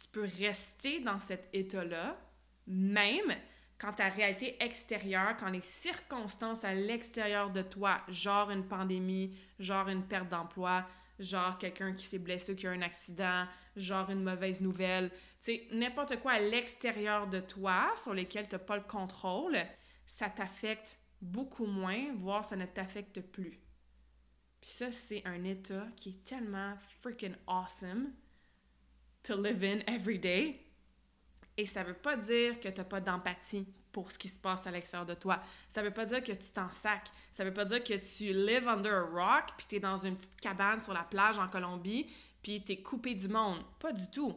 tu 0.00 0.08
peux 0.08 0.26
rester 0.38 1.00
dans 1.00 1.20
cet 1.20 1.50
état-là, 1.52 2.16
même 2.66 3.36
quand 3.80 3.94
ta 3.94 4.08
réalité 4.08 4.62
extérieure, 4.62 5.36
quand 5.38 5.48
les 5.48 5.62
circonstances 5.62 6.64
à 6.64 6.74
l'extérieur 6.74 7.50
de 7.50 7.62
toi, 7.62 8.02
genre 8.08 8.50
une 8.50 8.68
pandémie, 8.68 9.34
genre 9.58 9.88
une 9.88 10.04
perte 10.04 10.28
d'emploi, 10.28 10.86
genre 11.18 11.56
quelqu'un 11.56 11.94
qui 11.94 12.04
s'est 12.04 12.18
blessé 12.18 12.52
ou 12.52 12.56
qui 12.56 12.66
a 12.66 12.72
un 12.72 12.82
accident, 12.82 13.46
genre 13.76 14.10
une 14.10 14.22
mauvaise 14.22 14.60
nouvelle, 14.60 15.10
tu 15.10 15.16
sais, 15.40 15.68
n'importe 15.72 16.20
quoi 16.20 16.32
à 16.32 16.40
l'extérieur 16.40 17.26
de 17.26 17.40
toi 17.40 17.90
sur 17.96 18.12
lesquels 18.12 18.48
tu 18.48 18.54
n'as 18.54 18.60
pas 18.60 18.76
le 18.76 18.82
contrôle, 18.82 19.56
ça 20.06 20.28
t'affecte 20.28 20.98
beaucoup 21.22 21.66
moins, 21.66 22.12
voire 22.16 22.44
ça 22.44 22.56
ne 22.56 22.66
t'affecte 22.66 23.20
plus. 23.20 23.60
Puis 24.60 24.70
ça, 24.70 24.92
c'est 24.92 25.26
un 25.26 25.42
état 25.44 25.86
qui 25.96 26.10
est 26.10 26.24
tellement 26.24 26.74
freaking 27.00 27.34
awesome 27.46 28.12
to 29.22 29.40
live 29.40 29.64
in 29.64 29.80
every 29.86 30.18
day 30.18 30.69
et 31.60 31.66
ça 31.66 31.82
veut 31.82 31.94
pas 31.94 32.16
dire 32.16 32.58
que 32.60 32.68
tu 32.68 32.78
n'as 32.78 32.84
pas 32.84 33.00
d'empathie 33.00 33.66
pour 33.92 34.10
ce 34.10 34.18
qui 34.18 34.28
se 34.28 34.38
passe 34.38 34.66
à 34.66 34.70
l'extérieur 34.70 35.06
de 35.06 35.14
toi. 35.14 35.42
Ça 35.68 35.82
veut 35.82 35.90
pas 35.90 36.06
dire 36.06 36.22
que 36.22 36.32
tu 36.32 36.50
t'en 36.50 36.70
sacs. 36.70 37.10
Ça 37.32 37.44
veut 37.44 37.52
pas 37.52 37.64
dire 37.64 37.82
que 37.82 37.94
tu 37.94 38.32
live 38.32 38.66
under 38.68 38.92
a 38.92 39.02
rock 39.02 39.50
puis 39.56 39.66
tu 39.68 39.76
es 39.76 39.80
dans 39.80 39.96
une 39.96 40.16
petite 40.16 40.40
cabane 40.40 40.82
sur 40.82 40.94
la 40.94 41.02
plage 41.02 41.38
en 41.38 41.48
Colombie 41.48 42.06
puis 42.42 42.64
tu 42.64 42.72
es 42.72 42.82
coupé 42.82 43.14
du 43.14 43.28
monde. 43.28 43.62
Pas 43.78 43.92
du 43.92 44.08
tout. 44.10 44.34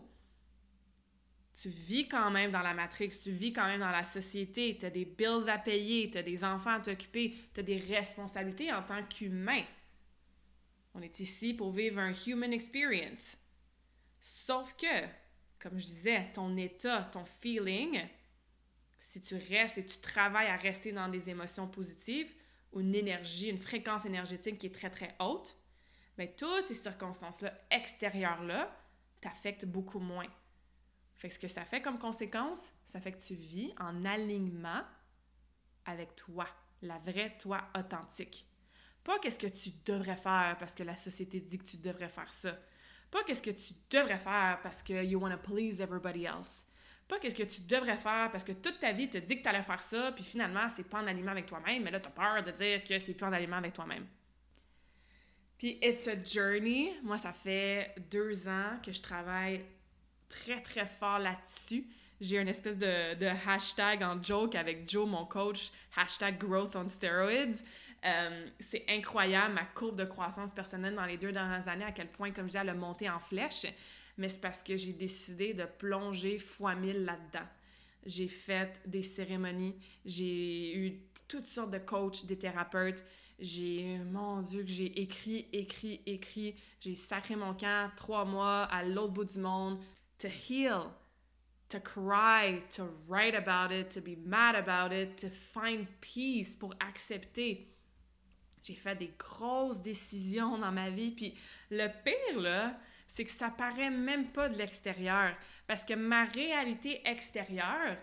Tu 1.62 1.70
vis 1.70 2.08
quand 2.08 2.32
même 2.32 2.52
dans 2.52 2.64
la 2.64 2.74
matrix, 2.74 3.10
tu 3.10 3.32
vis 3.32 3.54
quand 3.54 3.68
même 3.68 3.80
dans 3.80 3.92
la 3.92 4.04
société, 4.04 4.76
tu 4.80 4.88
as 4.88 4.90
des 4.90 5.06
bills 5.06 5.48
à 5.48 5.60
payer, 5.60 6.10
tu 6.10 6.18
as 6.18 6.24
des 6.24 6.44
enfants 6.44 6.74
à 6.74 6.80
t'occuper, 6.80 7.36
tu 7.54 7.60
as 7.60 7.64
des 7.64 7.78
responsabilités 7.78 8.74
en 8.74 8.82
tant 8.82 9.04
qu'humain. 9.04 9.62
On 10.96 11.02
est 11.02 11.20
ici 11.20 11.54
pour 11.54 11.72
vivre 11.72 12.00
un 12.00 12.12
human 12.26 12.52
experience. 12.52 13.38
Sauf 14.20 14.76
que 14.78 15.08
comme 15.64 15.80
je 15.80 15.86
disais, 15.86 16.30
ton 16.34 16.58
état, 16.58 17.04
ton 17.14 17.24
feeling, 17.24 18.06
si 19.00 19.22
tu 19.22 19.36
restes 19.36 19.78
et 19.78 19.86
tu 19.86 20.00
travailles 20.00 20.50
à 20.50 20.58
rester 20.58 20.92
dans 20.92 21.08
des 21.08 21.30
émotions 21.30 21.70
positives 21.70 22.36
ou 22.74 22.82
une 22.82 22.94
énergie, 22.94 23.48
une 23.48 23.58
fréquence 23.58 24.06
énergétique 24.06 24.58
qui 24.58 24.68
est 24.68 24.76
très 24.76 24.90
très 24.90 25.16
haute, 25.22 25.58
ben, 26.18 26.28
toutes 26.36 26.68
ces 26.68 26.74
circonstances-là 26.74 27.54
extérieures-là 27.72 28.76
t'affectent 29.22 29.66
beaucoup 29.66 30.00
moins. 30.00 30.28
Fait 31.16 31.30
que 31.30 31.34
ce 31.34 31.40
que 31.40 31.48
ça 31.48 31.64
fait 31.64 31.82
comme 31.82 31.98
conséquence, 31.98 32.74
ça 32.84 33.00
fait 33.00 33.14
que 33.14 33.22
tu 33.22 33.34
vis 33.34 33.74
en 33.80 34.04
alignement 34.04 34.82
avec 35.86 36.18
toi, 36.18 36.46
la 36.82 37.00
vraie 37.00 37.38
toi 37.38 37.70
authentique. 37.78 38.46
Pas 39.06 39.18
qu'est-ce 39.20 39.40
que 39.40 39.48
tu 39.48 39.70
devrais 39.86 40.18
faire 40.18 40.58
parce 40.60 40.76
que 40.76 40.84
la 40.84 40.98
société 40.98 41.40
dit 41.40 41.58
que 41.58 41.64
tu 41.64 41.78
devrais 41.78 42.10
faire 42.10 42.34
ça. 42.34 42.60
Pas 43.14 43.24
qu'est-ce 43.24 43.44
que 43.44 43.52
tu 43.52 43.76
devrais 43.92 44.18
faire 44.18 44.60
parce 44.64 44.82
que 44.82 45.06
you 45.06 45.20
want 45.20 45.30
to 45.30 45.38
please 45.38 45.80
everybody 45.80 46.26
else. 46.26 46.66
Pas 47.08 47.20
qu'est-ce 47.20 47.36
que 47.36 47.44
tu 47.44 47.62
devrais 47.62 47.98
faire 47.98 48.32
parce 48.32 48.44
que 48.44 48.54
toute 48.54 48.80
ta 48.80 48.92
vie 48.92 49.08
te 49.08 49.20
dit 49.20 49.38
que 49.38 49.44
tu 49.44 49.50
allais 49.50 49.62
faire 49.62 49.84
ça, 49.84 50.12
puis 50.14 50.24
finalement, 50.24 50.68
c'est 50.68 50.90
pas 50.90 50.98
en 50.98 51.06
aliment 51.06 51.30
avec 51.30 51.46
toi-même, 51.46 51.84
mais 51.84 51.92
là, 51.92 52.00
tu 52.00 52.08
as 52.08 52.12
peur 52.12 52.42
de 52.42 52.50
dire 52.50 52.84
que 52.84 52.98
c'est 52.98 53.14
plus 53.14 53.26
en 53.28 53.32
aliment 53.32 53.58
avec 53.58 53.74
toi-même. 53.74 54.08
Puis, 55.60 55.78
it's 55.84 56.08
a 56.08 56.16
journey. 56.16 56.96
Moi, 57.04 57.20
ça 57.20 57.34
fait 57.34 57.94
deux 58.10 58.48
ans 58.48 58.80
que 58.84 58.92
je 58.92 59.00
travaille 59.00 59.64
très, 60.28 60.60
très 60.64 60.88
fort 60.88 61.20
là-dessus. 61.20 61.86
J'ai 62.20 62.40
une 62.40 62.48
espèce 62.48 62.80
de, 62.80 63.14
de, 63.14 63.28
hashtag 63.48 64.02
en 64.02 64.22
joke 64.24 64.56
avec 64.56 64.90
Joe, 64.90 65.08
mon 65.08 65.26
coach, 65.26 65.72
hashtag 65.96 66.40
growth 66.40 66.76
on 66.76 66.88
steroids. 66.88 67.62
Euh, 68.06 68.48
c'est 68.60 68.86
incroyable 68.90 69.54
ma 69.54 69.66
courbe 69.66 69.98
de 69.98 70.04
croissance 70.04 70.54
personnelle 70.54 70.96
dans 70.96 71.06
les 71.06 71.18
deux 71.18 71.32
dernières 71.32 71.68
années, 71.68 71.86
à 71.86 71.92
quel 71.92 72.12
point, 72.12 72.32
comme 72.32 72.48
je 72.48 72.52
dis, 72.52 72.58
elle 72.58 72.70
a 72.70 72.74
monté 72.74 73.10
en 73.10 73.20
flèche. 73.20 73.66
Mais 74.18 74.30
c'est 74.30 74.42
parce 74.42 74.62
que 74.62 74.76
j'ai 74.76 74.94
décidé 74.94 75.54
de 75.54 75.64
plonger 75.64 76.38
fois 76.38 76.76
mille 76.76 77.06
là-dedans. 77.06 77.48
J'ai 78.06 78.28
fait 78.28 78.82
des 78.86 79.02
cérémonies, 79.02 79.76
j'ai 80.04 80.78
eu 80.78 81.02
toutes 81.28 81.48
sortes 81.48 81.72
de 81.72 81.80
coachs, 81.80 82.26
des 82.26 82.38
thérapeutes. 82.38 83.04
J'ai, 83.40 83.98
mon 84.12 84.42
Dieu, 84.42 84.62
que 84.62 84.70
j'ai 84.70 85.02
écrit, 85.02 85.48
écrit, 85.52 86.02
écrit. 86.06 86.56
J'ai 86.80 86.96
sacré 86.96 87.36
mon 87.36 87.54
camp 87.54 87.90
trois 87.96 88.26
mois 88.26 88.64
à 88.66 88.84
l'autre 88.84 89.14
bout 89.14 89.26
du 89.26 89.40
monde. 89.40 89.80
To 90.20 90.28
heal, 90.28 90.92
to 91.70 91.80
cry, 91.80 92.62
to 92.76 92.84
write 93.08 93.36
about 93.36 93.74
it, 93.74 93.90
to 93.90 94.02
be 94.02 94.16
mad 94.16 94.56
about 94.56 94.94
it, 94.94 95.16
to 95.18 95.30
find 95.30 95.88
peace, 96.00 96.56
pour 96.56 96.74
accepter 96.80 97.73
J'ai 98.64 98.76
fait 98.76 98.96
des 98.96 99.14
grosses 99.20 99.82
décisions 99.82 100.58
dans 100.58 100.72
ma 100.72 100.90
vie. 100.90 101.12
Puis 101.12 101.38
le 101.70 101.88
pire, 102.04 102.40
là, 102.40 102.80
c'est 103.08 103.26
que 103.26 103.32
ça 103.32 103.50
paraît 103.50 103.92
même 103.92 104.32
pas 104.32 104.50
de 104.50 104.58
l'extérieur. 104.58 105.36
Parce 105.68 105.84
que 105.84 105.94
ma 105.94 106.26
réalité 106.26 107.02
extérieure, 107.06 107.98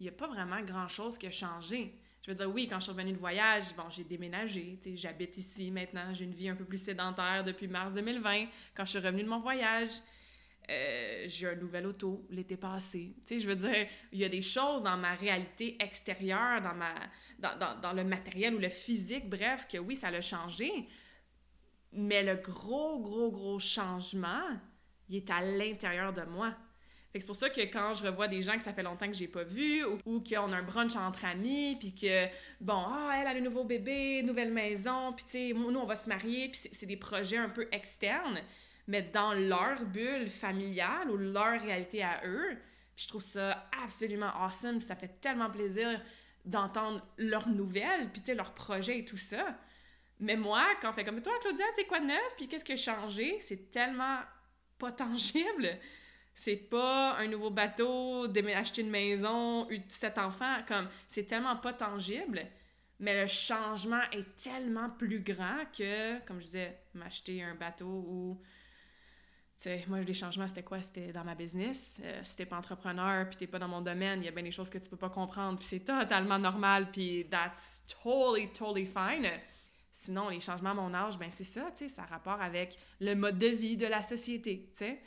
il 0.00 0.04
n'y 0.04 0.08
a 0.08 0.12
pas 0.12 0.26
vraiment 0.26 0.60
grand-chose 0.62 1.18
qui 1.18 1.26
a 1.26 1.30
changé. 1.30 1.94
Je 2.22 2.30
veux 2.30 2.36
dire, 2.36 2.50
oui, 2.50 2.66
quand 2.68 2.76
je 2.76 2.84
suis 2.84 2.92
revenue 2.92 3.12
de 3.12 3.18
voyage, 3.18 3.74
bon, 3.76 3.88
j'ai 3.90 4.04
déménagé, 4.04 4.78
j'habite 4.94 5.36
ici 5.38 5.70
maintenant, 5.70 6.12
j'ai 6.12 6.24
une 6.24 6.34
vie 6.34 6.48
un 6.48 6.56
peu 6.56 6.64
plus 6.64 6.82
sédentaire 6.82 7.44
depuis 7.44 7.68
mars 7.68 7.94
2020. 7.94 8.46
Quand 8.74 8.84
je 8.84 8.90
suis 8.90 8.98
revenue 8.98 9.22
de 9.22 9.28
mon 9.28 9.40
voyage, 9.40 9.88
euh, 10.70 11.24
j'ai 11.26 11.48
un 11.48 11.54
nouvel 11.54 11.86
auto 11.86 12.26
l'été 12.30 12.56
passé. 12.56 13.14
Tu 13.24 13.34
sais, 13.34 13.40
je 13.40 13.48
veux 13.48 13.56
dire, 13.56 13.86
il 14.12 14.18
y 14.18 14.24
a 14.24 14.28
des 14.28 14.42
choses 14.42 14.82
dans 14.82 14.96
ma 14.96 15.14
réalité 15.14 15.76
extérieure, 15.80 16.60
dans, 16.60 16.74
ma, 16.74 16.94
dans, 17.38 17.58
dans, 17.58 17.80
dans 17.80 17.92
le 17.92 18.04
matériel 18.04 18.54
ou 18.54 18.58
le 18.58 18.68
physique, 18.68 19.28
bref, 19.28 19.66
que 19.70 19.78
oui, 19.78 19.96
ça 19.96 20.10
l'a 20.10 20.20
changé. 20.20 20.70
Mais 21.92 22.22
le 22.22 22.34
gros, 22.34 23.00
gros, 23.00 23.30
gros 23.30 23.58
changement, 23.58 24.44
il 25.08 25.16
est 25.16 25.30
à 25.30 25.40
l'intérieur 25.40 26.12
de 26.12 26.22
moi. 26.22 26.54
C'est 27.14 27.26
pour 27.26 27.34
ça 27.34 27.48
que 27.50 27.62
quand 27.62 27.94
je 27.94 28.04
revois 28.04 28.28
des 28.28 28.42
gens 28.42 28.56
que 28.56 28.62
ça 28.62 28.72
fait 28.72 28.82
longtemps 28.82 29.06
que 29.06 29.14
j'ai 29.14 29.26
pas 29.26 29.42
vu 29.42 29.84
ou, 29.84 29.98
ou 30.04 30.20
qu'on 30.22 30.52
a 30.52 30.56
un 30.58 30.62
brunch 30.62 30.94
entre 30.94 31.24
amis, 31.24 31.76
puis 31.80 31.94
que, 31.94 32.26
bon, 32.60 32.84
ah, 32.86 33.16
elle 33.18 33.26
a 33.26 33.34
le 33.34 33.40
nouveau 33.40 33.64
bébé, 33.64 34.22
nouvelle 34.22 34.52
maison, 34.52 35.12
puis 35.14 35.24
tu 35.24 35.30
sais, 35.30 35.52
nous, 35.54 35.78
on 35.78 35.86
va 35.86 35.94
se 35.94 36.08
marier, 36.08 36.50
puis 36.50 36.68
c'est 36.70 36.86
des 36.86 36.98
projets 36.98 37.38
un 37.38 37.48
peu 37.48 37.66
externes 37.72 38.40
mais 38.88 39.02
dans 39.02 39.34
leur 39.34 39.84
bulle 39.84 40.28
familiale 40.28 41.10
ou 41.10 41.18
leur 41.18 41.60
réalité 41.60 42.02
à 42.02 42.22
eux. 42.24 42.56
je 42.96 43.06
trouve 43.06 43.22
ça 43.22 43.68
absolument 43.84 44.30
awesome. 44.42 44.80
Ça 44.80 44.96
fait 44.96 45.20
tellement 45.20 45.50
plaisir 45.50 46.00
d'entendre 46.44 47.06
leurs 47.18 47.48
nouvelles, 47.48 48.10
puis 48.10 48.34
leurs 48.34 48.54
projets 48.54 48.98
et 48.98 49.04
tout 49.04 49.18
ça. 49.18 49.56
Mais 50.20 50.36
moi, 50.36 50.64
quand 50.80 50.90
on 50.90 50.92
fait 50.94 51.04
comme 51.04 51.22
toi, 51.22 51.34
Claudia, 51.42 51.66
tu 51.76 51.84
quoi 51.84 52.00
de 52.00 52.06
neuf, 52.06 52.34
puis 52.36 52.48
qu'est-ce 52.48 52.64
qui 52.64 52.72
a 52.72 52.76
changé, 52.76 53.38
c'est 53.40 53.70
tellement 53.70 54.18
pas 54.78 54.90
tangible. 54.90 55.78
C'est 56.34 56.56
pas 56.56 57.16
un 57.18 57.28
nouveau 57.28 57.50
bateau, 57.50 58.26
acheter 58.54 58.82
une 58.82 58.90
maison, 58.90 59.68
sept 59.88 60.18
enfants, 60.18 60.62
comme 60.66 60.88
c'est 61.08 61.24
tellement 61.24 61.56
pas 61.56 61.74
tangible. 61.74 62.46
Mais 63.00 63.20
le 63.20 63.28
changement 63.28 64.02
est 64.12 64.36
tellement 64.36 64.88
plus 64.88 65.20
grand 65.20 65.64
que, 65.76 66.24
comme 66.26 66.40
je 66.40 66.46
disais, 66.46 66.80
m'acheter 66.94 67.42
un 67.42 67.54
bateau 67.54 67.86
ou 67.86 68.40
sais, 69.62 69.84
moi, 69.88 70.00
les 70.00 70.14
changements, 70.14 70.46
c'était 70.46 70.62
quoi? 70.62 70.80
C'était 70.82 71.12
dans 71.12 71.24
ma 71.24 71.34
business. 71.34 71.98
Euh, 72.02 72.20
si 72.22 72.36
t'es 72.36 72.46
pas 72.46 72.56
entrepreneur, 72.56 73.28
puis 73.28 73.36
t'es 73.36 73.46
pas 73.46 73.58
dans 73.58 73.68
mon 73.68 73.80
domaine, 73.80 74.22
il 74.22 74.26
y 74.26 74.28
a 74.28 74.30
bien 74.30 74.44
des 74.44 74.52
choses 74.52 74.70
que 74.70 74.78
tu 74.78 74.88
peux 74.88 74.96
pas 74.96 75.10
comprendre, 75.10 75.58
puis 75.58 75.66
c'est 75.66 75.80
totalement 75.80 76.38
normal, 76.38 76.90
puis 76.92 77.26
that's 77.28 77.82
totally, 78.02 78.52
totally 78.52 78.86
fine. 78.86 79.28
Sinon, 79.92 80.28
les 80.28 80.38
changements 80.38 80.70
à 80.70 80.74
mon 80.74 80.94
âge, 80.94 81.18
ben 81.18 81.28
c'est 81.30 81.44
ça, 81.44 81.72
tu 81.76 81.88
sais, 81.88 81.88
ça 81.88 82.02
a 82.02 82.06
rapport 82.06 82.40
avec 82.40 82.78
le 83.00 83.14
mode 83.14 83.38
de 83.38 83.48
vie 83.48 83.76
de 83.76 83.86
la 83.86 84.02
société, 84.02 84.70
tu 84.72 84.78
sais. 84.78 85.00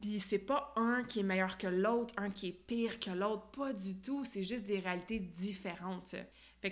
Puis 0.00 0.20
c'est 0.20 0.38
pas 0.38 0.72
un 0.76 1.04
qui 1.04 1.20
est 1.20 1.24
meilleur 1.24 1.58
que 1.58 1.66
l'autre, 1.68 2.14
un 2.16 2.30
qui 2.30 2.48
est 2.48 2.52
pire 2.52 2.98
que 2.98 3.10
l'autre, 3.10 3.50
pas 3.52 3.72
du 3.72 4.00
tout, 4.00 4.24
c'est 4.24 4.42
juste 4.42 4.64
des 4.64 4.78
réalités 4.78 5.18
différentes. 5.18 6.14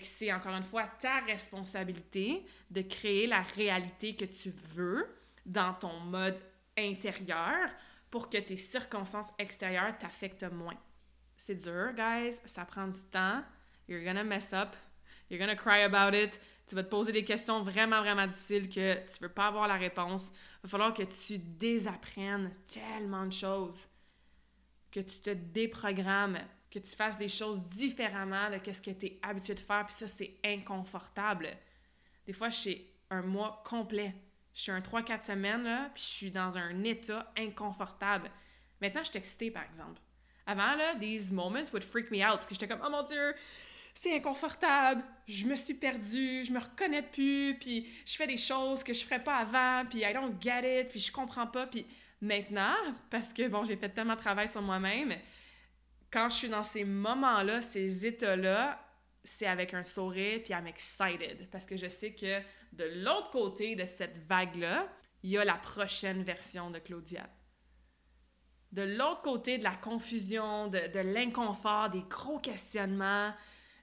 C'est 0.02 0.32
encore 0.32 0.54
une 0.54 0.64
fois 0.64 0.88
ta 1.00 1.20
responsabilité 1.20 2.44
de 2.70 2.82
créer 2.82 3.26
la 3.26 3.42
réalité 3.42 4.14
que 4.14 4.24
tu 4.24 4.50
veux, 4.74 5.06
dans 5.46 5.74
ton 5.74 5.98
mode 6.00 6.40
intérieur 6.76 7.68
pour 8.10 8.28
que 8.28 8.38
tes 8.38 8.56
circonstances 8.56 9.32
extérieures 9.38 9.96
t'affectent 9.98 10.50
moins. 10.50 10.78
C'est 11.36 11.54
dur, 11.54 11.92
guys, 11.94 12.38
ça 12.44 12.64
prend 12.64 12.86
du 12.86 13.02
temps. 13.04 13.42
You're 13.88 14.04
gonna 14.04 14.24
mess 14.24 14.52
up. 14.52 14.76
You're 15.30 15.40
gonna 15.40 15.56
cry 15.56 15.82
about 15.82 16.16
it. 16.16 16.40
Tu 16.66 16.74
vas 16.74 16.82
te 16.84 16.88
poser 16.88 17.12
des 17.12 17.24
questions 17.24 17.62
vraiment, 17.62 18.00
vraiment 18.00 18.26
difficiles 18.26 18.68
que 18.68 18.94
tu 19.06 19.22
veux 19.22 19.28
pas 19.28 19.46
avoir 19.46 19.66
la 19.66 19.76
réponse. 19.76 20.30
Il 20.30 20.62
va 20.64 20.68
falloir 20.68 20.94
que 20.94 21.02
tu 21.02 21.38
désapprennes 21.38 22.54
tellement 22.66 23.26
de 23.26 23.32
choses, 23.32 23.88
que 24.92 25.00
tu 25.00 25.20
te 25.20 25.30
déprogrammes, 25.30 26.38
que 26.70 26.78
tu 26.78 26.94
fasses 26.94 27.18
des 27.18 27.28
choses 27.28 27.62
différemment 27.64 28.50
de 28.50 28.72
ce 28.72 28.82
que 28.82 28.90
tu 28.90 29.06
es 29.06 29.18
habitué 29.22 29.54
de 29.54 29.60
faire. 29.60 29.84
Puis 29.86 29.94
ça, 29.94 30.06
c'est 30.06 30.36
inconfortable. 30.44 31.48
Des 32.26 32.32
fois, 32.32 32.50
j'ai 32.50 32.94
un 33.10 33.22
mois 33.22 33.62
complet 33.66 34.14
je 34.54 34.62
suis 34.62 34.72
un 34.72 34.80
3-4 34.80 35.24
semaines, 35.24 35.62
là, 35.62 35.90
puis 35.94 36.02
je 36.02 36.08
suis 36.08 36.30
dans 36.30 36.58
un 36.58 36.82
état 36.84 37.32
inconfortable. 37.36 38.30
Maintenant, 38.80 39.02
je 39.02 39.10
suis 39.10 39.18
excitée, 39.18 39.50
par 39.50 39.64
exemple. 39.64 40.00
Avant, 40.46 40.74
là, 40.74 40.94
these 40.96 41.30
moments 41.30 41.70
would 41.72 41.84
freak 41.84 42.10
me 42.10 42.18
out, 42.18 42.36
parce 42.36 42.46
que 42.46 42.54
j'étais 42.54 42.68
comme, 42.68 42.82
oh 42.84 42.90
mon 42.90 43.02
Dieu, 43.02 43.34
c'est 43.94 44.14
inconfortable, 44.16 45.02
je 45.26 45.46
me 45.46 45.54
suis 45.54 45.74
perdue, 45.74 46.44
je 46.44 46.52
me 46.52 46.60
reconnais 46.60 47.02
plus, 47.02 47.56
puis 47.58 47.88
je 48.06 48.16
fais 48.16 48.26
des 48.26 48.36
choses 48.36 48.82
que 48.82 48.92
je 48.92 49.04
ferais 49.04 49.22
pas 49.22 49.36
avant, 49.36 49.88
puis 49.88 50.00
I 50.00 50.12
don't 50.12 50.40
get 50.40 50.80
it, 50.80 50.88
puis 50.88 51.00
je 51.00 51.12
comprends 51.12 51.46
pas, 51.46 51.66
puis 51.66 51.86
maintenant, 52.20 52.74
parce 53.10 53.32
que, 53.32 53.48
bon, 53.48 53.64
j'ai 53.64 53.76
fait 53.76 53.88
tellement 53.88 54.14
de 54.14 54.20
travail 54.20 54.48
sur 54.48 54.62
moi-même, 54.62 55.14
quand 56.10 56.28
je 56.28 56.36
suis 56.36 56.48
dans 56.48 56.62
ces 56.62 56.84
moments-là, 56.84 57.62
ces 57.62 58.06
états-là, 58.06 58.84
c'est 59.22 59.46
avec 59.46 59.74
un 59.74 59.84
sourire, 59.84 60.40
puis 60.42 60.52
I'm 60.52 60.66
excited, 60.66 61.48
parce 61.50 61.66
que 61.66 61.76
je 61.76 61.88
sais 61.88 62.12
que 62.12 62.40
de 62.72 62.84
l'autre 63.02 63.30
côté 63.30 63.76
de 63.76 63.84
cette 63.84 64.18
vague-là, 64.26 64.88
il 65.22 65.30
y 65.30 65.38
a 65.38 65.44
la 65.44 65.54
prochaine 65.54 66.22
version 66.22 66.70
de 66.70 66.78
Claudia. 66.78 67.28
De 68.72 68.82
l'autre 68.82 69.22
côté 69.22 69.58
de 69.58 69.64
la 69.64 69.74
confusion, 69.74 70.68
de, 70.68 70.98
l'inconfort, 71.00 71.90
des 71.90 72.02
gros 72.08 72.38
questionnements, 72.38 73.34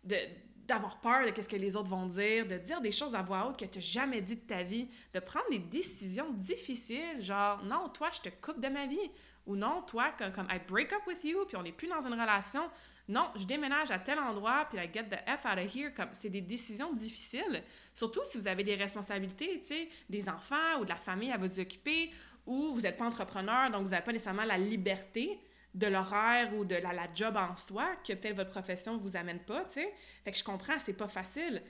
d'avoir 0.04 1.00
peur 1.02 1.32
de 1.32 1.42
ce 1.42 1.50
que 1.50 1.58
les 1.58 1.76
autres 1.76 1.90
vont 1.90 2.06
dire, 2.06 2.48
de 2.48 2.58
dire 2.58 2.80
des 2.80 2.92
choses 2.92 3.14
à 3.14 3.22
voix 3.22 3.48
haute 3.48 3.58
que 3.58 3.66
tu 3.66 3.80
n'as 3.80 3.84
jamais 3.84 4.22
dit 4.22 4.38
de 4.38 4.48
ta 4.48 4.64
vie, 4.64 4.88
de 5.14 5.20
prendre 5.20 5.50
des 5.50 5.60
décisions 5.60 6.32
difficiles, 6.32 7.22
genre 7.22 7.64
non, 7.66 7.90
toi, 7.90 8.10
je 8.14 8.30
te 8.30 8.36
coupe 8.42 8.62
de 8.62 8.70
ma 8.70 8.88
vie, 8.88 9.12
ou 9.46 9.56
non, 9.56 9.82
toi, 9.82 10.14
comme, 10.18 10.32
comme 10.32 10.48
I 10.50 10.60
break 10.66 10.94
up 10.94 11.02
with 11.06 11.24
you, 11.24 11.46
puis 11.46 11.58
on 11.58 11.64
n'est 11.64 11.72
plus 11.72 11.88
dans 11.88 12.06
une 12.06 12.14
relation, 12.14 12.70
non, 13.08 13.30
je 13.36 13.46
déménage 13.46 13.90
à 13.90 14.00
tel 14.00 14.20
endroit, 14.20 14.68
puis 14.70 14.78
I 14.78 14.90
get 14.94 15.06
the 15.06 15.18
F 15.26 15.46
out 15.46 15.58
of 15.58 15.76
here. 15.76 15.94
Comme, 15.94 16.10
c'est 16.12 16.30
des 16.30 16.42
décisions 16.42 16.94
difficiles, 16.94 17.64
surtout 17.94 18.22
si 18.26 18.38
vous 18.38 18.48
avez 18.48 18.64
des 18.64 18.76
responsabilités, 18.76 19.62
tu 19.62 19.68
sais, 19.68 19.90
des 20.10 20.28
enfants 20.28 20.80
ou 20.80 20.84
de 20.84 20.90
la 20.90 20.98
famille 20.98 21.32
à 21.32 21.38
vous 21.38 21.60
occuper, 21.60 22.12
ou 22.46 22.74
vous 22.74 22.82
n'êtes 22.82 22.98
pas 22.98 23.06
entrepreneur, 23.06 23.70
donc 23.70 23.84
vous 23.84 23.92
n'avez 23.92 24.04
pas 24.04 24.12
nécessairement 24.12 24.46
la 24.46 24.58
liberté 24.58 25.40
de 25.74 25.88
l'horaire 25.88 26.54
ou 26.56 26.66
de 26.66 26.76
la, 26.76 26.92
la, 26.92 27.08
job 27.14 27.38
en 27.38 27.56
soi 27.56 27.96
que 28.06 28.14
peut-être 28.14 28.36
votre 28.36 28.50
profession 28.50 28.98
vous 28.98 29.16
amène 29.16 29.40
pas, 29.40 29.64
tu 29.66 29.74
sais. 29.74 29.94
Fait 30.24 30.32
que 30.32 30.38
je 30.38 30.44
comprends, 30.44 30.80
c'est 30.80 30.94
pas 30.94 31.08
facile, 31.08 31.62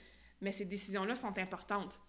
mais 0.42 0.52
ces 0.52 0.66
décisions-là 0.66 1.16
sont 1.16 1.38
importantes. 1.38 2.00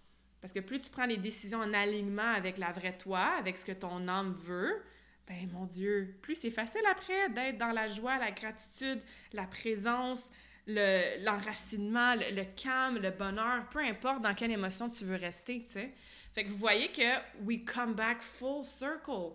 Parce 0.41 0.53
que 0.53 0.61
plus 0.61 0.81
tu 0.81 0.91
prends 0.91 1.07
des 1.07 1.17
décisions 1.17 1.59
en 1.59 1.75
alignement 1.75 2.31
avec 2.35 2.59
la 2.59 2.73
vraie 2.73 2.97
toi, 2.97 3.33
avec 3.39 3.59
ce 3.59 3.65
que 3.67 3.73
ton 3.73 4.07
âme 4.07 4.33
veut, 4.35 4.83
ben 5.29 5.49
mon 5.53 5.67
Dieu, 5.67 6.19
plus 6.23 6.35
c'est 6.35 6.51
facile 6.51 6.81
après 6.91 7.29
d'être 7.31 7.59
dans 7.59 7.73
la 7.73 7.87
joie, 7.87 8.19
la 8.19 8.31
gratitude, 8.31 9.01
la 9.33 9.45
présence, 9.45 10.31
l'enracinement, 10.67 12.15
le, 12.15 12.35
le, 12.35 12.45
calme, 12.45 12.99
le 12.99 13.11
bonheur, 13.11 13.69
peu 13.69 13.81
importe 13.81 14.23
dans 14.23 14.35
quelle 14.35 14.53
émotion 14.53 14.89
tu 14.89 15.05
veux 15.05 15.17
rester, 15.17 15.65
tu 15.65 15.73
sais. 15.73 15.95
Fait 16.35 16.45
que 16.45 16.51
vous 16.51 16.57
voyez 16.57 16.91
que 16.93 17.43
we 17.45 17.65
come 17.65 17.95
back 17.95 18.23
full 18.23 18.65
circle. 18.65 19.35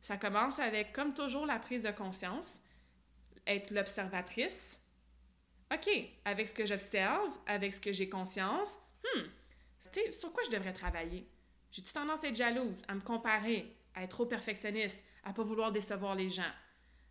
Ça 0.00 0.16
commence 0.16 0.58
avec, 0.58 0.92
comme 0.92 1.12
toujours, 1.12 1.46
la 1.46 1.58
prise 1.58 1.82
de 1.82 1.90
conscience, 1.90 2.58
être 3.46 3.70
l'observatrice. 3.70 4.80
OK, 5.72 5.88
avec 6.24 6.48
ce 6.48 6.54
que 6.54 6.64
j'observe, 6.64 7.38
avec 7.46 7.74
ce 7.74 7.80
que 7.80 7.92
j'ai 7.92 8.08
conscience, 8.08 8.78
hmm, 9.04 9.22
tu 9.92 10.00
sais, 10.00 10.12
sur 10.12 10.32
quoi 10.32 10.42
je 10.44 10.50
devrais 10.50 10.72
travailler? 10.72 11.28
J'ai-tu 11.70 11.92
tendance 11.92 12.24
à 12.24 12.28
être 12.28 12.36
jalouse, 12.36 12.82
à 12.88 12.94
me 12.94 13.00
comparer, 13.00 13.76
à 13.94 14.02
être 14.02 14.10
trop 14.10 14.26
perfectionniste, 14.26 15.04
à 15.24 15.32
pas 15.32 15.42
vouloir 15.42 15.72
décevoir 15.72 16.14
les 16.14 16.30
gens. 16.30 16.50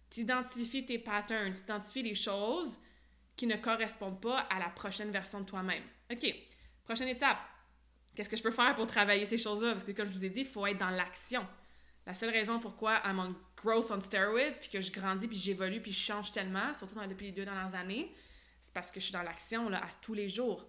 Tu 0.10 0.22
identifies 0.22 0.86
tes 0.86 1.00
patterns, 1.00 1.54
tu 1.54 1.60
identifies 1.60 2.04
les 2.04 2.16
choses 2.16 2.78
qui 3.36 3.48
ne 3.48 3.56
correspondent 3.56 4.22
pas 4.22 4.40
à 4.50 4.60
la 4.60 4.70
prochaine 4.70 5.12
version 5.12 5.42
de 5.42 5.46
toi-même. 5.46 5.84
OK, 6.12 6.26
prochaine 6.84 7.08
étape. 7.08 7.38
Qu'est-ce 8.16 8.30
que 8.30 8.36
je 8.36 8.44
peux 8.44 8.52
faire 8.52 8.76
pour 8.76 8.88
travailler 8.88 9.26
ces 9.26 9.38
choses-là? 9.38 9.72
Parce 9.72 9.84
que 9.84 9.92
comme 9.92 10.08
je 10.08 10.14
vous 10.14 10.26
ai 10.26 10.30
dit, 10.30 10.42
il 10.42 10.48
faut 10.48 10.66
être 10.66 10.78
dans 10.78 10.90
l'action. 10.90 11.48
La 12.06 12.14
seule 12.14 12.32
raison 12.32 12.60
pourquoi 12.60 13.02
I'm 13.06 13.20
on 13.20 13.36
growth 13.56 13.92
on 13.92 14.02
steroids, 14.02 14.52
puis 14.60 14.70
que 14.70 14.82
je 14.82 14.92
grandis, 14.92 15.28
puis 15.28 15.38
j'évolue, 15.38 15.80
puis 15.80 15.92
je 15.92 16.00
change 16.00 16.32
tellement, 16.32 16.74
surtout 16.74 17.00
depuis 17.08 17.28
les 17.28 17.32
deux 17.32 17.46
dernières 17.46 17.76
années, 17.76 18.14
c'est 18.62 18.74
parce 18.74 18.92
que 18.92 19.00
je 19.00 19.06
suis 19.06 19.14
dans 19.14 19.22
l'action 19.22 19.72
à 19.72 19.88
tous 20.02 20.14
les 20.14 20.28
jours. 20.28 20.66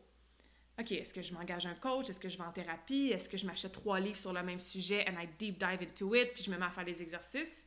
OK, 0.79 0.93
est-ce 0.93 1.13
que 1.13 1.23
je 1.23 1.35
m'engage 1.35 1.67
un 1.67 1.75
coach? 1.75 2.09
Est-ce 2.09 2.21
que 2.21 2.29
je 2.29 2.39
vais 2.39 2.45
en 2.45 2.53
thérapie? 2.53 3.11
Est-ce 3.13 3.29
que 3.29 3.37
je 3.37 3.47
m'achète 3.47 3.73
trois 3.73 4.01
livres 4.01 4.17
sur 4.17 4.33
le 4.33 4.43
même 4.43 4.61
sujet 4.61 5.07
and 5.09 5.21
I 5.21 5.29
deep 5.39 5.59
dive 5.59 5.83
into 5.83 6.15
it, 6.15 6.33
puis 6.33 6.43
je 6.43 6.51
me 6.51 6.57
mets 6.57 6.67
à 6.67 6.71
faire 6.71 6.85
les 6.85 7.03
exercices? 7.03 7.67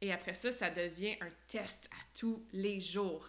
Et 0.00 0.12
après 0.12 0.34
ça, 0.34 0.50
ça 0.50 0.70
devient 0.70 1.16
un 1.20 1.30
test 1.46 1.88
à 1.90 2.18
tous 2.18 2.46
les 2.52 2.80
jours. 2.80 3.28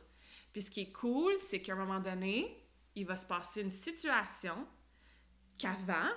Puis 0.51 0.63
ce 0.63 0.71
qui 0.71 0.81
est 0.81 0.91
cool, 0.91 1.33
c'est 1.39 1.61
qu'à 1.61 1.73
un 1.73 1.77
moment 1.77 1.99
donné, 1.99 2.65
il 2.95 3.05
va 3.05 3.15
se 3.15 3.25
passer 3.25 3.61
une 3.61 3.69
situation 3.69 4.67
qu'avant, 5.57 6.09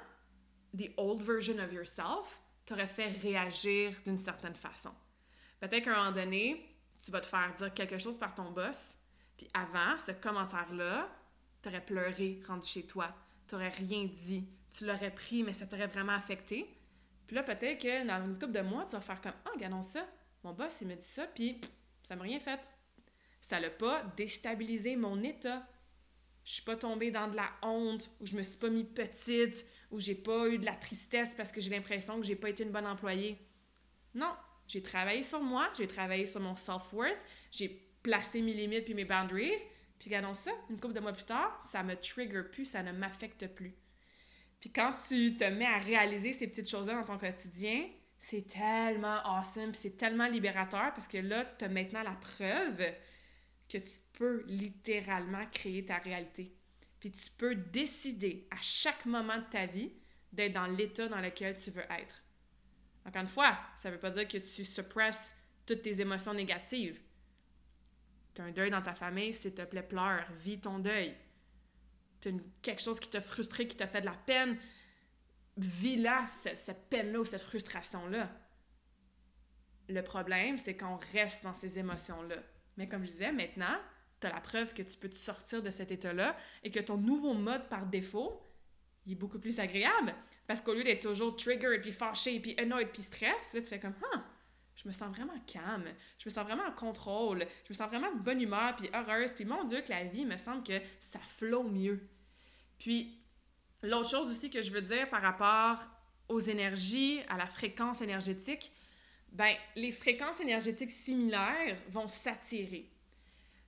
the 0.76 0.90
old 0.96 1.22
version 1.22 1.58
of 1.58 1.72
yourself 1.72 2.42
t'aurait 2.64 2.88
fait 2.88 3.08
réagir 3.08 3.94
d'une 4.04 4.18
certaine 4.18 4.54
façon. 4.54 4.92
Peut-être 5.60 5.84
qu'à 5.84 5.92
un 5.92 6.04
moment 6.04 6.16
donné, 6.16 6.76
tu 7.00 7.10
vas 7.10 7.20
te 7.20 7.26
faire 7.26 7.52
dire 7.54 7.72
quelque 7.74 7.98
chose 7.98 8.18
par 8.18 8.34
ton 8.34 8.50
boss, 8.50 8.96
puis 9.36 9.48
avant, 9.54 9.96
ce 9.98 10.12
commentaire-là, 10.12 11.08
t'aurais 11.62 11.84
pleuré 11.84 12.40
rendu 12.46 12.66
chez 12.66 12.86
toi, 12.86 13.14
t'aurais 13.46 13.70
rien 13.70 14.04
dit, 14.04 14.46
tu 14.76 14.86
l'aurais 14.86 15.14
pris, 15.14 15.42
mais 15.42 15.52
ça 15.52 15.66
t'aurait 15.66 15.86
vraiment 15.86 16.14
affecté. 16.14 16.66
Puis 17.26 17.36
là, 17.36 17.42
peut-être 17.42 17.80
que 17.80 18.06
dans 18.06 18.24
une 18.24 18.38
couple 18.38 18.52
de 18.52 18.60
mois, 18.60 18.84
tu 18.84 18.96
vas 18.96 19.00
faire 19.00 19.20
comme 19.20 19.32
Ah, 19.46 19.50
oh, 19.54 19.82
ça. 19.82 20.06
Mon 20.44 20.52
boss, 20.52 20.78
il 20.80 20.88
me 20.88 20.96
dit 20.96 21.04
ça, 21.04 21.26
puis 21.26 21.60
ça 22.02 22.16
m'a 22.16 22.24
rien 22.24 22.40
fait. 22.40 22.60
Ça 23.40 23.60
l'a 23.60 23.70
pas 23.70 24.02
déstabilisé 24.16 24.96
mon 24.96 25.22
état. 25.22 25.66
Je 26.44 26.54
suis 26.54 26.62
pas 26.62 26.76
tombée 26.76 27.12
dans 27.12 27.28
de 27.28 27.36
la 27.36 27.50
honte, 27.62 28.10
ou 28.20 28.26
je 28.26 28.36
me 28.36 28.42
suis 28.42 28.58
pas 28.58 28.68
mis 28.68 28.84
petite, 28.84 29.64
ou 29.92 30.00
j'ai 30.00 30.16
pas 30.16 30.48
eu 30.48 30.58
de 30.58 30.64
la 30.64 30.74
tristesse 30.74 31.34
parce 31.36 31.52
que 31.52 31.60
j'ai 31.60 31.70
l'impression 31.70 32.20
que 32.20 32.26
j'ai 32.26 32.34
pas 32.34 32.50
été 32.50 32.64
une 32.64 32.72
bonne 32.72 32.86
employée. 32.86 33.38
Non, 34.14 34.34
j'ai 34.66 34.82
travaillé 34.82 35.22
sur 35.22 35.40
moi, 35.40 35.70
j'ai 35.76 35.86
travaillé 35.86 36.26
sur 36.26 36.40
mon 36.40 36.56
self-worth, 36.56 37.24
j'ai 37.52 37.68
placé 38.02 38.42
mes 38.42 38.54
limites 38.54 38.84
puis 38.84 38.94
mes 38.94 39.04
boundaries, 39.04 39.60
puis 40.02 40.10
regardons 40.10 40.34
ça, 40.34 40.50
une 40.68 40.80
couple 40.80 40.94
de 40.94 41.00
mois 41.00 41.12
plus 41.12 41.22
tard, 41.22 41.60
ça 41.62 41.84
me 41.84 41.94
trigger 41.94 42.42
plus, 42.42 42.64
ça 42.64 42.82
ne 42.82 42.90
m'affecte 42.90 43.46
plus. 43.46 43.72
Puis 44.58 44.72
quand 44.72 44.94
tu 45.06 45.36
te 45.36 45.44
mets 45.44 45.64
à 45.64 45.78
réaliser 45.78 46.32
ces 46.32 46.48
petites 46.48 46.68
choses-là 46.68 46.94
dans 46.94 47.04
ton 47.04 47.18
quotidien, 47.18 47.88
c'est 48.18 48.48
tellement 48.48 49.22
awesome, 49.24 49.72
c'est 49.74 49.96
tellement 49.96 50.26
libérateur 50.26 50.92
parce 50.92 51.06
que 51.06 51.18
là, 51.18 51.44
tu 51.56 51.66
as 51.66 51.68
maintenant 51.68 52.02
la 52.02 52.16
preuve 52.16 52.82
que 53.68 53.78
tu 53.78 54.00
peux 54.14 54.42
littéralement 54.48 55.46
créer 55.52 55.84
ta 55.84 55.98
réalité. 55.98 56.52
Puis 56.98 57.12
tu 57.12 57.30
peux 57.38 57.54
décider 57.54 58.48
à 58.50 58.60
chaque 58.60 59.06
moment 59.06 59.38
de 59.38 59.50
ta 59.52 59.66
vie 59.66 59.92
d'être 60.32 60.54
dans 60.54 60.66
l'état 60.66 61.06
dans 61.06 61.20
lequel 61.20 61.56
tu 61.56 61.70
veux 61.70 61.84
être. 62.00 62.24
Encore 63.06 63.22
une 63.22 63.28
fois, 63.28 63.56
ça 63.76 63.88
ne 63.88 63.94
veut 63.94 64.00
pas 64.00 64.10
dire 64.10 64.26
que 64.26 64.38
tu 64.38 64.64
suppresses 64.64 65.32
toutes 65.64 65.82
tes 65.82 66.00
émotions 66.00 66.34
négatives. 66.34 67.00
Tu 68.34 68.40
as 68.40 68.44
un 68.44 68.50
deuil 68.50 68.70
dans 68.70 68.82
ta 68.82 68.94
famille, 68.94 69.34
s'il 69.34 69.54
te 69.54 69.62
plaît, 69.62 69.82
pleure, 69.82 70.24
vis 70.38 70.60
ton 70.60 70.78
deuil. 70.78 71.14
Tu 72.20 72.28
as 72.28 72.32
quelque 72.62 72.82
chose 72.82 73.00
qui 73.00 73.10
t'a 73.10 73.20
frustré, 73.20 73.66
qui 73.66 73.76
t'a 73.76 73.86
fait 73.86 74.00
de 74.00 74.06
la 74.06 74.12
peine, 74.12 74.56
vis-la, 75.56 76.26
cette, 76.28 76.58
cette 76.58 76.88
peine-là 76.88 77.20
ou 77.20 77.24
cette 77.24 77.42
frustration-là. 77.42 78.30
Le 79.88 80.02
problème, 80.02 80.56
c'est 80.56 80.76
qu'on 80.76 80.98
reste 81.12 81.44
dans 81.44 81.54
ces 81.54 81.78
émotions-là. 81.78 82.36
Mais 82.76 82.88
comme 82.88 83.04
je 83.04 83.10
disais, 83.10 83.32
maintenant, 83.32 83.78
tu 84.20 84.26
as 84.26 84.30
la 84.30 84.40
preuve 84.40 84.72
que 84.72 84.82
tu 84.82 84.96
peux 84.96 85.08
te 85.08 85.16
sortir 85.16 85.62
de 85.62 85.70
cet 85.70 85.90
état-là 85.90 86.36
et 86.62 86.70
que 86.70 86.80
ton 86.80 86.96
nouveau 86.96 87.34
mode 87.34 87.68
par 87.68 87.86
défaut, 87.86 88.40
il 89.04 89.12
est 89.12 89.16
beaucoup 89.16 89.38
plus 89.38 89.58
agréable. 89.58 90.14
Parce 90.46 90.60
qu'au 90.60 90.74
lieu 90.74 90.84
d'être 90.84 91.02
toujours 91.02 91.36
triggered, 91.36 91.82
puis 91.82 91.92
fâché, 91.92 92.40
puis 92.40 92.54
annoyed, 92.58 92.88
puis 92.92 93.02
stress, 93.02 93.52
là, 93.52 93.60
tu 93.60 93.66
fais 93.66 93.80
comme, 93.80 93.94
ah, 94.14 94.24
je 94.74 94.88
me 94.88 94.92
sens 94.92 95.14
vraiment 95.14 95.38
calme, 95.46 95.84
je 96.18 96.28
me 96.28 96.30
sens 96.30 96.44
vraiment 96.44 96.64
en 96.64 96.72
contrôle, 96.72 97.46
je 97.64 97.70
me 97.70 97.74
sens 97.74 97.88
vraiment 97.88 98.12
de 98.12 98.18
bonne 98.18 98.40
humeur, 98.40 98.74
puis 98.76 98.88
heureuse, 98.94 99.32
puis 99.32 99.44
mon 99.44 99.64
Dieu, 99.64 99.80
que 99.82 99.90
la 99.90 100.04
vie 100.04 100.24
me 100.24 100.36
semble 100.36 100.62
que 100.62 100.80
ça 100.98 101.18
flot 101.18 101.64
mieux. 101.64 102.08
Puis, 102.78 103.18
l'autre 103.82 104.10
chose 104.10 104.28
aussi 104.30 104.50
que 104.50 104.62
je 104.62 104.70
veux 104.70 104.82
dire 104.82 105.08
par 105.08 105.22
rapport 105.22 105.78
aux 106.28 106.40
énergies, 106.40 107.20
à 107.28 107.36
la 107.36 107.46
fréquence 107.46 108.00
énergétique, 108.00 108.72
ben, 109.30 109.54
les 109.76 109.92
fréquences 109.92 110.40
énergétiques 110.40 110.90
similaires 110.90 111.76
vont 111.88 112.08
s'attirer. 112.08 112.90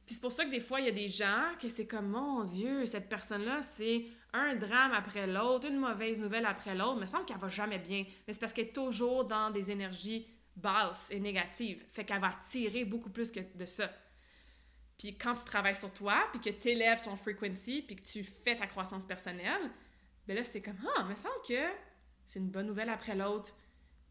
Puis 0.07 0.14
c'est 0.16 0.20
pour 0.20 0.32
ça 0.32 0.44
que 0.44 0.50
des 0.50 0.61
fois, 0.61 0.80
il 0.80 0.86
y 0.86 0.90
a 0.90 0.92
des 0.92 1.09
gens 1.09 1.55
que 1.61 1.68
c'est 1.68 1.86
comme, 1.86 2.09
mon 2.09 2.44
Dieu, 2.44 2.84
cette 2.84 3.09
personne-là, 3.09 3.62
c'est 3.62 4.05
un 4.34 4.55
drame 4.55 4.92
après 4.92 5.26
l'autre, 5.26 5.68
une 5.68 5.78
mauvaise 5.78 6.18
nouvelle 6.18 6.44
après 6.44 6.74
l'autre. 6.74 6.96
Il 6.96 7.02
me 7.02 7.07
semble 7.07 7.24
qu'elle 7.24 7.38
va 7.38 7.48
jamais 7.48 7.78
bien. 7.78 8.05
Mais 8.26 8.34
c'est 8.34 8.40
parce 8.40 8.52
qu'elle 8.52 8.66
est 8.66 8.74
toujours 8.74 9.24
dans 9.24 9.50
des 9.50 9.70
énergies 9.70 10.26
basses 10.57 11.11
et 11.11 11.20
négatives. 11.20 11.84
Fait 11.92 12.05
qu'elle 12.05 12.20
va 12.20 12.28
attirer 12.28 12.84
beaucoup 12.84 13.11
plus 13.11 13.30
que 13.30 13.40
de 13.40 13.66
ça. 13.66 13.90
Puis 14.98 15.16
quand 15.16 15.34
tu 15.34 15.44
travailles 15.44 15.74
sur 15.74 15.92
toi, 15.92 16.28
puis 16.30 16.40
que 16.40 16.50
tu 16.50 16.68
élèves 16.68 17.00
ton 17.00 17.16
frequency, 17.16 17.82
puis 17.82 17.96
que 17.96 18.02
tu 18.02 18.22
fais 18.22 18.57
ta 18.57 18.66
croissance 18.66 19.05
personnelle, 19.05 19.70
ben 20.26 20.36
là, 20.36 20.44
c'est 20.44 20.62
comme, 20.62 20.78
ah, 20.96 21.00
il 21.02 21.11
me 21.11 21.14
semble 21.14 21.34
que 21.46 21.68
c'est 22.24 22.38
une 22.38 22.50
bonne 22.50 22.66
nouvelle 22.66 22.88
après 22.88 23.14
l'autre 23.14 23.55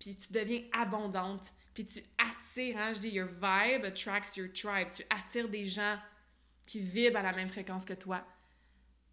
puis 0.04 0.16
tu 0.16 0.34
deviens 0.34 0.64
abondante, 0.74 1.54
puis 1.74 1.86
tu 1.86 2.02
attires, 2.18 2.78
hein, 2.78 2.92
je 2.92 3.00
dis, 3.00 3.10
your 3.10 3.28
vibe 3.28 3.86
attracts 3.86 4.36
your 4.36 4.50
tribe. 4.52 4.90
Tu 4.94 5.04
attires 5.10 5.48
des 5.48 5.66
gens 5.66 5.98
qui 6.66 6.82
vibrent 6.82 7.20
à 7.20 7.22
la 7.22 7.32
même 7.32 7.48
fréquence 7.48 7.86
que 7.86 7.94
toi. 7.94 8.22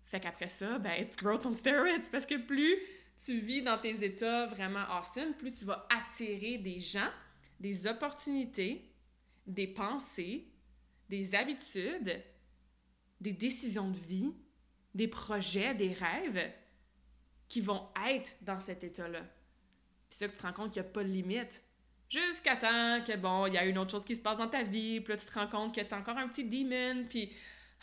Fait 0.07 0.19
qu'après 0.19 0.49
ça, 0.49 0.81
ben, 0.81 1.01
it's 1.01 1.17
growth 1.17 1.47
on 1.47 1.55
steroids, 1.55 2.11
parce 2.11 2.27
que 2.27 2.35
plus 2.35 2.77
tu 3.25 3.39
vis 3.39 3.63
dans 3.63 3.79
tes 3.79 4.05
états 4.05 4.47
vraiment 4.47 4.81
awesome, 4.89 5.35
plus 5.35 5.53
tu 5.53 5.65
vas 5.65 5.87
attirer 5.91 6.59
des 6.59 6.81
gens, 6.81 7.11
des 7.59 7.87
opportunités, 7.87 8.91
des 9.47 9.67
pensées, 9.67 10.49
des 11.09 11.35
habitudes, 11.35 12.23
des 13.21 13.33
décisions 13.33 13.91
de 13.91 13.99
vie, 13.99 14.33
des 14.95 15.09
projets, 15.09 15.75
des 15.75 15.93
rêves 15.93 16.53
qui 17.49 17.61
vont 17.61 17.89
être 18.09 18.37
dans 18.43 18.61
cet 18.61 18.85
état-là. 18.85 19.23
Puis 20.09 20.19
ça, 20.19 20.29
tu 20.29 20.37
te 20.37 20.43
rends 20.43 20.53
compte 20.53 20.73
qu'il 20.73 20.83
n'y 20.83 20.89
a 20.89 20.91
pas 20.91 21.05
de 21.05 21.09
limite. 21.09 21.63
Jusqu'à 22.09 22.57
temps 22.57 23.05
que, 23.05 23.17
bon, 23.17 23.47
il 23.47 23.55
y 23.55 23.59
a 23.59 23.65
une 23.67 23.79
autre 23.79 23.91
chose 23.93 24.05
qui 24.05 24.17
se 24.17 24.21
passe 24.21 24.39
dans 24.39 24.49
ta 24.49 24.63
vie, 24.63 25.01
puis 25.01 25.13
là, 25.13 25.19
tu 25.19 25.27
te 25.27 25.33
rends 25.33 25.47
compte 25.47 25.75
que 25.75 25.81
tu 25.81 25.95
encore 25.95 26.17
un 26.17 26.29
petit 26.29 26.45
demon, 26.45 27.07
puis 27.09 27.33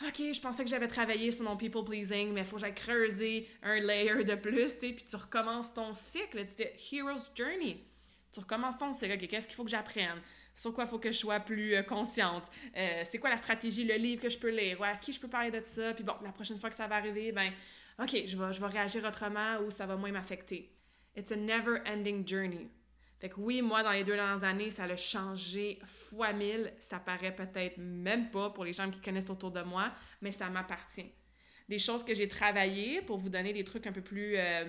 OK, 0.06 0.32
je 0.32 0.40
pensais 0.40 0.62
que 0.62 0.70
j'avais 0.70 0.86
travaillé 0.86 1.30
sur 1.32 1.44
mon 1.44 1.56
people 1.56 1.84
pleasing, 1.84 2.32
mais 2.32 2.42
il 2.42 2.46
faut 2.46 2.56
que 2.56 2.62
j'aille 2.62 2.74
creuser 2.74 3.48
un 3.62 3.80
layer 3.80 4.22
de 4.22 4.36
plus, 4.36 4.78
tu 4.78 4.88
sais, 4.88 4.92
puis 4.92 5.04
tu 5.04 5.16
recommences 5.16 5.74
ton 5.74 5.92
cycle, 5.92 6.46
tu 6.56 6.96
Hero's 6.96 7.32
Journey. 7.34 7.84
Tu 8.32 8.40
recommences 8.40 8.78
ton 8.78 8.92
cycle, 8.92 9.14
OK, 9.14 9.26
qu'est-ce 9.26 9.48
qu'il 9.48 9.56
faut 9.56 9.64
que 9.64 9.70
j'apprenne? 9.70 10.20
Sur 10.54 10.72
quoi 10.72 10.84
il 10.84 10.90
faut 10.90 10.98
que 10.98 11.10
je 11.10 11.18
sois 11.18 11.40
plus 11.40 11.74
euh, 11.74 11.82
consciente? 11.82 12.44
Euh, 12.76 13.02
c'est 13.08 13.18
quoi 13.18 13.30
la 13.30 13.38
stratégie, 13.38 13.84
le 13.84 13.94
livre 13.94 14.22
que 14.22 14.28
je 14.28 14.38
peux 14.38 14.50
lire? 14.50 14.80
Ouais, 14.80 14.88
à 14.88 14.96
qui 14.96 15.12
je 15.12 15.18
peux 15.18 15.28
parler 15.28 15.50
de 15.50 15.60
ça? 15.64 15.92
Puis 15.94 16.04
bon, 16.04 16.14
la 16.22 16.32
prochaine 16.32 16.58
fois 16.58 16.70
que 16.70 16.76
ça 16.76 16.86
va 16.86 16.96
arriver, 16.96 17.32
ben, 17.32 17.52
OK, 17.98 18.22
je 18.26 18.36
vais, 18.36 18.52
je 18.52 18.60
vais 18.60 18.66
réagir 18.66 19.04
autrement 19.04 19.58
ou 19.66 19.70
ça 19.70 19.86
va 19.86 19.96
moins 19.96 20.12
m'affecter. 20.12 20.70
It's 21.16 21.32
a 21.32 21.36
never-ending 21.36 22.26
journey. 22.26 22.68
Fait 23.18 23.28
que 23.28 23.40
oui, 23.40 23.62
moi, 23.62 23.82
dans 23.82 23.90
les 23.90 24.04
deux 24.04 24.14
dernières 24.14 24.44
années, 24.44 24.70
ça 24.70 24.84
a 24.84 24.96
changé 24.96 25.80
fois 25.84 26.32
mille. 26.32 26.72
Ça 26.78 27.00
paraît 27.00 27.34
peut-être 27.34 27.76
même 27.78 28.30
pas 28.30 28.50
pour 28.50 28.64
les 28.64 28.72
gens 28.72 28.90
qui 28.90 29.00
connaissent 29.00 29.30
autour 29.30 29.50
de 29.50 29.62
moi, 29.62 29.92
mais 30.22 30.30
ça 30.30 30.48
m'appartient. 30.48 31.10
Des 31.68 31.78
choses 31.78 32.04
que 32.04 32.14
j'ai 32.14 32.28
travaillées 32.28 33.02
pour 33.02 33.18
vous 33.18 33.28
donner 33.28 33.52
des 33.52 33.64
trucs 33.64 33.86
un 33.86 33.92
peu 33.92 34.02
plus 34.02 34.36
euh, 34.36 34.64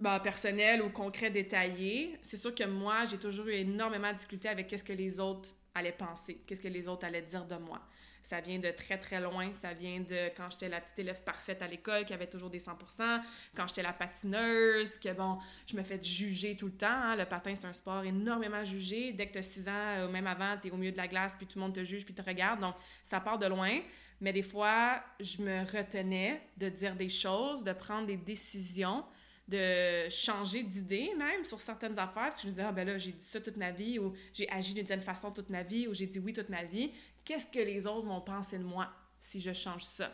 bah, 0.00 0.18
personnels 0.18 0.82
ou 0.82 0.90
concrets, 0.90 1.30
détaillés. 1.30 2.18
C'est 2.22 2.36
sûr 2.36 2.54
que 2.54 2.64
moi, 2.64 3.04
j'ai 3.04 3.18
toujours 3.18 3.46
eu 3.46 3.52
énormément 3.52 4.10
de 4.10 4.16
difficultés 4.16 4.48
avec 4.48 4.66
qu'est-ce 4.66 4.84
que 4.84 4.92
les 4.92 5.20
autres 5.20 5.50
allaient 5.74 5.92
penser, 5.92 6.42
qu'est-ce 6.46 6.60
que 6.60 6.68
les 6.68 6.88
autres 6.88 7.06
allaient 7.06 7.22
dire 7.22 7.44
de 7.44 7.56
moi. 7.56 7.80
Ça 8.22 8.40
vient 8.40 8.58
de 8.58 8.70
très, 8.70 8.98
très 8.98 9.20
loin. 9.20 9.52
Ça 9.52 9.72
vient 9.74 10.00
de 10.00 10.28
quand 10.36 10.50
j'étais 10.50 10.68
la 10.68 10.80
petite 10.80 10.98
élève 10.98 11.22
parfaite 11.22 11.62
à 11.62 11.66
l'école, 11.66 12.04
qui 12.04 12.14
avait 12.14 12.26
toujours 12.26 12.50
des 12.50 12.60
100% 12.60 13.20
quand 13.54 13.66
j'étais 13.68 13.82
la 13.82 13.92
patineuse, 13.92 14.98
que 14.98 15.12
bon, 15.12 15.38
je 15.66 15.76
me 15.76 15.82
fais 15.82 16.02
juger 16.02 16.56
tout 16.56 16.66
le 16.66 16.76
temps. 16.76 16.86
Hein. 16.88 17.16
Le 17.16 17.24
patin, 17.24 17.54
c'est 17.54 17.66
un 17.66 17.72
sport 17.72 18.04
énormément 18.04 18.64
jugé. 18.64 19.12
Dès 19.12 19.26
que 19.26 19.32
tu 19.32 19.38
as 19.38 19.42
6 19.42 19.68
ans, 19.68 19.72
euh, 19.72 20.08
même 20.08 20.26
avant, 20.26 20.56
tu 20.60 20.68
es 20.68 20.70
au 20.70 20.76
milieu 20.76 20.92
de 20.92 20.96
la 20.96 21.08
glace, 21.08 21.34
puis 21.36 21.46
tout 21.46 21.58
le 21.58 21.64
monde 21.64 21.74
te 21.74 21.84
juge, 21.84 22.04
puis 22.04 22.14
te 22.14 22.22
regarde. 22.22 22.60
Donc, 22.60 22.74
ça 23.04 23.20
part 23.20 23.38
de 23.38 23.46
loin. 23.46 23.80
Mais 24.20 24.32
des 24.32 24.42
fois, 24.42 25.02
je 25.18 25.42
me 25.42 25.60
retenais 25.62 26.40
de 26.56 26.68
dire 26.68 26.94
des 26.94 27.08
choses, 27.08 27.64
de 27.64 27.72
prendre 27.72 28.06
des 28.06 28.16
décisions 28.16 29.04
de 29.48 30.08
changer 30.08 30.62
d'idée 30.62 31.10
même 31.18 31.44
sur 31.44 31.60
certaines 31.60 31.98
affaires 31.98 32.30
parce 32.30 32.36
que 32.36 32.42
je 32.42 32.46
me 32.48 32.52
disais 32.52 32.66
ah 32.66 32.72
ben 32.72 32.86
là 32.86 32.96
j'ai 32.96 33.12
dit 33.12 33.24
ça 33.24 33.40
toute 33.40 33.56
ma 33.56 33.72
vie 33.72 33.98
ou 33.98 34.12
j'ai 34.32 34.48
agi 34.48 34.72
d'une 34.72 34.86
telle 34.86 35.00
façon 35.00 35.32
toute 35.32 35.50
ma 35.50 35.62
vie 35.62 35.88
ou 35.88 35.94
j'ai 35.94 36.06
dit 36.06 36.20
oui 36.20 36.32
toute 36.32 36.48
ma 36.48 36.62
vie 36.62 36.92
qu'est-ce 37.24 37.46
que 37.46 37.58
les 37.58 37.86
autres 37.86 38.06
vont 38.06 38.20
penser 38.20 38.58
de 38.58 38.64
moi 38.64 38.88
si 39.20 39.40
je 39.40 39.52
change 39.52 39.84
ça? 39.84 40.10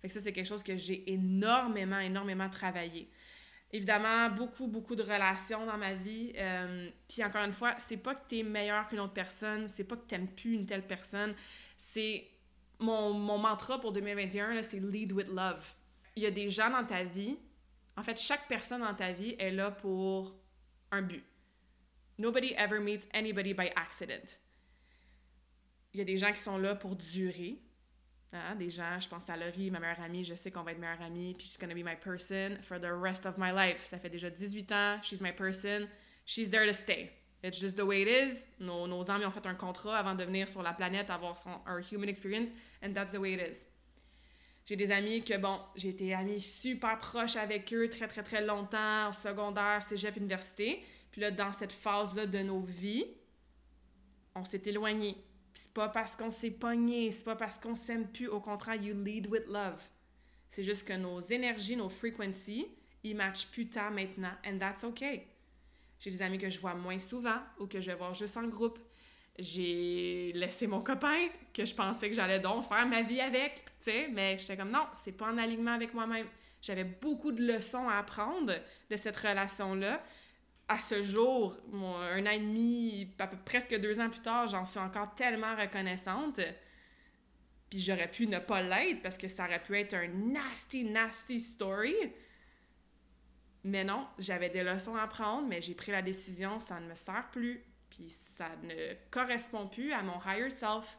Fait 0.00 0.08
que 0.08 0.14
ça, 0.14 0.20
c'est 0.20 0.32
quelque 0.32 0.46
chose 0.46 0.62
que 0.62 0.76
j'ai 0.76 1.12
énormément, 1.12 1.98
énormément 1.98 2.48
travaillé. 2.50 3.08
Évidemment, 3.70 4.28
beaucoup, 4.30 4.66
beaucoup 4.66 4.96
de 4.96 5.02
relations 5.02 5.64
dans 5.64 5.78
ma 5.78 5.94
vie. 5.94 6.32
Euh, 6.36 6.90
puis 7.08 7.24
encore 7.24 7.44
une 7.44 7.52
fois, 7.52 7.76
c'est 7.78 7.96
pas 7.96 8.14
que 8.14 8.28
tu 8.28 8.38
es 8.38 8.42
meilleur 8.42 8.88
qu'une 8.88 9.00
autre 9.00 9.14
personne, 9.14 9.68
c'est 9.68 9.84
pas 9.84 9.96
que 9.96 10.14
tu 10.14 10.20
plus 10.26 10.54
une 10.54 10.66
telle 10.66 10.86
personne. 10.86 11.34
C'est 11.78 12.28
mon, 12.80 13.14
mon 13.14 13.38
mantra 13.38 13.80
pour 13.80 13.92
2021, 13.92 14.60
c'est 14.62 14.80
lead 14.80 15.12
with 15.12 15.28
love. 15.28 15.64
Il 16.16 16.22
y 16.22 16.26
a 16.26 16.30
des 16.30 16.48
gens 16.48 16.68
dans 16.68 16.84
ta 16.84 17.04
vie. 17.04 17.38
En 17.96 18.02
fait, 18.02 18.18
chaque 18.18 18.46
personne 18.48 18.80
dans 18.80 18.94
ta 18.94 19.12
vie 19.12 19.36
est 19.38 19.50
là 19.50 19.70
pour 19.70 20.34
un 20.90 21.02
but. 21.02 21.24
Nobody 22.18 22.54
ever 22.56 22.78
meets 22.80 23.08
anybody 23.14 23.54
by 23.54 23.70
accident 23.76 24.38
il 25.94 25.98
y 25.98 26.00
a 26.00 26.04
des 26.04 26.16
gens 26.16 26.32
qui 26.32 26.40
sont 26.40 26.58
là 26.58 26.74
pour 26.74 26.96
durer. 26.96 27.58
Hein? 28.32 28.56
Des 28.56 28.70
gens, 28.70 28.98
je 28.98 29.08
pense 29.08 29.28
à 29.28 29.36
Laurie, 29.36 29.70
ma 29.70 29.78
meilleure 29.78 30.00
amie, 30.00 30.24
je 30.24 30.34
sais 30.34 30.50
qu'on 30.50 30.62
va 30.62 30.72
être 30.72 30.78
meilleure 30.78 31.02
amie, 31.02 31.34
puis 31.34 31.46
she's 31.46 31.58
gonna 31.58 31.74
be 31.74 31.84
my 31.84 31.96
person 31.96 32.56
for 32.62 32.80
the 32.80 32.90
rest 32.90 33.26
of 33.26 33.36
my 33.36 33.52
life. 33.52 33.84
Ça 33.84 33.98
fait 33.98 34.08
déjà 34.08 34.30
18 34.30 34.72
ans, 34.72 34.98
she's 35.02 35.20
my 35.20 35.32
person, 35.32 35.86
she's 36.24 36.48
there 36.48 36.66
to 36.66 36.72
stay. 36.72 37.10
It's 37.42 37.58
just 37.58 37.76
the 37.76 37.84
way 37.84 38.02
it 38.02 38.08
is. 38.08 38.46
Nos, 38.58 38.86
nos 38.86 39.10
amis 39.10 39.26
ont 39.26 39.30
fait 39.30 39.46
un 39.46 39.54
contrat 39.54 39.98
avant 39.98 40.14
de 40.14 40.24
venir 40.24 40.48
sur 40.48 40.62
la 40.62 40.72
planète, 40.72 41.10
avoir 41.10 41.36
son 41.36 41.50
our 41.66 41.80
human 41.80 42.08
experience, 42.08 42.50
and 42.82 42.94
that's 42.94 43.12
the 43.12 43.18
way 43.18 43.34
it 43.34 43.40
is. 43.40 43.66
J'ai 44.64 44.76
des 44.76 44.92
amis 44.92 45.24
que, 45.24 45.36
bon, 45.36 45.60
j'ai 45.74 45.88
été 45.88 46.14
amie 46.14 46.40
super 46.40 46.96
proche 46.98 47.34
avec 47.34 47.74
eux 47.74 47.88
très, 47.88 48.06
très, 48.06 48.22
très 48.22 48.46
longtemps, 48.46 49.10
secondaire, 49.10 49.82
cégep, 49.82 50.16
université. 50.16 50.84
Puis 51.10 51.20
là, 51.20 51.32
dans 51.32 51.52
cette 51.52 51.72
phase-là 51.72 52.26
de 52.26 52.38
nos 52.38 52.60
vies, 52.60 53.06
on 54.36 54.44
s'est 54.44 54.62
éloignés 54.64 55.16
c'est 55.54 55.72
pas 55.72 55.88
parce 55.88 56.16
qu'on 56.16 56.30
s'est 56.30 56.50
pogné, 56.50 57.10
c'est 57.10 57.24
pas 57.24 57.36
parce 57.36 57.58
qu'on 57.58 57.74
s'aime 57.74 58.08
plus. 58.08 58.28
Au 58.28 58.40
contraire, 58.40 58.76
you 58.76 58.94
lead 58.94 59.26
with 59.26 59.46
love. 59.46 59.82
C'est 60.48 60.64
juste 60.64 60.86
que 60.86 60.92
nos 60.92 61.20
énergies, 61.20 61.76
nos 61.76 61.88
frequencies, 61.88 62.66
ils 63.02 63.16
matchent 63.16 63.46
plus 63.46 63.68
tard 63.68 63.90
maintenant, 63.90 64.32
and 64.46 64.58
that's 64.58 64.84
okay. 64.84 65.26
J'ai 65.98 66.10
des 66.10 66.22
amis 66.22 66.38
que 66.38 66.48
je 66.48 66.58
vois 66.58 66.74
moins 66.74 66.98
souvent 66.98 67.38
ou 67.58 67.66
que 67.66 67.80
je 67.80 67.90
vais 67.90 67.96
voir 67.96 68.12
juste 68.14 68.36
en 68.36 68.48
groupe. 68.48 68.78
J'ai 69.38 70.32
laissé 70.34 70.66
mon 70.66 70.82
copain 70.82 71.28
que 71.54 71.64
je 71.64 71.74
pensais 71.74 72.10
que 72.10 72.14
j'allais 72.14 72.40
donc 72.40 72.64
faire 72.64 72.86
ma 72.86 73.02
vie 73.02 73.20
avec, 73.20 73.64
tu 73.64 73.70
sais, 73.80 74.08
mais 74.08 74.36
j'étais 74.36 74.56
comme 74.56 74.70
non, 74.70 74.86
c'est 74.94 75.12
pas 75.12 75.26
en 75.26 75.38
alignement 75.38 75.72
avec 75.72 75.94
moi-même. 75.94 76.26
J'avais 76.60 76.84
beaucoup 76.84 77.32
de 77.32 77.42
leçons 77.42 77.88
à 77.88 77.96
apprendre 77.96 78.52
de 78.90 78.96
cette 78.96 79.16
relation-là. 79.16 80.02
À 80.68 80.80
ce 80.80 81.02
jour, 81.02 81.56
un 81.74 82.26
an 82.26 82.30
et 82.30 82.38
demi, 82.38 83.10
presque 83.44 83.78
deux 83.78 84.00
ans 84.00 84.08
plus 84.08 84.22
tard, 84.22 84.46
j'en 84.46 84.64
suis 84.64 84.78
encore 84.78 85.14
tellement 85.14 85.54
reconnaissante. 85.54 86.40
Puis 87.68 87.80
j'aurais 87.80 88.10
pu 88.10 88.26
ne 88.26 88.38
pas 88.38 88.62
l'être 88.62 89.02
parce 89.02 89.18
que 89.18 89.28
ça 89.28 89.44
aurait 89.44 89.62
pu 89.62 89.78
être 89.78 89.94
un 89.94 90.08
nasty, 90.08 90.84
nasty 90.84 91.40
story. 91.40 91.94
Mais 93.64 93.84
non, 93.84 94.06
j'avais 94.18 94.50
des 94.50 94.62
leçons 94.62 94.96
à 94.96 95.02
apprendre, 95.02 95.46
mais 95.46 95.60
j'ai 95.60 95.74
pris 95.74 95.92
la 95.92 96.02
décision, 96.02 96.58
ça 96.58 96.80
ne 96.80 96.88
me 96.88 96.94
sert 96.94 97.28
plus, 97.30 97.64
puis 97.90 98.08
ça 98.08 98.48
ne 98.62 98.94
correspond 99.10 99.68
plus 99.68 99.92
à 99.92 100.02
mon 100.02 100.20
higher 100.26 100.50
self. 100.50 100.98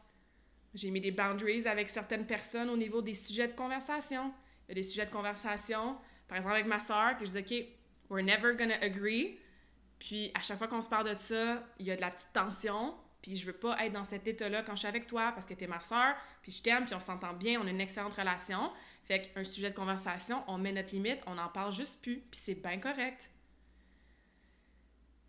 J'ai 0.72 0.90
mis 0.90 1.00
des 1.00 1.10
boundaries 1.10 1.68
avec 1.68 1.88
certaines 1.88 2.26
personnes 2.26 2.70
au 2.70 2.76
niveau 2.76 3.02
des 3.02 3.14
sujets 3.14 3.48
de 3.48 3.52
conversation. 3.52 4.32
Il 4.66 4.70
y 4.70 4.72
a 4.72 4.74
des 4.74 4.82
sujets 4.82 5.06
de 5.06 5.10
conversation, 5.10 5.96
par 6.26 6.38
exemple 6.38 6.54
avec 6.54 6.66
ma 6.66 6.80
soeur, 6.80 7.16
que 7.18 7.24
je 7.24 7.32
dis, 7.32 7.38
OK, 7.38 7.66
we're 8.08 8.24
never 8.24 8.54
gonna 8.54 8.78
agree. 8.80 9.38
Puis 9.98 10.30
à 10.34 10.40
chaque 10.40 10.58
fois 10.58 10.68
qu'on 10.68 10.82
se 10.82 10.88
parle 10.88 11.08
de 11.10 11.18
ça, 11.18 11.62
il 11.78 11.86
y 11.86 11.90
a 11.90 11.96
de 11.96 12.00
la 12.00 12.10
petite 12.10 12.32
tension. 12.32 12.94
Puis 13.22 13.36
je 13.36 13.46
veux 13.46 13.54
pas 13.54 13.82
être 13.84 13.92
dans 13.92 14.04
cet 14.04 14.28
état-là 14.28 14.62
quand 14.62 14.72
je 14.72 14.80
suis 14.80 14.88
avec 14.88 15.06
toi 15.06 15.32
parce 15.32 15.46
que 15.46 15.54
tu 15.54 15.64
es 15.64 15.66
ma 15.66 15.80
soeur, 15.80 16.14
puis 16.42 16.52
je 16.52 16.62
t'aime, 16.62 16.84
puis 16.84 16.94
on 16.94 17.00
s'entend 17.00 17.32
bien, 17.32 17.58
on 17.58 17.66
a 17.66 17.70
une 17.70 17.80
excellente 17.80 18.12
relation. 18.12 18.70
Fait 19.04 19.22
qu'un 19.22 19.44
sujet 19.44 19.70
de 19.70 19.74
conversation, 19.74 20.42
on 20.46 20.58
met 20.58 20.72
notre 20.72 20.92
limite, 20.92 21.20
on 21.26 21.34
n'en 21.34 21.48
parle 21.48 21.72
juste 21.72 22.02
plus, 22.02 22.18
puis 22.18 22.40
c'est 22.42 22.54
bien 22.54 22.78
correct. 22.78 23.30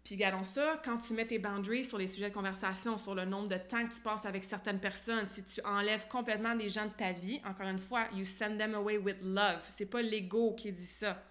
Puis 0.05 0.17
gardons 0.17 0.43
ça, 0.43 0.79
quand 0.85 0.99
tu 0.99 1.13
mets 1.13 1.25
tes 1.25 1.39
boundaries 1.39 1.83
sur 1.83 1.97
les 1.97 2.05
sujets 2.05 2.29
de 2.29 2.33
conversation, 2.33 2.97
sur 2.97 3.15
le 3.15 3.25
nombre 3.25 3.47
de 3.47 3.57
temps 3.57 3.87
que 3.87 3.93
tu 3.93 4.01
passes 4.01 4.25
avec 4.25 4.43
certaines 4.43 4.79
personnes, 4.79 5.27
si 5.27 5.43
tu 5.43 5.61
enlèves 5.65 6.07
complètement 6.07 6.55
des 6.55 6.69
gens 6.69 6.85
de 6.85 6.91
ta 6.91 7.11
vie, 7.11 7.41
encore 7.43 7.67
une 7.67 7.79
fois, 7.79 8.07
you 8.13 8.23
send 8.23 8.57
them 8.57 8.75
away 8.75 8.97
with 8.97 9.17
love. 9.23 9.67
C'est 9.73 9.87
pas 9.87 10.03
l'ego 10.03 10.53
qui 10.53 10.71
dit 10.71 10.85
ça. 10.85 11.23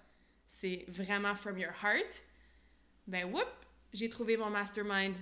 C'est 0.48 0.86
vraiment 0.88 1.36
from 1.36 1.56
your 1.56 1.72
heart. 1.82 2.24
Ben 3.06 3.30
whoop, 3.30 3.46
j'ai 3.92 4.08
trouvé 4.08 4.36
mon 4.36 4.50
mastermind, 4.50 5.16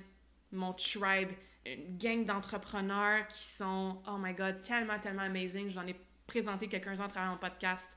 mon 0.53 0.73
tribe, 0.73 1.31
une 1.67 1.97
gang 1.97 2.25
d'entrepreneurs 2.25 3.27
qui 3.29 3.43
sont, 3.43 4.01
oh 4.09 4.17
my 4.19 4.35
god, 4.35 4.63
tellement, 4.63 4.99
tellement 4.99 5.23
amazing. 5.23 5.69
J'en 5.69 5.87
ai 5.87 5.97
présenté 6.27 6.69
quelques-uns 6.69 7.05
à 7.05 7.09
travers 7.09 7.31
mon 7.31 7.39
podcast. 7.39 7.97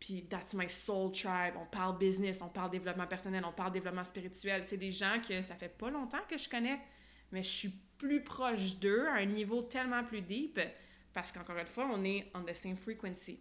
Puis 0.00 0.26
that's 0.28 0.54
my 0.54 0.68
soul 0.68 1.12
tribe. 1.12 1.54
On 1.56 1.66
parle 1.66 1.98
business, 1.98 2.42
on 2.42 2.48
parle 2.48 2.70
développement 2.70 3.06
personnel, 3.06 3.44
on 3.46 3.52
parle 3.52 3.72
développement 3.72 4.04
spirituel. 4.04 4.64
C'est 4.64 4.76
des 4.76 4.90
gens 4.90 5.20
que 5.26 5.40
ça 5.40 5.54
fait 5.54 5.68
pas 5.68 5.90
longtemps 5.90 6.22
que 6.28 6.36
je 6.36 6.48
connais, 6.48 6.78
mais 7.32 7.42
je 7.42 7.48
suis 7.48 7.74
plus 7.96 8.22
proche 8.22 8.76
d'eux 8.78 9.06
à 9.06 9.14
un 9.14 9.24
niveau 9.24 9.62
tellement 9.62 10.04
plus 10.04 10.20
deep 10.20 10.60
parce 11.12 11.30
qu'encore 11.32 11.56
une 11.56 11.66
fois, 11.66 11.88
on 11.92 12.04
est 12.04 12.30
on 12.34 12.42
the 12.42 12.54
same 12.54 12.76
frequency. 12.76 13.40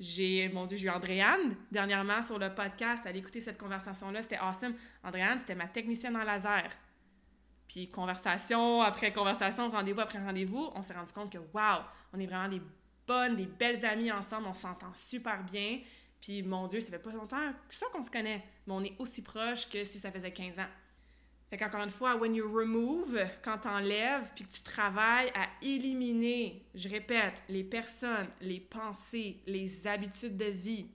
J'ai, 0.00 0.48
mon 0.50 0.66
Dieu, 0.66 0.76
j'ai 0.76 0.86
eu 0.86 0.90
Andréane 0.90 1.56
dernièrement 1.70 2.22
sur 2.22 2.38
le 2.38 2.54
podcast. 2.54 3.06
à 3.06 3.10
écouter 3.10 3.40
cette 3.40 3.58
conversation-là. 3.58 4.22
C'était 4.22 4.38
awesome. 4.38 4.74
Andréane, 5.02 5.38
c'était 5.40 5.54
ma 5.54 5.66
technicienne 5.66 6.16
en 6.16 6.22
laser. 6.22 6.68
Puis 7.66 7.90
conversation 7.90 8.80
après 8.80 9.12
conversation, 9.12 9.68
rendez-vous 9.68 10.00
après 10.00 10.18
rendez-vous, 10.18 10.70
on 10.74 10.82
s'est 10.82 10.94
rendu 10.94 11.12
compte 11.12 11.30
que, 11.30 11.38
wow, 11.38 11.82
on 12.12 12.18
est 12.18 12.26
vraiment 12.26 12.48
des 12.48 12.62
bonnes, 13.06 13.36
des 13.36 13.46
belles 13.46 13.84
amies 13.84 14.10
ensemble, 14.10 14.46
on 14.46 14.54
s'entend 14.54 14.92
super 14.94 15.42
bien. 15.42 15.80
Puis, 16.20 16.42
mon 16.42 16.66
Dieu, 16.66 16.80
ça 16.80 16.90
fait 16.90 16.98
pas 16.98 17.12
longtemps 17.12 17.52
que 17.68 17.74
ça 17.74 17.86
qu'on 17.92 18.02
se 18.02 18.10
connaît, 18.10 18.44
mais 18.66 18.72
on 18.72 18.82
est 18.82 18.96
aussi 18.98 19.22
proches 19.22 19.68
que 19.68 19.84
si 19.84 20.00
ça 20.00 20.10
faisait 20.10 20.32
15 20.32 20.58
ans. 20.58 20.66
Fait 21.50 21.56
qu'encore 21.56 21.82
une 21.82 21.90
fois, 21.90 22.16
when 22.16 22.34
you 22.34 22.50
remove, 22.52 23.18
quand 23.42 23.58
t'enlèves, 23.58 24.30
puis 24.34 24.44
que 24.44 24.52
tu 24.52 24.62
travailles 24.62 25.30
à 25.34 25.48
éliminer, 25.62 26.66
je 26.74 26.88
répète, 26.88 27.42
les 27.48 27.64
personnes, 27.64 28.28
les 28.42 28.60
pensées, 28.60 29.40
les 29.46 29.86
habitudes 29.86 30.36
de 30.36 30.44
vie, 30.44 30.90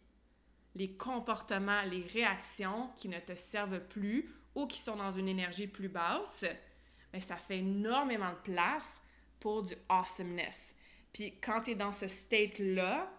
les 0.76 0.96
comportements, 0.96 1.82
les 1.84 2.04
réactions 2.04 2.90
qui 2.96 3.10
ne 3.10 3.20
te 3.20 3.36
servent 3.36 3.82
plus 3.88 4.30
ou 4.54 4.68
qui 4.68 4.78
sont 4.78 4.96
dans 4.96 5.12
une 5.12 5.28
énergie 5.28 5.68
plus 5.68 5.90
basse, 5.90 6.44
mais 6.44 7.20
ben, 7.20 7.22
ça 7.22 7.38
fait 7.38 7.60
énormément 7.60 8.32
de 8.32 8.54
place 8.54 9.02
pour 9.40 9.64
du 9.64 9.76
awesomeness. 9.90 10.76
Puis 11.12 11.40
quand 11.40 11.62
tu 11.62 11.72
es 11.72 11.76
dans 11.76 11.92
ce 11.92 12.08
state-là, 12.08 13.12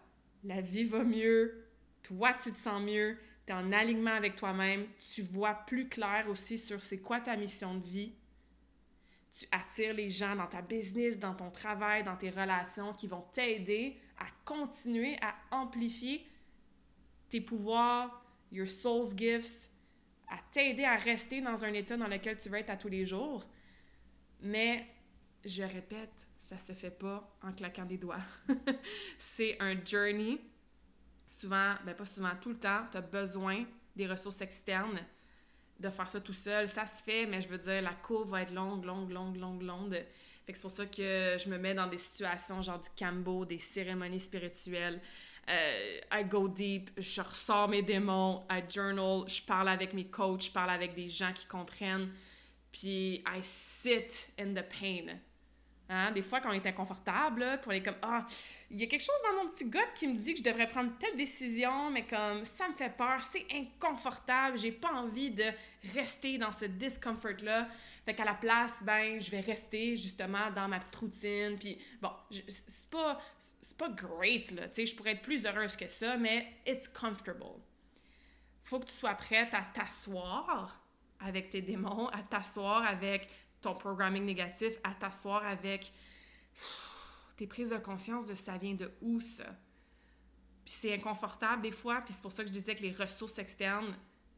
la 0.45 0.61
vie 0.61 0.85
va 0.85 1.03
mieux, 1.03 1.69
toi 2.03 2.33
tu 2.33 2.53
te 2.53 2.59
sens 2.59 2.81
mieux, 2.83 3.19
tu 3.47 3.53
es 3.53 3.55
en 3.55 3.73
alignement 3.73 4.13
avec 4.15 4.37
toi-même, 4.37 4.87
tu 5.15 5.23
vois 5.23 5.55
plus 5.55 5.89
clair 5.89 6.27
aussi 6.29 6.57
sur 6.59 6.83
c'est 6.83 7.01
quoi 7.01 7.21
ta 7.21 7.37
mission 7.37 7.75
de 7.75 7.85
vie. 7.85 8.13
Tu 9.33 9.47
attires 9.51 9.95
les 9.95 10.09
gens 10.09 10.37
dans 10.37 10.47
ta 10.47 10.63
business, 10.63 11.19
dans 11.19 11.35
ton 11.35 11.51
travail, 11.51 12.05
dans 12.05 12.17
tes 12.17 12.31
relations 12.31 12.93
qui 12.93 13.07
vont 13.07 13.25
t'aider 13.33 14.01
à 14.19 14.27
continuer 14.45 15.17
à 15.21 15.35
amplifier 15.51 16.27
tes 17.29 17.41
pouvoirs, 17.41 18.25
your 18.53 18.69
soul's 18.69 19.17
gifts, 19.17 19.71
à 20.29 20.39
t'aider 20.53 20.85
à 20.85 20.97
rester 20.97 21.41
dans 21.41 21.65
un 21.65 21.73
état 21.73 21.97
dans 21.97 22.07
lequel 22.07 22.37
tu 22.39 22.49
veux 22.49 22.59
être 22.59 22.71
à 22.71 22.77
tous 22.77 22.89
les 22.89 23.05
jours. 23.05 23.45
Mais, 24.41 24.87
je 25.45 25.63
répète, 25.63 26.13
ça 26.41 26.59
se 26.59 26.73
fait 26.73 26.91
pas 26.91 27.37
en 27.43 27.53
claquant 27.53 27.85
des 27.85 27.99
doigts. 27.99 28.23
c'est 29.19 29.57
un 29.61 29.75
journey. 29.85 30.39
Souvent, 31.27 31.75
ben 31.85 31.95
pas 31.95 32.05
souvent, 32.05 32.33
tout 32.41 32.51
le 32.51 32.59
temps, 32.59 32.87
tu 32.91 32.97
as 32.97 33.01
besoin 33.01 33.65
des 33.97 34.07
ressources 34.07 34.41
externes 34.41 35.01
de 35.79 35.91
faire 35.91 36.09
ça 36.09 36.21
tout 36.21 36.33
seul. 36.33 36.69
Ça 36.69 36.87
se 36.87 37.03
fait, 37.03 37.27
mais 37.27 37.41
je 37.41 37.49
veux 37.49 37.59
dire, 37.59 37.83
la 37.83 37.95
courbe 37.95 38.31
va 38.31 38.43
être 38.43 38.53
longue, 38.53 38.85
longue, 38.85 39.11
longue, 39.11 39.37
longue, 39.37 39.63
longue. 39.63 40.05
Fait 40.45 40.53
que 40.53 40.59
c'est 40.59 40.63
pour 40.63 40.71
ça 40.71 40.87
que 40.87 41.37
je 41.39 41.49
me 41.49 41.59
mets 41.59 41.75
dans 41.75 41.87
des 41.87 41.99
situations 41.99 42.61
genre 42.61 42.79
du 42.79 42.91
cambo, 42.97 43.45
des 43.45 43.59
cérémonies 43.59 44.21
spirituelles. 44.21 45.01
Euh, 45.49 46.01
I 46.13 46.25
go 46.25 46.49
deep, 46.49 46.91
je 46.97 47.21
ressors 47.21 47.69
mes 47.69 47.83
démons, 47.83 48.47
I 48.51 48.63
journal, 48.69 49.29
je 49.29 49.43
parle 49.43 49.69
avec 49.69 49.93
mes 49.93 50.07
coachs, 50.07 50.47
je 50.47 50.51
parle 50.51 50.71
avec 50.71 50.95
des 50.95 51.09
gens 51.09 51.33
qui 51.35 51.47
comprennent, 51.47 52.11
puis 52.73 53.23
I 53.27 53.41
sit 53.43 54.33
in 54.39 54.55
the 54.55 54.65
pain. 54.69 55.19
Hein? 55.89 56.13
Des 56.13 56.23
fois, 56.23 56.41
quand 56.41 56.49
on 56.49 56.53
est 56.53 56.67
inconfortable, 56.67 57.59
puis 57.61 57.69
on 57.69 57.71
est 57.73 57.83
comme 57.83 57.97
Ah, 58.01 58.27
il 58.71 58.81
y 58.81 58.85
a 58.85 58.87
quelque 58.87 59.03
chose 59.03 59.15
dans 59.23 59.45
mon 59.45 59.51
petit 59.51 59.67
gut 59.67 59.79
qui 59.95 60.07
me 60.07 60.19
dit 60.19 60.33
que 60.33 60.39
je 60.39 60.43
devrais 60.43 60.67
prendre 60.67 60.97
telle 60.99 61.17
décision, 61.17 61.91
mais 61.91 62.07
comme 62.07 62.45
ça 62.45 62.69
me 62.69 62.75
fait 62.75 62.97
peur, 62.97 63.23
c'est 63.23 63.47
inconfortable, 63.53 64.57
j'ai 64.59 64.73
pas 64.73 64.93
envie 64.93 65.31
de 65.31 65.45
rester 65.95 66.39
dans 66.39 66.53
ce 66.53 66.65
discomfort-là. 66.65 67.69
Fait 68.07 68.15
qu'à 68.15 68.25
la 68.25 68.35
place, 68.35 68.83
ben, 68.83 69.21
je 69.21 69.31
vais 69.31 69.41
rester 69.41 69.97
justement 69.97 70.51
dans 70.55 70.69
ma 70.69 70.81
petite 70.81 70.97
routine. 70.97 71.59
Puis 71.59 71.79
bon, 72.01 72.11
c'est 72.31 72.89
pas, 72.91 73.21
pas 73.77 73.89
great, 73.91 74.51
là. 74.53 74.69
Tu 74.69 74.75
sais, 74.77 74.87
je 74.87 74.97
pourrais 74.97 75.13
être 75.13 75.23
plus 75.23 75.45
heureuse 75.45 75.77
que 75.77 75.89
ça, 75.89 76.17
mais 76.17 76.49
it's 76.67 76.89
comfortable. 76.89 77.61
Faut 78.63 78.81
que 78.81 78.87
tu 78.87 78.95
sois 78.95 79.15
prête 79.15 79.53
à 79.53 79.61
t'asseoir 79.75 80.81
avec 81.21 81.51
tes 81.51 81.61
démons, 81.61 82.09
à 82.09 82.23
t'asseoir 82.23 82.85
avec 82.85 83.29
ton 83.65 83.75
programming 83.75 84.25
négatif, 84.25 84.75
à 84.83 84.95
t'asseoir 84.95 85.45
avec 85.45 85.93
tes 87.37 87.47
prises 87.47 87.71
de 87.71 87.79
conscience 87.79 88.27
de 88.27 88.35
ça 88.35 88.57
vient 88.57 88.75
de 88.75 88.91
où 89.01 89.21
ça? 89.21 89.45
Puis 90.65 90.75
c'est 90.75 90.95
inconfortable 90.95 91.63
des 91.63 91.71
fois, 91.71 92.01
puis 92.01 92.15
c'est 92.15 92.23
pour 92.23 92.33
ça 92.33 92.43
que 92.43 92.49
je 92.49 92.53
disais 92.53 92.75
que 92.75 92.83
les 92.83 92.93
ressources 92.93 93.39
externes, 93.39 93.95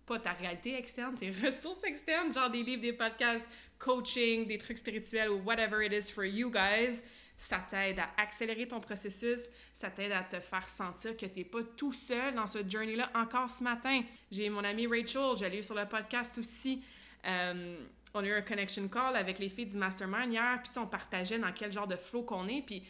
pas 0.07 0.19
ta 0.19 0.33
réalité 0.33 0.77
externe, 0.77 1.15
tes 1.17 1.31
ressources 1.45 1.85
externes, 1.85 2.33
genre 2.33 2.51
des 2.51 2.63
livres, 2.63 2.83
des 2.83 2.93
podcasts, 2.93 3.49
coaching, 3.79 4.47
des 4.47 4.59
trucs 4.59 4.79
spirituels 4.79 5.31
ou 5.31 5.43
whatever 5.43 5.85
it 5.85 5.93
is 5.93 6.11
for 6.11 6.25
you 6.25 6.51
guys, 6.51 7.03
ça 7.37 7.59
t'aide 7.69 7.99
à 7.99 8.09
accélérer 8.17 8.67
ton 8.67 8.81
processus, 8.81 9.49
ça 9.73 9.91
t'aide 9.91 10.13
à 10.13 10.23
te 10.23 10.41
faire 10.41 10.69
sentir 10.69 11.17
que 11.17 11.27
tu 11.27 11.39
n'es 11.39 11.45
pas 11.45 11.63
tout 11.63 11.93
seul 11.93 12.35
dans 12.35 12.47
ce 12.47 12.59
journey-là. 12.67 13.11
Encore 13.15 13.51
ce 13.51 13.63
matin, 13.63 14.03
j'ai 14.31 14.49
mon 14.49 14.65
amie 14.65 14.87
Rachel, 14.87 15.37
j'allais 15.37 15.63
sur 15.63 15.75
le 15.75 15.87
podcast 15.87 16.39
aussi. 16.39 16.83
Euh, 17.27 17.85
on 18.17 18.25
a 18.25 18.27
eu 18.27 18.33
un 18.33 18.43
connection 18.43 18.89
call 18.89 19.17
avec 19.17 19.39
les 19.39 19.49
filles 19.49 19.67
du 19.67 19.77
mastermind 19.77 20.33
hier, 20.33 20.61
puis 20.63 20.73
on 20.79 20.87
partageait 20.87 21.39
dans 21.39 21.53
quel 21.53 21.71
genre 21.71 21.87
de 21.87 21.97
flow 21.97 22.23
qu'on 22.23 22.49
est, 22.49 22.63
puis 22.63 22.83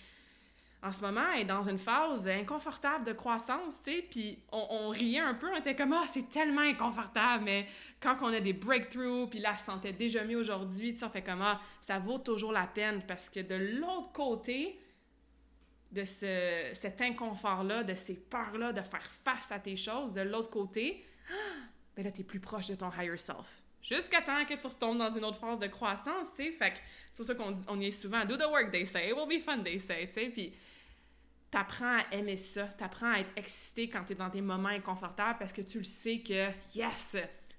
en 0.82 0.92
ce 0.92 1.00
moment, 1.00 1.32
elle 1.34 1.40
est 1.40 1.44
dans 1.46 1.68
une 1.68 1.78
phase 1.78 2.28
inconfortable 2.28 3.04
de 3.04 3.12
croissance, 3.12 3.82
tu 3.82 3.92
sais, 3.92 4.06
puis 4.08 4.38
on, 4.52 4.90
riait 4.90 5.20
un 5.20 5.34
peu, 5.34 5.48
on 5.52 5.56
était 5.56 5.74
comme 5.74 5.92
«Ah, 5.94 6.04
c'est 6.06 6.28
tellement 6.28 6.60
inconfortable!» 6.60 7.44
Mais 7.46 7.66
quand 8.00 8.16
on 8.22 8.32
a 8.32 8.40
des 8.40 8.52
breakthroughs, 8.52 9.28
puis 9.28 9.40
là, 9.40 9.50
elle 9.52 9.58
se 9.58 9.64
sentait 9.64 9.92
déjà 9.92 10.22
mieux 10.22 10.36
aujourd'hui, 10.36 10.92
tu 10.92 11.00
sais, 11.00 11.06
on 11.06 11.10
fait 11.10 11.22
comme 11.22 11.40
«Ah, 11.42 11.60
ça 11.80 11.98
vaut 11.98 12.18
toujours 12.18 12.52
la 12.52 12.66
peine, 12.66 13.02
parce 13.06 13.28
que 13.30 13.40
de 13.40 13.54
l'autre 13.80 14.12
côté 14.12 14.78
de 15.90 16.04
ce, 16.04 16.70
cet 16.72 17.00
inconfort-là, 17.00 17.82
de 17.82 17.94
ces 17.94 18.14
peurs-là, 18.14 18.72
de 18.72 18.82
faire 18.82 19.10
face 19.24 19.50
à 19.50 19.58
tes 19.58 19.76
choses, 19.76 20.12
de 20.12 20.20
l'autre 20.20 20.50
côté, 20.50 21.04
ben 21.96 22.04
là, 22.04 22.12
t'es 22.12 22.22
plus 22.22 22.40
proche 22.40 22.68
de 22.68 22.74
ton 22.76 22.90
higher 22.90 23.18
self 23.18 23.62
jusqu'à 23.86 24.20
temps 24.20 24.44
que 24.44 24.54
tu 24.54 24.66
retombes 24.66 24.98
dans 24.98 25.10
une 25.10 25.24
autre 25.24 25.38
phase 25.38 25.58
de 25.58 25.68
croissance, 25.68 26.28
tu 26.36 26.44
sais. 26.44 26.52
Fait 26.52 26.72
que 26.72 26.78
c'est 26.78 27.14
pour 27.14 27.24
ça 27.24 27.34
qu'on 27.34 27.56
on 27.68 27.80
y 27.80 27.86
est 27.86 27.90
souvent, 27.90 28.24
do 28.24 28.36
the 28.36 28.46
work, 28.50 28.70
they 28.72 28.84
say, 28.84 29.08
it 29.08 29.14
will 29.14 29.28
be 29.28 29.42
fun, 29.42 29.62
they 29.62 29.78
say, 29.78 30.06
tu 30.08 30.14
sais. 30.14 30.28
Puis 30.28 30.54
t'apprends 31.50 31.98
à 31.98 32.04
aimer 32.12 32.36
ça, 32.36 32.64
t'apprends 32.64 33.12
à 33.12 33.20
être 33.20 33.30
excité 33.36 33.88
quand 33.88 34.04
t'es 34.04 34.14
dans 34.14 34.28
des 34.28 34.40
moments 34.40 34.68
inconfortables 34.68 35.38
parce 35.38 35.52
que 35.52 35.62
tu 35.62 35.78
le 35.78 35.84
sais 35.84 36.18
que, 36.18 36.50
yes, 36.74 37.16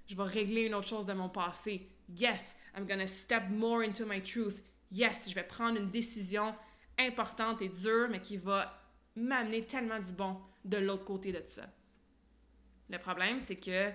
je 0.08 0.16
vais 0.16 0.24
régler 0.24 0.64
une 0.64 0.76
autre 0.76 0.88
chose 0.88 1.06
de 1.06 1.14
mon 1.14 1.30
passé. 1.30 1.88
Yes, 2.10 2.56
I'm 2.76 2.86
gonna 2.86 3.08
step 3.08 3.44
more 3.50 3.82
into 3.82 4.06
my 4.06 4.22
truth. 4.22 4.64
Yes, 4.92 5.30
je 5.30 5.36
vais 5.36 5.44
prendre 5.44 5.80
une 5.80 5.90
décision 5.90 6.56
importante 7.00 7.62
et 7.62 7.70
dure, 7.70 8.08
mais 8.10 8.22
qui 8.22 8.38
va 8.38 8.82
m'amener 9.16 9.66
tellement 9.66 10.00
du 10.00 10.12
bon 10.12 10.38
de 10.64 10.78
l'autre 10.78 11.06
côté 11.06 11.32
de 11.32 11.42
ça. 11.46 11.64
Le 12.90 12.98
problème, 12.98 13.40
c'est 13.42 13.58
que 13.58 13.92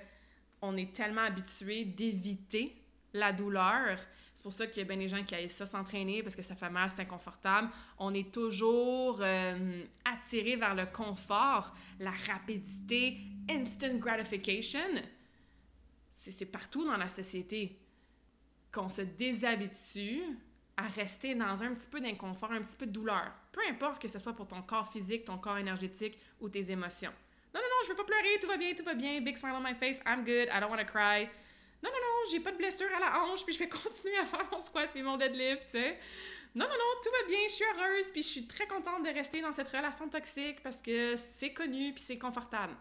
on 0.62 0.76
est 0.76 0.92
tellement 0.94 1.22
habitué 1.22 1.84
d'éviter 1.84 2.80
la 3.12 3.32
douleur. 3.32 3.98
C'est 4.34 4.42
pour 4.42 4.52
ça 4.52 4.66
qu'il 4.66 4.78
y 4.78 4.84
a 4.84 4.88
bien 4.88 4.96
des 4.96 5.08
gens 5.08 5.22
qui 5.22 5.34
aillent 5.34 5.48
ça 5.48 5.66
s'entraîner 5.66 6.22
parce 6.22 6.34
que 6.34 6.42
ça 6.42 6.54
fait 6.54 6.70
mal, 6.70 6.90
c'est 6.90 7.02
inconfortable. 7.02 7.68
On 7.98 8.14
est 8.14 8.32
toujours 8.32 9.18
euh, 9.20 9.82
attiré 10.04 10.56
vers 10.56 10.74
le 10.74 10.86
confort, 10.86 11.74
la 12.00 12.12
rapidité, 12.28 13.18
instant 13.50 13.94
gratification. 13.96 14.80
C'est 16.14 16.46
partout 16.46 16.84
dans 16.84 16.96
la 16.96 17.08
société 17.08 17.78
qu'on 18.72 18.88
se 18.88 19.02
déshabitue 19.02 20.22
à 20.76 20.86
rester 20.86 21.34
dans 21.34 21.62
un 21.62 21.74
petit 21.74 21.88
peu 21.88 22.00
d'inconfort, 22.00 22.52
un 22.52 22.62
petit 22.62 22.76
peu 22.76 22.86
de 22.86 22.92
douleur. 22.92 23.32
Peu 23.50 23.60
importe 23.68 24.00
que 24.00 24.08
ce 24.08 24.18
soit 24.18 24.32
pour 24.32 24.46
ton 24.46 24.62
corps 24.62 24.90
physique, 24.90 25.24
ton 25.24 25.36
corps 25.36 25.58
énergétique 25.58 26.18
ou 26.40 26.48
tes 26.48 26.70
émotions. 26.70 27.12
Je 27.85 27.89
veux 27.89 27.97
pas 27.97 28.05
pleurer, 28.05 28.39
tout 28.41 28.47
va 28.47 28.57
bien, 28.57 28.74
tout 28.74 28.85
va 28.85 28.95
bien, 28.95 29.20
big 29.20 29.37
smile 29.37 29.55
on 29.55 29.61
my 29.61 29.74
face, 29.74 30.01
I'm 30.07 30.24
good, 30.24 30.49
I 30.53 30.61
don't 30.61 30.70
want 30.70 30.78
to 30.78 30.85
cry. 30.85 31.28
Non, 31.83 31.91
non, 31.91 31.99
non, 31.99 32.30
j'ai 32.30 32.41
pas 32.41 32.53
de 32.53 32.57
blessure 32.57 32.87
à 32.95 33.01
la 33.01 33.22
hanche, 33.22 33.45
puis 33.45 33.55
je 33.55 33.59
vais 33.59 33.68
continuer 33.85 34.16
à 34.18 34.24
faire 34.24 34.47
mon 34.53 34.61
squat 34.61 34.91
puis 34.93 35.03
mon 35.03 35.16
deadlift, 35.16 35.64
tu 35.64 35.78
sais. 35.78 35.99
Non, 36.55 36.66
non, 36.66 36.74
non, 36.74 37.01
tout 37.03 37.11
va 37.11 37.26
bien, 37.28 37.41
je 37.49 37.55
suis 37.55 37.64
heureuse, 37.64 38.11
puis 38.12 38.22
je 38.22 38.28
suis 38.28 38.47
très 38.47 38.66
contente 38.66 39.05
de 39.05 39.09
rester 39.09 39.41
dans 39.41 39.53
cette 39.53 39.68
relation 39.68 40.09
toxique 40.09 40.62
parce 40.62 40.83
que 40.83 41.16
c'est 41.16 41.53
connu 41.53 41.93
puis 41.95 42.03
c'est 42.07 42.18
confortable. 42.18 42.74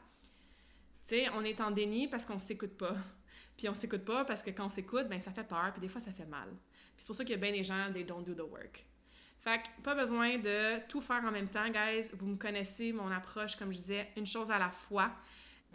Tu 1.07 1.15
sais, 1.15 1.29
on 1.29 1.43
est 1.43 1.59
en 1.61 1.71
déni 1.71 2.07
parce 2.07 2.25
qu'on 2.25 2.39
s'écoute 2.39 2.77
pas. 2.77 2.95
Puis 3.57 3.69
on 3.69 3.75
s'écoute 3.75 4.05
pas 4.05 4.25
parce 4.25 4.41
que 4.41 4.49
quand 4.49 4.65
on 4.65 4.69
s'écoute, 4.69 5.07
ben 5.07 5.19
ça 5.19 5.31
fait 5.31 5.43
peur, 5.43 5.71
puis 5.71 5.81
des 5.81 5.87
fois 5.87 6.01
ça 6.01 6.11
fait 6.11 6.25
mal. 6.25 6.49
c'est 6.97 7.05
pour 7.05 7.15
ça 7.15 7.23
qu'il 7.23 7.33
y 7.33 7.35
a 7.35 7.37
bien 7.37 7.51
des 7.51 7.63
gens, 7.63 7.91
they 7.93 8.03
don't 8.03 8.23
do 8.23 8.33
the 8.33 8.49
work. 8.49 8.87
Fait 9.41 9.57
que 9.57 9.81
pas 9.83 9.95
besoin 9.95 10.37
de 10.37 10.79
tout 10.87 11.01
faire 11.01 11.23
en 11.25 11.31
même 11.31 11.47
temps, 11.47 11.67
guys. 11.67 12.05
Vous 12.13 12.27
me 12.27 12.37
connaissez, 12.37 12.93
mon 12.93 13.09
approche, 13.11 13.55
comme 13.55 13.71
je 13.71 13.77
disais, 13.77 14.07
une 14.15 14.27
chose 14.27 14.51
à 14.51 14.59
la 14.59 14.69
fois. 14.69 15.11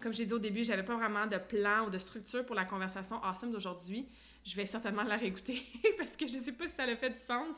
Comme 0.01 0.13
j'ai 0.13 0.25
dit 0.25 0.33
au 0.33 0.39
début, 0.39 0.63
j'avais 0.63 0.85
pas 0.85 0.95
vraiment 0.95 1.27
de 1.27 1.37
plan 1.37 1.85
ou 1.87 1.91
de 1.91 1.99
structure 1.99 2.47
pour 2.47 2.55
la 2.55 2.65
conversation 2.65 3.21
awesome 3.25 3.51
d'aujourd'hui. 3.51 4.09
Je 4.45 4.55
vais 4.55 4.67
certainement 4.67 5.03
la 5.03 5.17
réécouter 5.17 5.61
parce 5.99 6.17
que 6.17 6.29
je 6.29 6.35
sais 6.35 6.53
pas 6.53 6.69
si 6.69 6.75
ça 6.75 6.85
a 6.85 6.95
fait 6.95 7.11
du 7.11 7.19
sens, 7.19 7.57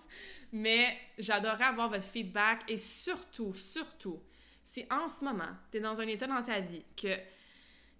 mais 0.50 0.96
j'adorerais 1.18 1.64
avoir 1.64 1.90
votre 1.90 2.04
feedback 2.04 2.62
et 2.68 2.78
surtout, 2.78 3.52
surtout, 3.52 4.18
si 4.64 4.86
en 4.90 5.08
ce 5.08 5.22
moment, 5.22 5.56
tu 5.70 5.76
es 5.76 5.80
dans 5.80 6.00
un 6.00 6.06
état 6.06 6.26
dans 6.26 6.42
ta 6.42 6.60
vie 6.60 6.84
que 6.96 7.14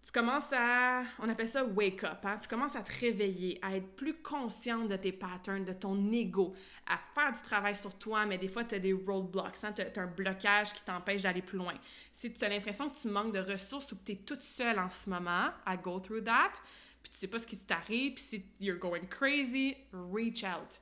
tu 0.09 0.12
commences 0.18 0.54
à, 0.54 1.02
on 1.18 1.28
appelle 1.28 1.48
ça 1.48 1.62
wake 1.62 2.02
up, 2.02 2.24
hein? 2.24 2.38
tu 2.40 2.48
commences 2.48 2.74
à 2.74 2.80
te 2.80 2.90
réveiller, 2.98 3.59
à 3.61 3.76
être 3.76 3.94
plus 3.94 4.14
consciente 4.14 4.88
de 4.88 4.96
tes 4.96 5.12
patterns, 5.12 5.66
de 5.66 5.74
ton 5.74 6.11
ego, 6.11 6.54
à 6.86 6.98
faire 7.14 7.30
du 7.30 7.42
travail 7.42 7.76
sur 7.76 7.92
toi, 7.98 8.24
mais 8.24 8.38
des 8.38 8.48
fois 8.48 8.64
tu 8.64 8.74
as 8.74 8.78
des 8.78 8.94
roadblocks, 8.94 9.62
hein? 9.64 9.74
tu 9.74 9.82
as, 9.82 10.02
un 10.02 10.06
blocage 10.06 10.72
qui 10.72 10.82
t'empêche 10.82 11.24
d'aller 11.24 11.42
plus 11.42 11.59
loin. 11.59 11.74
Si 12.11 12.32
tu 12.32 12.42
as 12.42 12.48
l'impression 12.48 12.88
que 12.88 12.96
tu 12.96 13.09
manques 13.09 13.34
de 13.34 13.40
ressources 13.40 13.92
ou 13.92 13.96
que 13.96 14.04
tu 14.06 14.12
es 14.12 14.16
toute 14.16 14.40
seule 14.40 14.78
en 14.78 14.88
ce 14.88 15.11
moment 15.11 15.50
à 15.66 15.76
go 15.76 16.00
through 16.00 16.24
that, 16.24 16.52
puis 17.02 17.12
tu 17.12 17.18
sais 17.18 17.28
pas 17.28 17.38
ce 17.38 17.46
qui 17.46 17.59
t'arrive, 17.59 18.14
puis 18.14 18.24
si 18.24 18.46
you're 18.61 18.78
going 18.78 19.04
crazy, 19.11 19.76
reach 19.92 20.42
out. 20.42 20.80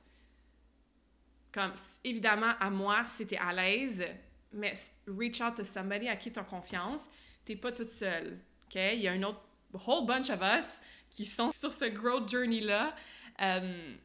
Comme, 1.51 1.73
évidemment, 2.05 2.53
à 2.61 2.69
moi, 2.69 3.03
si 3.05 3.27
tu 3.27 3.35
es 3.35 3.37
à 3.37 3.51
l'aise, 3.51 4.05
mais 4.53 4.75
reach 5.05 5.41
out 5.41 5.55
to 5.57 5.65
somebody 5.65 6.07
à 6.07 6.15
qui 6.15 6.31
tu 6.31 6.39
as 6.39 6.45
confiance, 6.45 7.09
t'es 7.43 7.57
pas 7.57 7.73
toute 7.73 7.89
seule 7.89 8.39
OK? 8.67 8.75
Il 8.75 9.01
y 9.01 9.07
a 9.07 9.13
un 9.13 9.23
autre 9.23 9.41
whole 9.73 10.05
bunch 10.05 10.29
of 10.29 10.41
us 10.41 10.81
qui 11.09 11.25
sont 11.25 11.51
sur 11.51 11.73
ce 11.73 11.85
growth 11.85 12.29
journey-là. 12.29 12.95
Euh, 13.41 13.95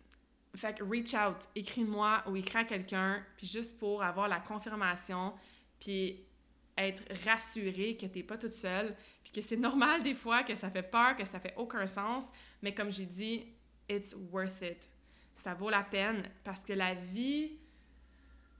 fait 0.54 0.78
que 0.78 0.84
reach 0.84 1.14
out, 1.14 1.48
écris-moi 1.54 2.22
ou 2.26 2.36
écris 2.36 2.58
à 2.58 2.64
quelqu'un, 2.64 3.24
puis 3.36 3.46
juste 3.46 3.78
pour 3.78 4.02
avoir 4.02 4.28
la 4.28 4.38
confirmation, 4.38 5.32
puis 5.80 6.20
être 6.76 7.02
rassuré 7.24 7.96
que 7.96 8.06
t'es 8.06 8.22
pas 8.22 8.36
toute 8.36 8.52
seule, 8.52 8.94
puis 9.22 9.32
que 9.32 9.40
c'est 9.40 9.56
normal 9.56 10.02
des 10.02 10.14
fois, 10.14 10.42
que 10.42 10.54
ça 10.54 10.70
fait 10.70 10.82
peur, 10.82 11.16
que 11.16 11.24
ça 11.24 11.40
fait 11.40 11.54
aucun 11.56 11.86
sens, 11.86 12.28
mais 12.60 12.74
comme 12.74 12.90
j'ai 12.90 13.06
dit, 13.06 13.44
it's 13.88 14.14
worth 14.30 14.62
it. 14.62 14.90
Ça 15.34 15.54
vaut 15.54 15.70
la 15.70 15.82
peine 15.82 16.28
parce 16.44 16.64
que 16.64 16.72
la 16.72 16.94
vie 16.94 17.52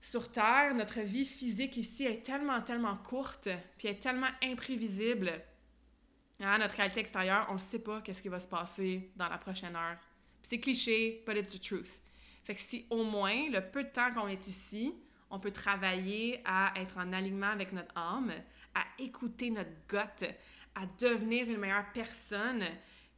sur 0.00 0.30
Terre, 0.32 0.74
notre 0.74 1.00
vie 1.00 1.24
physique 1.24 1.76
ici 1.76 2.04
est 2.04 2.24
tellement, 2.24 2.60
tellement 2.62 2.96
courte, 2.96 3.48
puis 3.78 3.88
est 3.88 4.02
tellement 4.02 4.30
imprévisible 4.42 5.42
Hein, 6.44 6.58
notre 6.58 6.74
réalité 6.74 7.00
extérieure, 7.00 7.46
on 7.50 7.54
ne 7.54 7.58
sait 7.58 7.78
pas 7.78 8.00
qu'est-ce 8.00 8.20
qui 8.20 8.28
va 8.28 8.40
se 8.40 8.48
passer 8.48 9.12
dans 9.14 9.28
la 9.28 9.38
prochaine 9.38 9.76
heure. 9.76 9.96
C'est 10.42 10.58
cliché, 10.58 11.22
but 11.24 11.36
it's 11.36 11.54
the 11.54 11.62
truth. 11.62 12.00
Fait 12.42 12.54
que 12.54 12.60
si 12.60 12.84
au 12.90 13.04
moins, 13.04 13.48
le 13.48 13.60
peu 13.60 13.84
de 13.84 13.88
temps 13.90 14.12
qu'on 14.12 14.26
est 14.26 14.48
ici, 14.48 14.92
on 15.30 15.38
peut 15.38 15.52
travailler 15.52 16.40
à 16.44 16.72
être 16.76 16.98
en 16.98 17.12
alignement 17.12 17.50
avec 17.50 17.72
notre 17.72 17.96
âme, 17.96 18.32
à 18.74 18.84
écouter 18.98 19.50
notre 19.50 19.70
gut, 19.88 20.26
à 20.74 20.86
devenir 20.98 21.48
une 21.48 21.58
meilleure 21.58 21.90
personne 21.92 22.64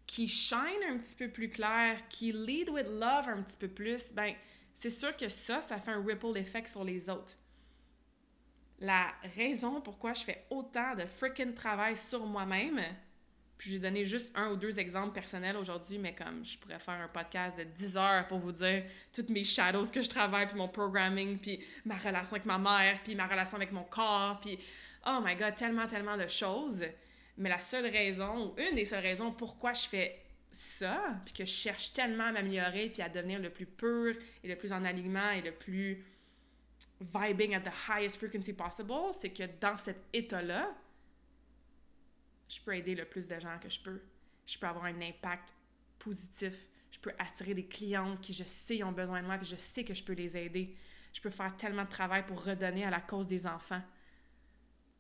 qui 0.07 0.29
shine 0.29 0.85
un 0.91 0.99
petit 0.99 1.17
peu 1.17 1.31
plus 1.31 1.49
clair, 1.49 2.07
qui 2.09 2.31
lead 2.31 2.69
with 2.69 2.87
love 2.89 3.29
un 3.29 3.43
petit 3.43 3.57
peu 3.57 3.69
plus, 3.69 4.13
ben 4.13 4.35
c'est 4.75 4.91
sûr 4.91 5.17
que 5.17 5.29
ça, 5.29 5.63
ça 5.63 5.79
fait 5.79 5.93
un 5.93 6.05
ripple 6.05 6.37
effect 6.37 6.69
sur 6.69 6.85
les 6.85 7.09
autres. 7.09 7.39
La 8.81 9.15
raison 9.35 9.81
pourquoi 9.81 10.13
je 10.13 10.25
fais 10.25 10.47
autant 10.51 10.95
de 10.95 11.07
freaking 11.07 11.55
travail 11.55 11.97
sur 11.97 12.27
moi-même, 12.27 12.83
puis 13.65 13.73
j'ai 13.73 13.79
donné 13.79 14.05
juste 14.05 14.31
un 14.37 14.51
ou 14.51 14.57
deux 14.57 14.79
exemples 14.79 15.15
personnels 15.15 15.57
aujourd'hui, 15.57 15.97
mais 15.97 16.15
comme 16.15 16.45
je 16.45 16.59
pourrais 16.59 16.79
faire 16.79 17.01
un 17.01 17.09
podcast 17.09 17.57
de 17.57 17.65
10 17.65 17.97
heures 17.97 18.29
pour 18.29 18.39
vous 18.39 18.53
dire 18.53 18.85
toutes 19.11 19.31
mes 19.31 19.43
shadows 19.43 19.87
que 19.87 20.03
je 20.03 20.09
travaille, 20.11 20.49
puis 20.49 20.59
mon 20.59 20.69
programming, 20.69 21.39
puis 21.39 21.65
ma 21.87 21.97
relation 21.97 22.33
avec 22.33 22.45
ma 22.45 22.59
mère, 22.59 23.01
puis 23.03 23.15
ma 23.15 23.27
relation 23.27 23.57
avec 23.57 23.73
mon 23.73 23.85
corps, 23.85 24.39
puis 24.43 24.59
oh 25.07 25.19
my 25.25 25.35
god, 25.35 25.55
tellement, 25.55 25.87
tellement 25.87 26.19
de 26.19 26.29
choses. 26.29 26.85
Mais 27.39 27.49
la 27.49 27.59
seule 27.59 27.87
raison, 27.87 28.49
ou 28.49 28.61
une 28.61 28.77
des 28.77 28.85
seules 28.85 29.03
raisons 29.03 29.33
pourquoi 29.33 29.73
je 29.73 29.89
fais 29.89 30.21
ça, 30.53 31.03
puis 31.25 31.33
que 31.33 31.47
je 31.47 31.51
cherche 31.51 31.95
tellement 31.95 32.25
à 32.25 32.33
m'améliorer, 32.33 32.91
puis 32.91 33.01
à 33.01 33.09
devenir 33.09 33.41
le 33.41 33.49
plus 33.49 33.65
pur 33.65 34.15
et 34.43 34.47
le 34.47 34.57
plus 34.57 34.75
en 34.75 34.85
alignement 34.85 35.31
et 35.31 35.41
le 35.41 35.53
plus 35.53 36.05
vibing 37.01 37.55
at 37.55 37.61
the 37.61 37.73
highest 37.89 38.19
frequency 38.19 38.53
possible, 38.53 38.93
c'est 39.13 39.31
que 39.31 39.45
dans 39.59 39.79
cet 39.79 40.03
état-là, 40.13 40.71
je 42.49 42.61
peux 42.61 42.77
aider 42.77 42.95
le 42.95 43.05
plus 43.05 43.27
de 43.27 43.39
gens 43.39 43.59
que 43.59 43.69
je 43.69 43.81
peux. 43.81 44.01
Je 44.47 44.59
peux 44.59 44.67
avoir 44.67 44.85
un 44.85 45.01
impact 45.01 45.55
positif. 45.99 46.55
Je 46.91 46.99
peux 46.99 47.13
attirer 47.19 47.55
des 47.55 47.67
clientes 47.67 48.21
qui, 48.21 48.33
je 48.33 48.45
sais, 48.45 48.83
ont 48.83 48.93
besoin 48.93 49.21
de 49.23 49.27
moi, 49.27 49.37
puis 49.39 49.47
je 49.47 49.57
sais 49.57 49.85
que 49.85 49.95
je 49.95 50.03
peux 50.03 50.13
les 50.13 50.37
aider. 50.37 50.77
Je 51.13 51.21
peux 51.21 51.31
faire 51.31 51.57
tellement 51.57 51.85
de 51.85 51.89
travail 51.89 52.27
pour 52.27 52.45
redonner 52.45 52.85
à 52.85 52.91
la 52.91 53.01
cause 53.01 53.27
des 53.27 53.47
enfants. 53.47 53.83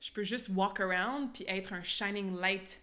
Je 0.01 0.13
peux 0.13 0.23
juste 0.23 0.49
walk 0.51 0.81
around 0.81 1.33
puis 1.33 1.45
être 1.49 1.73
un 1.73 1.83
shining 1.83 2.37
light. 2.37 2.83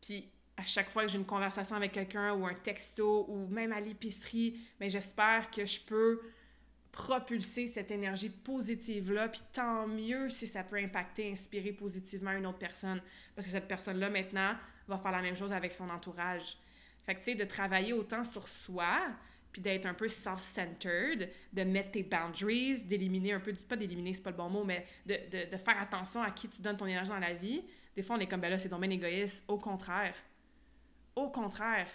Puis 0.00 0.30
à 0.56 0.64
chaque 0.64 0.90
fois 0.90 1.02
que 1.02 1.08
j'ai 1.08 1.18
une 1.18 1.26
conversation 1.26 1.76
avec 1.76 1.92
quelqu'un 1.92 2.32
ou 2.34 2.46
un 2.46 2.54
texto 2.54 3.26
ou 3.28 3.46
même 3.48 3.72
à 3.72 3.80
l'épicerie, 3.80 4.58
mais 4.80 4.88
j'espère 4.88 5.50
que 5.50 5.64
je 5.64 5.80
peux 5.80 6.20
propulser 6.96 7.66
cette 7.66 7.90
énergie 7.90 8.30
positive-là, 8.30 9.28
puis 9.28 9.42
tant 9.52 9.86
mieux 9.86 10.30
si 10.30 10.46
ça 10.46 10.64
peut 10.64 10.76
impacter, 10.76 11.30
inspirer 11.30 11.72
positivement 11.72 12.32
une 12.32 12.46
autre 12.46 12.58
personne, 12.58 13.02
parce 13.34 13.46
que 13.46 13.52
cette 13.52 13.68
personne-là, 13.68 14.08
maintenant, 14.08 14.54
va 14.88 14.96
faire 14.96 15.12
la 15.12 15.20
même 15.20 15.36
chose 15.36 15.52
avec 15.52 15.74
son 15.74 15.90
entourage. 15.90 16.56
Fait 17.04 17.14
que, 17.14 17.18
tu 17.18 17.24
sais, 17.26 17.34
de 17.34 17.44
travailler 17.44 17.92
autant 17.92 18.24
sur 18.24 18.48
soi, 18.48 18.98
puis 19.52 19.60
d'être 19.60 19.84
un 19.84 19.92
peu 19.92 20.08
self-centered, 20.08 21.30
de 21.52 21.64
mettre 21.64 21.90
tes 21.92 22.02
boundaries, 22.02 22.82
d'éliminer 22.82 23.34
un 23.34 23.40
peu, 23.40 23.52
pas 23.52 23.76
d'éliminer, 23.76 24.14
c'est 24.14 24.22
pas 24.22 24.30
le 24.30 24.36
bon 24.36 24.48
mot, 24.48 24.64
mais 24.64 24.86
de, 25.04 25.50
de, 25.50 25.56
faire 25.58 25.78
attention 25.78 26.22
à 26.22 26.30
qui 26.30 26.48
tu 26.48 26.62
donnes 26.62 26.78
ton 26.78 26.86
énergie 26.86 27.10
dans 27.10 27.18
la 27.18 27.34
vie. 27.34 27.62
Des 27.94 28.02
fois, 28.02 28.16
on 28.16 28.20
est 28.20 28.26
comme, 28.26 28.40
ben 28.40 28.50
là, 28.50 28.58
c'est 28.58 28.70
dommage 28.70 28.90
égoïste. 28.90 29.44
Au 29.48 29.58
contraire. 29.58 30.16
Au 31.14 31.28
contraire. 31.28 31.88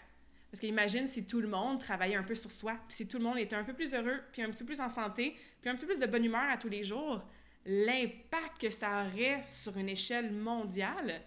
Parce 0.52 0.60
qu'imagine 0.60 1.08
si 1.08 1.26
tout 1.26 1.40
le 1.40 1.48
monde 1.48 1.80
travaillait 1.80 2.18
un 2.18 2.24
peu 2.24 2.36
sur 2.36 2.52
soi, 2.52 2.74
puis 2.88 2.98
si 2.98 3.08
tout 3.08 3.18
le 3.18 3.24
monde 3.24 3.38
était 3.38 3.56
un 3.56 3.64
peu 3.64 3.74
plus 3.74 3.94
heureux, 3.94 4.22
puis 4.34 4.42
un 4.42 4.50
petit 4.50 4.60
peu 4.60 4.66
plus 4.66 4.82
en 4.82 4.90
santé, 4.90 5.36
puis 5.62 5.70
un 5.70 5.76
petit 5.76 5.86
peu 5.86 5.94
plus 5.94 6.00
de 6.00 6.06
bonne 6.06 6.26
humeur 6.26 6.50
à 6.50 6.58
tous 6.58 6.68
les 6.68 6.84
jours, 6.84 7.24
l'impact 7.66 8.60
que 8.60 8.70
ça 8.70 9.06
aurait 9.06 9.42
sur 9.44 9.78
une 9.78 9.88
échelle 9.88 10.32
mondiale, 10.34 11.22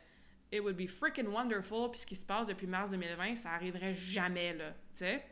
it 0.53 0.61
would 0.61 0.77
be 0.77 0.87
freaking 0.87 1.29
wonderful. 1.29 1.91
Puis 1.91 2.01
ce 2.01 2.07
qui 2.07 2.17
se 2.17 2.27
passe 2.27 2.49
depuis 2.49 2.67
mars 2.67 2.91
2020, 2.91 3.37
ça 3.37 3.53
arriverait 3.53 3.95
jamais, 3.95 4.53
là, 4.53 4.73
tu 4.93 4.99
sais. 4.99 5.25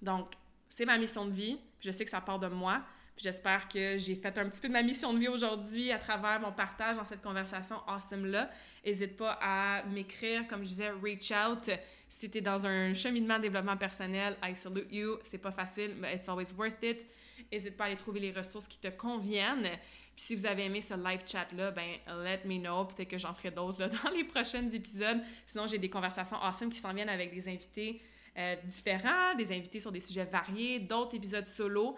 Donc, 0.00 0.34
c'est 0.68 0.84
ma 0.84 0.98
mission 0.98 1.26
de 1.26 1.32
vie, 1.32 1.58
je 1.80 1.90
sais 1.90 2.04
que 2.04 2.10
ça 2.10 2.20
part 2.20 2.38
de 2.38 2.46
moi. 2.46 2.84
J'espère 3.18 3.66
que 3.66 3.98
j'ai 3.98 4.14
fait 4.14 4.38
un 4.38 4.48
petit 4.48 4.60
peu 4.60 4.68
de 4.68 4.72
ma 4.72 4.82
mission 4.82 5.12
de 5.12 5.18
vie 5.18 5.26
aujourd'hui 5.26 5.90
à 5.90 5.98
travers 5.98 6.40
mon 6.40 6.52
partage 6.52 6.96
dans 6.96 7.04
cette 7.04 7.20
conversation 7.20 7.76
awesome-là. 7.88 8.48
N'hésite 8.86 9.16
pas 9.16 9.36
à 9.42 9.82
m'écrire, 9.86 10.46
comme 10.46 10.62
je 10.62 10.68
disais, 10.68 10.90
reach 10.90 11.32
out. 11.32 11.68
Si 12.08 12.30
tu 12.30 12.38
es 12.38 12.40
dans 12.40 12.64
un 12.64 12.94
cheminement 12.94 13.38
de 13.38 13.42
développement 13.42 13.76
personnel, 13.76 14.36
I 14.40 14.54
salute 14.54 14.92
you. 14.92 15.18
C'est 15.24 15.38
pas 15.38 15.50
facile, 15.50 15.96
mais 15.98 16.14
it's 16.14 16.28
always 16.28 16.52
worth 16.56 16.80
it. 16.84 17.04
N'hésite 17.50 17.76
pas 17.76 17.84
à 17.84 17.86
aller 17.88 17.96
trouver 17.96 18.20
les 18.20 18.30
ressources 18.30 18.68
qui 18.68 18.78
te 18.78 18.88
conviennent. 18.88 19.68
Puis 20.14 20.24
si 20.24 20.36
vous 20.36 20.46
avez 20.46 20.66
aimé 20.66 20.80
ce 20.80 20.94
live 20.94 21.22
chat-là, 21.26 21.72
ben 21.72 21.96
let 22.06 22.42
me 22.44 22.60
know. 22.60 22.84
Peut-être 22.84 23.08
que 23.08 23.18
j'en 23.18 23.34
ferai 23.34 23.50
d'autres 23.50 23.84
dans 24.04 24.10
les 24.10 24.22
prochains 24.22 24.68
épisodes. 24.70 25.18
Sinon, 25.44 25.66
j'ai 25.66 25.78
des 25.78 25.90
conversations 25.90 26.36
awesome 26.40 26.70
qui 26.70 26.78
s'en 26.78 26.94
viennent 26.94 27.08
avec 27.08 27.34
des 27.34 27.48
invités 27.48 28.00
euh, 28.38 28.54
différents, 28.66 29.34
des 29.36 29.50
invités 29.50 29.80
sur 29.80 29.90
des 29.90 29.98
sujets 29.98 30.24
variés, 30.24 30.78
d'autres 30.78 31.16
épisodes 31.16 31.46
solo 31.46 31.96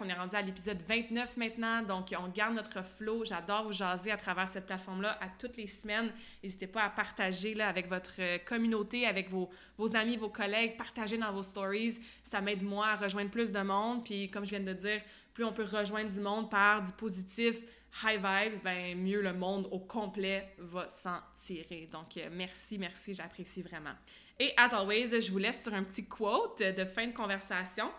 On 0.00 0.08
est 0.08 0.14
rendu 0.14 0.36
à 0.36 0.42
l'épisode 0.42 0.78
29 0.86 1.36
maintenant, 1.36 1.82
donc 1.82 2.14
on 2.16 2.28
garde 2.28 2.54
notre 2.54 2.84
flow. 2.84 3.24
J'adore 3.24 3.64
vous 3.64 3.72
jaser 3.72 4.12
à 4.12 4.16
travers 4.16 4.48
cette 4.48 4.66
plateforme-là 4.66 5.18
à 5.20 5.26
toutes 5.36 5.56
les 5.56 5.66
semaines. 5.66 6.12
N'hésitez 6.44 6.68
pas 6.68 6.84
à 6.84 6.90
partager 6.90 7.54
là, 7.54 7.68
avec 7.68 7.88
votre 7.88 8.14
euh, 8.20 8.38
communauté, 8.38 9.04
avec 9.04 9.28
vos, 9.28 9.50
amis, 9.96 10.16
vos 10.16 10.28
collègues, 10.28 10.76
partager 10.76 11.18
dans 11.18 11.32
vos 11.32 11.42
stories. 11.42 11.98
Ça 12.22 12.40
m'aide 12.40 12.62
moi 12.62 12.86
à 12.86 12.94
rejoindre 12.94 13.32
plus 13.32 13.50
de 13.50 13.58
monde. 13.58 14.04
Puis 14.04 14.30
comme 14.30 14.44
je 14.44 14.50
viens 14.50 14.60
de 14.60 14.72
dire, 14.74 15.00
plus 15.34 15.44
on 15.44 15.52
peut 15.52 15.64
rejoindre 15.64 16.10
du 16.10 16.20
monde 16.20 16.48
par 16.48 16.84
du 16.84 16.92
positif, 16.92 17.56
high 18.04 18.20
vibes, 18.22 18.62
ben 18.62 18.96
mieux 18.96 19.22
le 19.22 19.32
monde 19.32 19.66
au 19.72 19.80
complet 19.80 20.54
va 20.58 20.88
s'en 20.88 21.18
tirer. 21.34 21.88
Donc 21.90 22.16
euh, 22.16 22.28
merci, 22.30 22.78
merci, 22.78 23.12
j'apprécie 23.12 23.62
vraiment. 23.62 23.94
Et 24.38 24.52
as 24.56 24.72
always, 24.72 25.20
je 25.20 25.32
vous 25.32 25.38
laisse 25.38 25.64
sur 25.64 25.74
un 25.74 25.82
petit 25.82 26.04
quote 26.04 26.60
de 26.60 26.84
fin 26.84 27.08
de 27.08 27.12
conversation. 27.12 27.90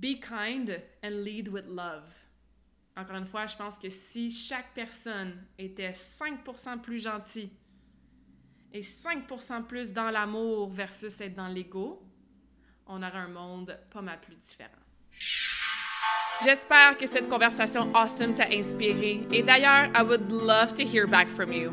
Be 0.00 0.18
kind 0.20 0.82
and 1.02 1.22
lead 1.22 1.48
with 1.48 1.66
love. 1.68 2.10
Encore 2.96 3.16
une 3.16 3.26
fois, 3.26 3.46
je 3.46 3.56
pense 3.56 3.78
que 3.78 3.90
si 3.90 4.30
chaque 4.30 4.72
personne 4.74 5.36
était 5.58 5.92
5% 5.92 6.80
plus 6.80 7.00
gentil 7.02 7.50
et 8.72 8.80
5% 8.80 9.64
plus 9.64 9.92
dans 9.92 10.10
l'amour 10.10 10.68
versus 10.70 11.20
être 11.20 11.34
dans 11.34 11.48
l'ego, 11.48 12.02
on 12.86 13.02
aurait 13.02 13.18
un 13.18 13.28
monde 13.28 13.78
pas 13.90 14.02
mal 14.02 14.20
plus 14.20 14.36
différent. 14.36 14.70
J'espère 16.44 16.98
que 16.98 17.06
cette 17.06 17.28
conversation 17.28 17.94
awesome 17.94 18.34
t'a 18.34 18.48
inspiré. 18.48 19.26
Et 19.32 19.42
d'ailleurs, 19.42 19.90
I 19.94 20.02
would 20.02 20.30
love 20.30 20.74
to 20.74 20.82
hear 20.82 21.06
back 21.06 21.28
from 21.28 21.52
you. 21.52 21.72